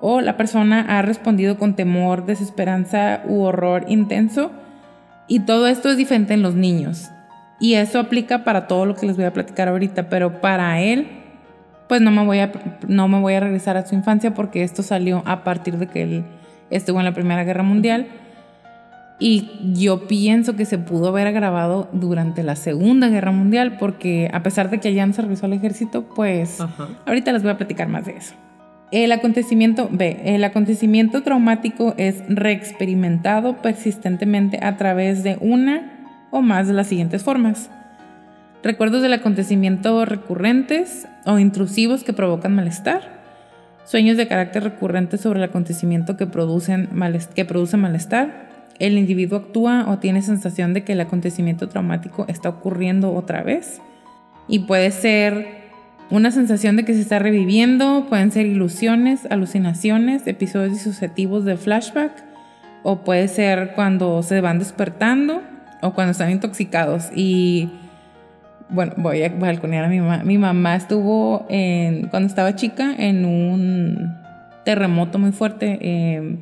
[0.00, 4.50] O la persona ha respondido con temor, desesperanza u horror intenso.
[5.28, 7.10] Y todo esto es diferente en los niños.
[7.60, 11.22] Y eso aplica para todo lo que les voy a platicar ahorita, pero para él
[11.92, 12.50] pues no me voy a,
[12.88, 16.02] no me voy a regresar a su infancia porque esto salió a partir de que
[16.02, 16.24] él
[16.70, 18.06] estuvo en la Primera Guerra Mundial.
[19.24, 24.42] Y yo pienso que se pudo haber agravado durante la Segunda Guerra Mundial porque a
[24.42, 26.58] pesar de que se regresó al ejército, pues
[27.06, 28.34] ahorita les voy a platicar más de eso.
[28.90, 30.20] El acontecimiento B.
[30.24, 36.00] El acontecimiento traumático es reexperimentado persistentemente a través de una
[36.32, 37.70] o más de las siguientes formas
[38.62, 43.22] recuerdos del acontecimiento recurrentes o intrusivos que provocan malestar,
[43.84, 46.88] sueños de carácter recurrente sobre el acontecimiento que, producen
[47.34, 48.51] que produce malestar,
[48.82, 53.80] el individuo actúa o tiene sensación de que el acontecimiento traumático está ocurriendo otra vez
[54.48, 55.62] y puede ser
[56.10, 62.12] una sensación de que se está reviviendo, pueden ser ilusiones, alucinaciones, episodios disociativos de flashback
[62.82, 65.42] o puede ser cuando se van despertando
[65.80, 67.70] o cuando están intoxicados y
[68.68, 70.24] bueno, voy a balconear a mi mamá.
[70.24, 71.46] Mi mamá estuvo
[72.10, 74.12] cuando estaba chica en un
[74.64, 76.38] terremoto muy fuerte em,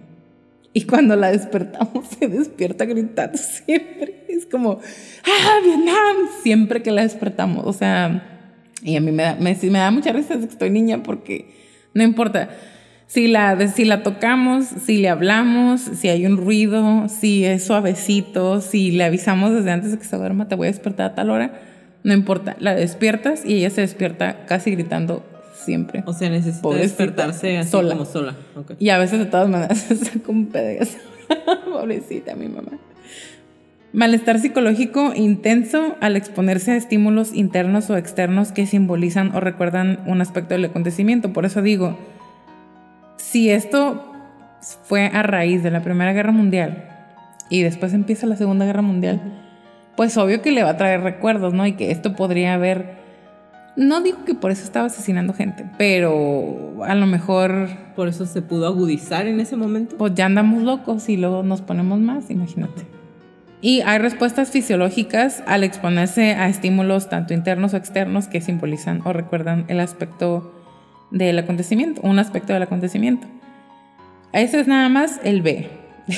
[0.73, 4.25] y cuando la despertamos se despierta gritando siempre.
[4.29, 4.81] Es como,
[5.25, 6.29] ¡ah, Vietnam!
[6.43, 7.67] Siempre que la despertamos.
[7.67, 8.49] O sea,
[8.83, 11.55] y a mí me da, me, da mucha risa que estoy niña porque
[11.95, 12.51] no importa.
[13.07, 18.61] Si la, si la tocamos, si le hablamos, si hay un ruido, si es suavecito,
[18.61, 21.31] si le avisamos desde antes de que se duerma, te voy a despertar a tal
[21.31, 21.61] hora
[22.03, 25.25] no importa, la despiertas y ella se despierta casi gritando
[25.65, 26.03] siempre.
[26.07, 27.95] O sea, necesita despertarse así sola.
[27.95, 28.35] como sola.
[28.79, 30.97] Y a veces de todas maneras está como pedegas.
[31.65, 32.73] Pobrecita mi mamá.
[33.93, 40.21] Malestar psicológico intenso al exponerse a estímulos internos o externos que simbolizan o recuerdan un
[40.21, 41.33] aspecto del acontecimiento.
[41.33, 41.99] Por eso digo,
[43.17, 44.05] si esto
[44.85, 46.89] fue a raíz de la Primera Guerra Mundial
[47.49, 49.21] y después empieza la Segunda Guerra Mundial,
[49.97, 51.67] pues obvio que le va a traer recuerdos, ¿no?
[51.67, 53.00] Y que esto podría haber,
[53.77, 57.69] no digo que por eso estaba asesinando gente, pero a lo mejor...
[57.97, 59.97] Por eso se pudo agudizar en ese momento.
[59.99, 62.83] Pues ya andamos locos y luego nos ponemos más, imagínate.
[63.61, 69.13] Y hay respuestas fisiológicas al exponerse a estímulos tanto internos o externos que simbolizan o
[69.13, 70.55] recuerdan el aspecto
[71.11, 73.27] del acontecimiento, un aspecto del acontecimiento.
[74.33, 75.69] Ese es nada más el B.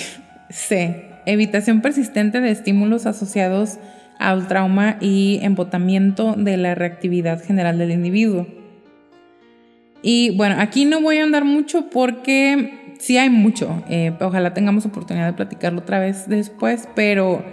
[0.50, 3.78] C evitación persistente de estímulos asociados
[4.28, 8.46] al trauma y embotamiento de la reactividad general del individuo.
[10.02, 13.82] Y bueno, aquí no voy a andar mucho porque sí hay mucho.
[13.88, 17.44] Eh, ojalá tengamos oportunidad de platicarlo otra vez después, pero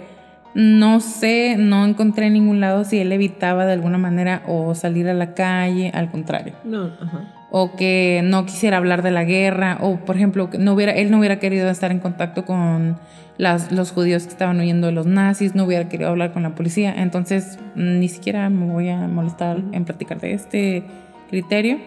[0.54, 5.08] no sé, no encontré en ningún lado si él evitaba de alguna manera o salir
[5.08, 6.54] a la calle, al contrario.
[6.64, 7.39] No, ajá.
[7.50, 11.18] O que no quisiera hablar de la guerra, o por ejemplo, no hubiera, él no
[11.18, 12.96] hubiera querido estar en contacto con
[13.38, 16.94] los judíos que estaban huyendo de los nazis, no hubiera querido hablar con la policía.
[16.96, 20.84] Entonces, ni siquiera me voy a molestar en platicar de este
[21.30, 21.78] criterio.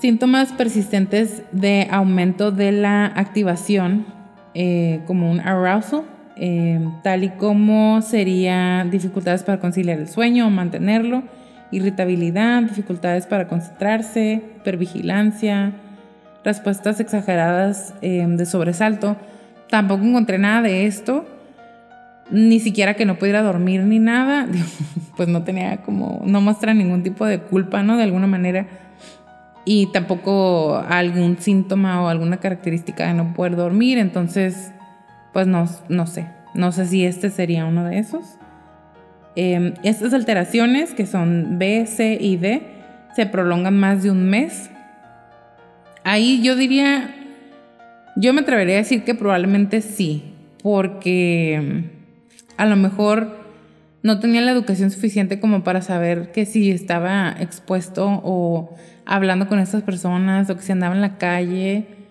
[0.00, 4.06] Síntomas persistentes de aumento de la activación,
[4.54, 6.04] eh, como un arousal,
[6.36, 11.22] eh, tal y como sería dificultades para conciliar el sueño o mantenerlo,
[11.74, 15.72] irritabilidad, dificultades para concentrarse, hipervigilancia,
[16.44, 19.16] respuestas exageradas eh, de sobresalto.
[19.68, 21.26] Tampoco encontré nada de esto,
[22.30, 24.46] ni siquiera que no pudiera dormir ni nada,
[25.16, 27.96] pues no tenía como, no muestra ningún tipo de culpa, ¿no?
[27.96, 28.66] De alguna manera.
[29.64, 34.72] Y tampoco algún síntoma o alguna característica de no poder dormir, entonces,
[35.32, 38.38] pues no, no sé, no sé si este sería uno de esos.
[39.36, 42.62] Em, estas alteraciones, que son B, C y D,
[43.16, 44.70] se prolongan más de un mes.
[46.04, 47.14] Ahí yo diría,
[48.16, 51.84] yo me atrevería a decir que probablemente sí, porque
[52.56, 53.44] a lo mejor
[54.02, 59.58] no tenía la educación suficiente como para saber que si estaba expuesto o hablando con
[59.58, 62.03] estas personas o que si andaba en la calle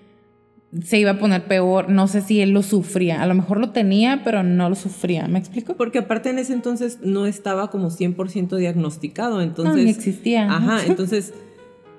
[0.81, 1.89] se iba a poner peor.
[1.89, 3.21] No sé si él lo sufría.
[3.21, 5.27] A lo mejor lo tenía, pero no lo sufría.
[5.27, 5.75] ¿Me explico?
[5.75, 9.41] Porque aparte en ese entonces no estaba como 100% diagnosticado.
[9.41, 10.49] Entonces, no, ni existía.
[10.49, 11.33] Ajá, entonces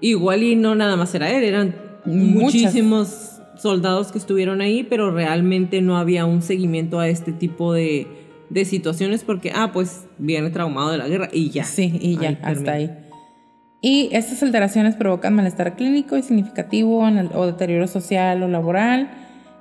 [0.01, 1.75] igual y no nada más era él, eran
[2.05, 8.07] muchísimos soldados que estuvieron ahí, pero realmente no había un seguimiento a este tipo de
[8.51, 11.65] de situaciones porque, ah, pues viene traumado de la guerra y ya.
[11.65, 12.91] Sí, y ya, hasta ahí.
[13.87, 19.11] Y estas alteraciones provocan malestar clínico y significativo en el, o deterioro social o laboral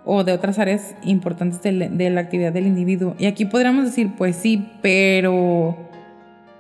[0.06, 3.18] o de otras áreas importantes de, de la actividad del individuo.
[3.20, 5.76] Y aquí podríamos decir, pues sí, pero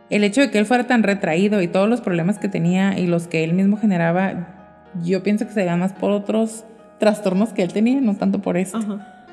[0.09, 3.07] el hecho de que él fuera tan retraído y todos los problemas que tenía y
[3.07, 6.65] los que él mismo generaba, yo pienso que se dan más por otros
[6.99, 8.75] trastornos que él tenía, no tanto por eso.
[8.75, 9.25] Ajá.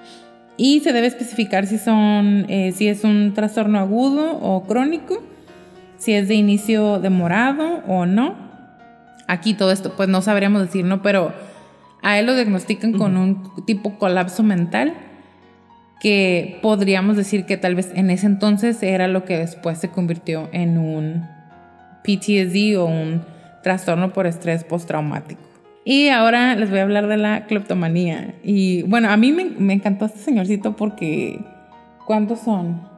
[0.57, 5.21] Y se debe especificar si, son, eh, si es un trastorno agudo o crónico,
[6.01, 8.35] si es de inicio demorado o no.
[9.29, 11.03] Aquí todo esto, pues no sabríamos decir, ¿no?
[11.03, 11.33] Pero
[12.03, 14.95] a él lo diagnostican con un tipo colapso mental
[16.01, 20.49] que podríamos decir que tal vez en ese entonces era lo que después se convirtió
[20.53, 21.29] en un
[22.03, 23.23] PTSD o un
[23.63, 25.43] trastorno por estrés postraumático.
[25.85, 28.35] Y ahora les voy a hablar de la cleptomanía.
[28.43, 31.39] Y bueno, a mí me, encantó este señorcito porque
[32.07, 32.90] ¿cuántos son?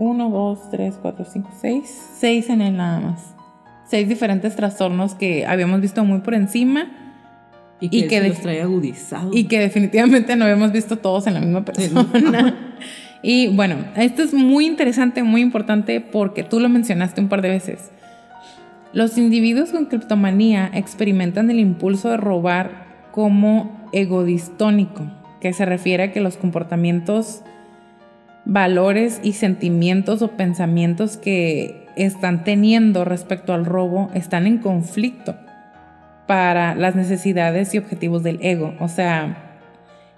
[0.00, 2.08] Uno, dos, tres, cuatro, cinco, seis.
[2.16, 3.34] Seis en él nada más.
[3.84, 6.90] Seis diferentes trastornos que habíamos visto muy por encima.
[7.80, 9.36] Y que, y que los trae agudizados.
[9.36, 12.74] Y que definitivamente no habíamos visto todos en la misma persona.
[13.22, 17.50] y bueno, esto es muy interesante, muy importante porque tú lo mencionaste un par de
[17.50, 17.90] veces.
[18.94, 25.10] Los individuos con criptomanía experimentan el impulso de robar como egodistónico,
[25.42, 27.42] que se refiere a que los comportamientos,
[28.44, 35.36] valores y sentimientos o pensamientos que están teniendo respecto al robo están en conflicto
[36.26, 38.74] para las necesidades y objetivos del ego.
[38.80, 39.58] O sea,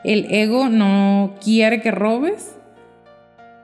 [0.04, 2.56] el ego no quiere que robes,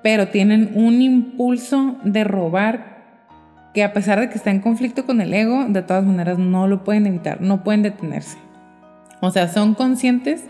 [0.02, 2.98] pero tienen un impulso de robar
[3.74, 6.66] que a pesar de que está en conflicto con el ego, de todas maneras no
[6.66, 8.38] lo pueden evitar, no pueden detenerse.
[9.20, 10.44] O sea, son conscientes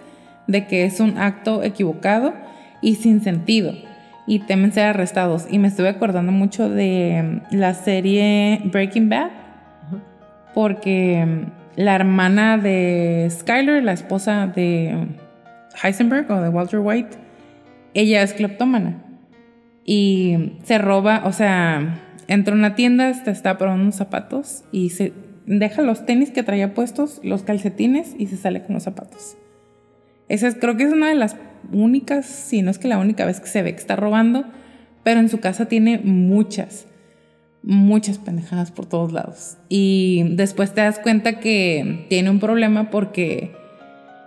[0.46, 2.32] de que es un acto equivocado
[2.80, 3.72] y sin sentido
[4.28, 5.46] y temen ser arrestados.
[5.50, 9.30] Y me estuve acordando mucho de mm, la serie Breaking Bad,
[10.54, 15.08] porque mm, la hermana de Skyler, la esposa de
[15.82, 17.16] Heisenberg o de Walter White,
[17.94, 19.02] ella es cleptómana
[19.84, 24.90] y se roba, o sea, entra a una tienda, está, está probando unos zapatos y
[24.90, 25.14] se
[25.46, 29.38] deja los tenis que traía puestos, los calcetines y se sale con los zapatos.
[30.28, 31.36] Esa es, creo que es una de las
[31.72, 34.44] únicas, si no es que la única vez que se ve que está robando,
[35.02, 36.86] pero en su casa tiene muchas,
[37.62, 39.58] muchas pendejadas por todos lados.
[39.68, 43.52] Y después te das cuenta que tiene un problema porque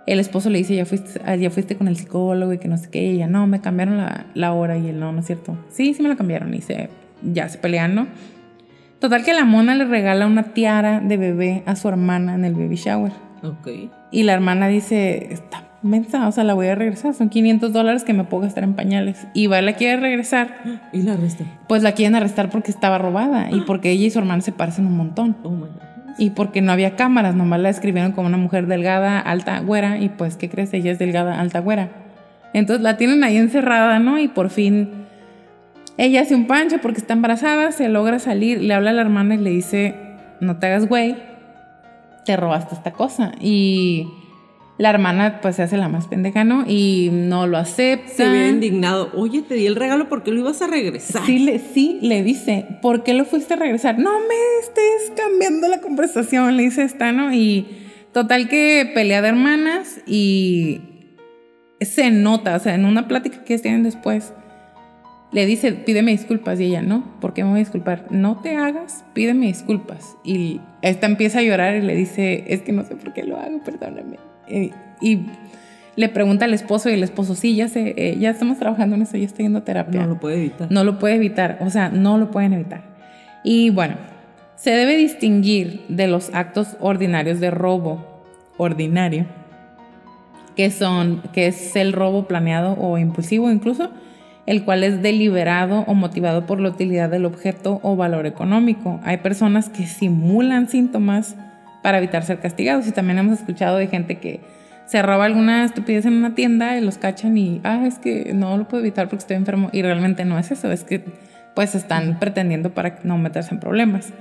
[0.06, 2.90] el esposo le dice, ya fuiste, ya fuiste con el psicólogo y que no sé
[2.90, 5.56] qué, y ella, no, me cambiaron la, la hora y él, no, no es cierto.
[5.68, 6.88] Sí, sí me la cambiaron y se
[7.22, 8.08] ya se pelean, ¿no?
[8.98, 12.54] Total que la mona le regala una tiara de bebé a su hermana en el
[12.54, 13.12] baby shower.
[13.42, 13.68] Ok.
[14.12, 18.04] Y la hermana dice, está mensa, o sea, la voy a regresar, son 500 dólares
[18.04, 19.26] que me puedo gastar en pañales.
[19.34, 20.62] Y va, la quiere regresar.
[20.92, 21.46] ¿Y la arrestan?
[21.68, 24.86] Pues la quieren arrestar porque estaba robada y porque ella y su hermana se parecen
[24.86, 25.36] un montón.
[25.42, 26.16] Oh my God.
[26.18, 30.10] Y porque no había cámaras, nomás la describieron como una mujer delgada, alta, güera, y
[30.10, 30.74] pues, ¿qué crees?
[30.74, 31.88] Ella es delgada, alta, güera.
[32.52, 34.18] Entonces la tienen ahí encerrada, ¿no?
[34.18, 34.90] Y por fin
[35.98, 39.34] ella hace un pancho porque está embarazada, se logra salir, le habla a la hermana
[39.34, 39.94] y le dice,
[40.40, 41.16] no te hagas güey,
[42.24, 43.32] te robaste esta cosa.
[43.40, 44.08] Y
[44.78, 46.64] la hermana pues se hace la más pendeja, ¿no?
[46.66, 48.12] Y no lo acepta.
[48.14, 49.10] Se ve indignado.
[49.14, 51.24] Oye, te di el regalo porque lo ibas a regresar.
[51.24, 53.98] Sí le, sí, le dice, ¿por qué lo fuiste a regresar?
[53.98, 57.32] No me estés cambiando la conversación, le dice esta, ¿no?
[57.32, 57.66] Y
[58.12, 60.82] Total que pelea de hermanas y
[61.80, 64.34] se nota, o sea, en una plática que tienen después,
[65.32, 68.06] le dice, pídeme disculpas y ella, no, ¿por qué me voy a disculpar?
[68.10, 70.18] No te hagas, pídeme disculpas.
[70.24, 73.38] Y esta empieza a llorar y le dice, es que no sé por qué lo
[73.38, 74.18] hago, perdóname.
[74.48, 75.26] Y
[75.96, 79.02] le pregunta al esposo y el esposo, sí, ya sé, eh, ya estamos trabajando en
[79.02, 80.00] eso, ya estoy yendo a terapia.
[80.00, 80.72] No lo puede evitar.
[80.72, 82.82] No lo puede evitar, o sea, no lo pueden evitar.
[83.44, 83.96] Y bueno,
[84.56, 88.24] se debe distinguir de los actos ordinarios de robo
[88.56, 89.26] ordinario,
[90.56, 93.90] que son, que es el robo planeado o impulsivo incluso,
[94.46, 98.98] el cual es deliberado o motivado por la utilidad del objeto o valor económico.
[99.04, 101.36] Hay personas que simulan síntomas
[101.82, 104.40] para evitar ser castigados y también hemos escuchado de gente que
[104.86, 108.56] se roba alguna estupidez en una tienda y los cachan y, ah, es que no
[108.56, 109.70] lo puedo evitar porque estoy enfermo.
[109.72, 111.04] Y realmente no es eso, es que
[111.54, 114.12] pues están pretendiendo para no meterse en problemas.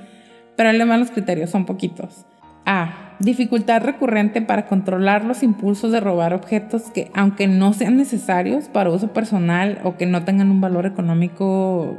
[0.56, 2.26] Pero además los criterios son poquitos.
[2.66, 3.16] A.
[3.20, 8.90] Dificultad recurrente para controlar los impulsos de robar objetos que, aunque no sean necesarios para
[8.90, 11.98] uso personal o que no tengan un valor económico,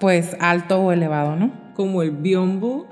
[0.00, 1.50] pues alto o elevado, ¿no?
[1.74, 2.88] Como el biombo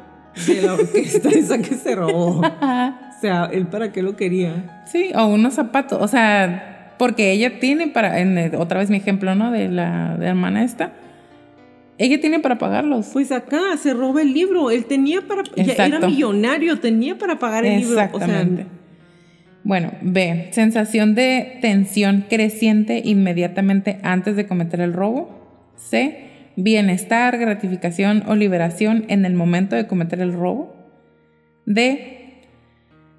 [0.46, 2.40] de la orquesta esa que se robó.
[2.40, 4.82] O sea, ¿él para qué lo quería?
[4.86, 5.98] Sí, o unos zapatos.
[6.00, 9.50] O sea, porque ella tiene para, en, otra vez mi ejemplo, ¿no?
[9.50, 10.92] De la hermana esta.
[12.00, 13.10] Ella tiene para pagarlos.
[13.12, 14.70] Pues acá se roba el libro.
[14.70, 15.42] Él tenía para.
[15.54, 18.00] Ya era millonario, tenía para pagar el libro.
[18.00, 18.64] Exactamente.
[19.64, 20.48] bueno, B.
[20.52, 25.72] Sensación de tensión creciente inmediatamente antes de cometer el robo.
[25.76, 26.29] C.
[26.62, 30.76] Bienestar, gratificación o liberación en el momento de cometer el robo.
[31.66, 32.20] D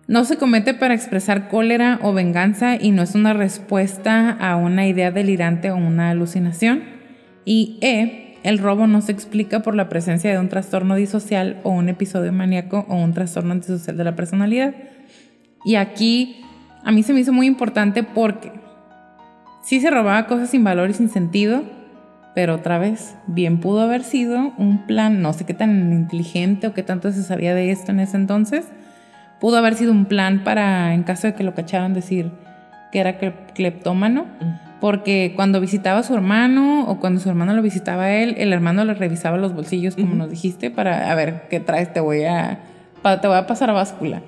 [0.08, 4.86] no se comete para expresar cólera o venganza y no es una respuesta a una
[4.86, 6.84] idea delirante o una alucinación.
[7.46, 11.70] Y E, el robo no se explica por la presencia de un trastorno disocial o
[11.70, 14.76] un episodio maníaco o un trastorno antisocial de la personalidad.
[15.64, 16.42] Y aquí
[16.84, 18.52] a mí se me hizo muy importante porque
[19.64, 21.64] sí se robaba cosas sin valor y sin sentido,
[22.34, 26.74] pero otra vez, bien pudo haber sido un plan, no sé qué tan inteligente o
[26.74, 28.66] qué tanto se sabía de esto en ese entonces,
[29.40, 32.32] pudo haber sido un plan para, en caso de que lo cacharan, decir
[32.92, 34.26] que era cleptómano,
[34.80, 38.54] porque cuando visitaba a su hermano o cuando su hermano lo visitaba a él, el
[38.54, 42.24] hermano le revisaba los bolsillos, como nos dijiste, para a ver qué traes, te voy
[42.24, 42.60] a,
[43.22, 44.22] te voy a pasar a báscula.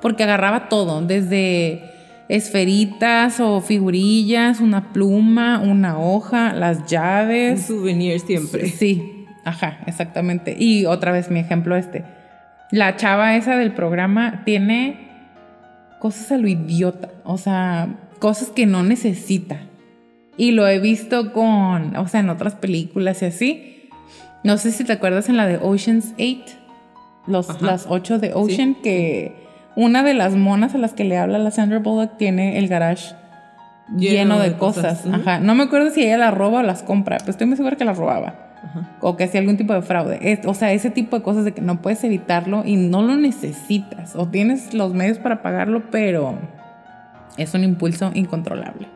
[0.00, 1.82] Porque agarraba todo, desde
[2.28, 7.68] esferitas o figurillas, una pluma, una hoja, las llaves.
[7.70, 8.68] Un souvenir siempre.
[8.68, 10.56] Sí, ajá, exactamente.
[10.58, 12.04] Y otra vez mi ejemplo este
[12.70, 15.08] la chava esa del programa tiene
[15.98, 17.88] cosas a lo idiota, o sea,
[18.18, 19.60] cosas que no necesita.
[20.36, 23.90] Y lo he visto con, o sea, en otras películas y así.
[24.44, 26.56] No sé si te acuerdas en la de Ocean's 8,
[27.26, 29.47] los, las 8 de Ocean, que
[29.78, 33.14] una de las monas a las que le habla la Sandra Bullock tiene el garage
[33.96, 35.06] lleno, de, cosas.
[35.06, 35.38] Ajá.
[35.38, 37.84] No me acuerdo si ella las roba o las compra, pero estoy muy segura que
[37.84, 38.34] las robaba
[39.00, 40.40] o que hacía algún tipo de fraude.
[40.46, 44.16] o sea, ese tipo de cosas de que no puedes evitarlo y no lo necesitas
[44.16, 46.34] o tienes los medios para pagarlo, pero
[47.36, 48.88] es un impulso incontrolable.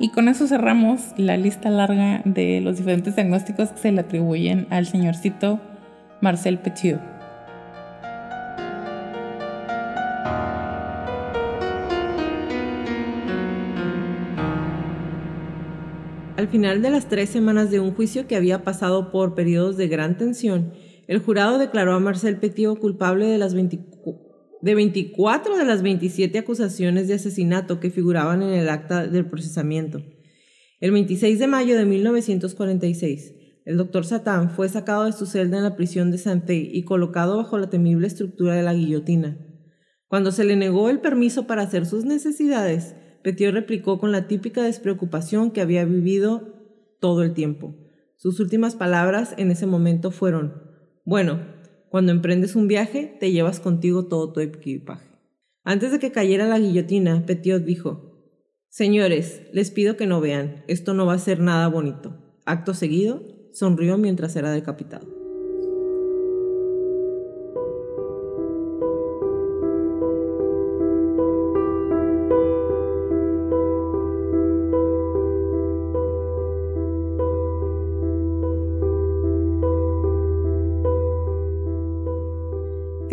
[0.00, 4.66] Y con eso cerramos la lista larga de los diferentes diagnósticos que se le atribuyen
[4.70, 5.60] al señorcito
[6.20, 7.15] Marcel Petiot.
[16.46, 19.88] Al final de las tres semanas de un juicio que había pasado por periodos de
[19.88, 20.74] gran tensión,
[21.08, 27.08] el jurado declaró a Marcel Petiot culpable de, las de 24 de las 27 acusaciones
[27.08, 30.04] de asesinato que figuraban en el acta del procesamiento.
[30.78, 35.64] El 26 de mayo de 1946, el doctor Satán fue sacado de su celda en
[35.64, 39.36] la prisión de Santé y colocado bajo la temible estructura de la guillotina.
[40.06, 42.94] Cuando se le negó el permiso para hacer sus necesidades,
[43.26, 46.62] Petiot replicó con la típica despreocupación que había vivido
[47.00, 47.74] todo el tiempo.
[48.14, 50.62] Sus últimas palabras en ese momento fueron,
[51.04, 51.40] bueno,
[51.88, 55.08] cuando emprendes un viaje, te llevas contigo todo tu equipaje.
[55.64, 58.12] Antes de que cayera la guillotina, Petiot dijo,
[58.68, 62.16] Señores, les pido que no vean, esto no va a ser nada bonito.
[62.44, 65.15] Acto seguido, sonrió mientras era decapitado.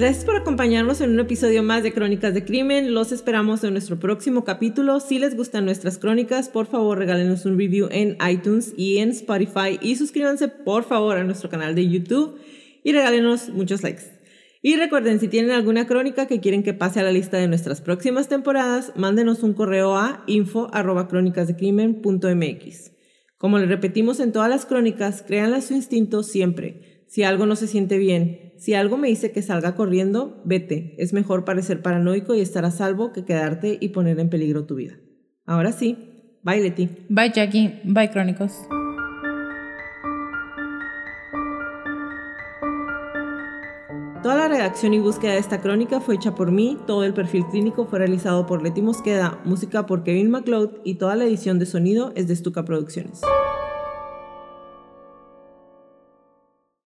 [0.04, 2.94] Gracias por acompañarnos en un episodio más de Crónicas de Crimen.
[2.94, 5.00] Los esperamos en nuestro próximo capítulo.
[5.00, 9.80] Si les gustan nuestras crónicas, por favor regálenos un review en iTunes y en Spotify
[9.82, 12.38] y suscríbanse por favor a nuestro canal de YouTube
[12.84, 14.04] y regálenos muchos likes.
[14.62, 17.80] Y recuerden, si tienen alguna crónica que quieren que pase a la lista de nuestras
[17.80, 22.92] próximas temporadas, mándenos un correo a info.crónicasdecrimen.mx.
[23.38, 26.93] Como le repetimos en todas las crónicas, créanle a su instinto siempre.
[27.14, 30.96] Si algo no se siente bien, si algo me dice que salga corriendo, vete.
[30.98, 34.74] Es mejor parecer paranoico y estar a salvo que quedarte y poner en peligro tu
[34.74, 34.96] vida.
[35.46, 36.90] Ahora sí, bye Leti.
[37.10, 38.54] Bye Jackie, bye Crónicos.
[44.24, 47.46] Toda la redacción y búsqueda de esta crónica fue hecha por mí, todo el perfil
[47.52, 51.68] clínico fue realizado por Leti Mosqueda, música por Kevin MacLeod y toda la edición de
[51.68, 53.22] sonido es de Stuka Producciones.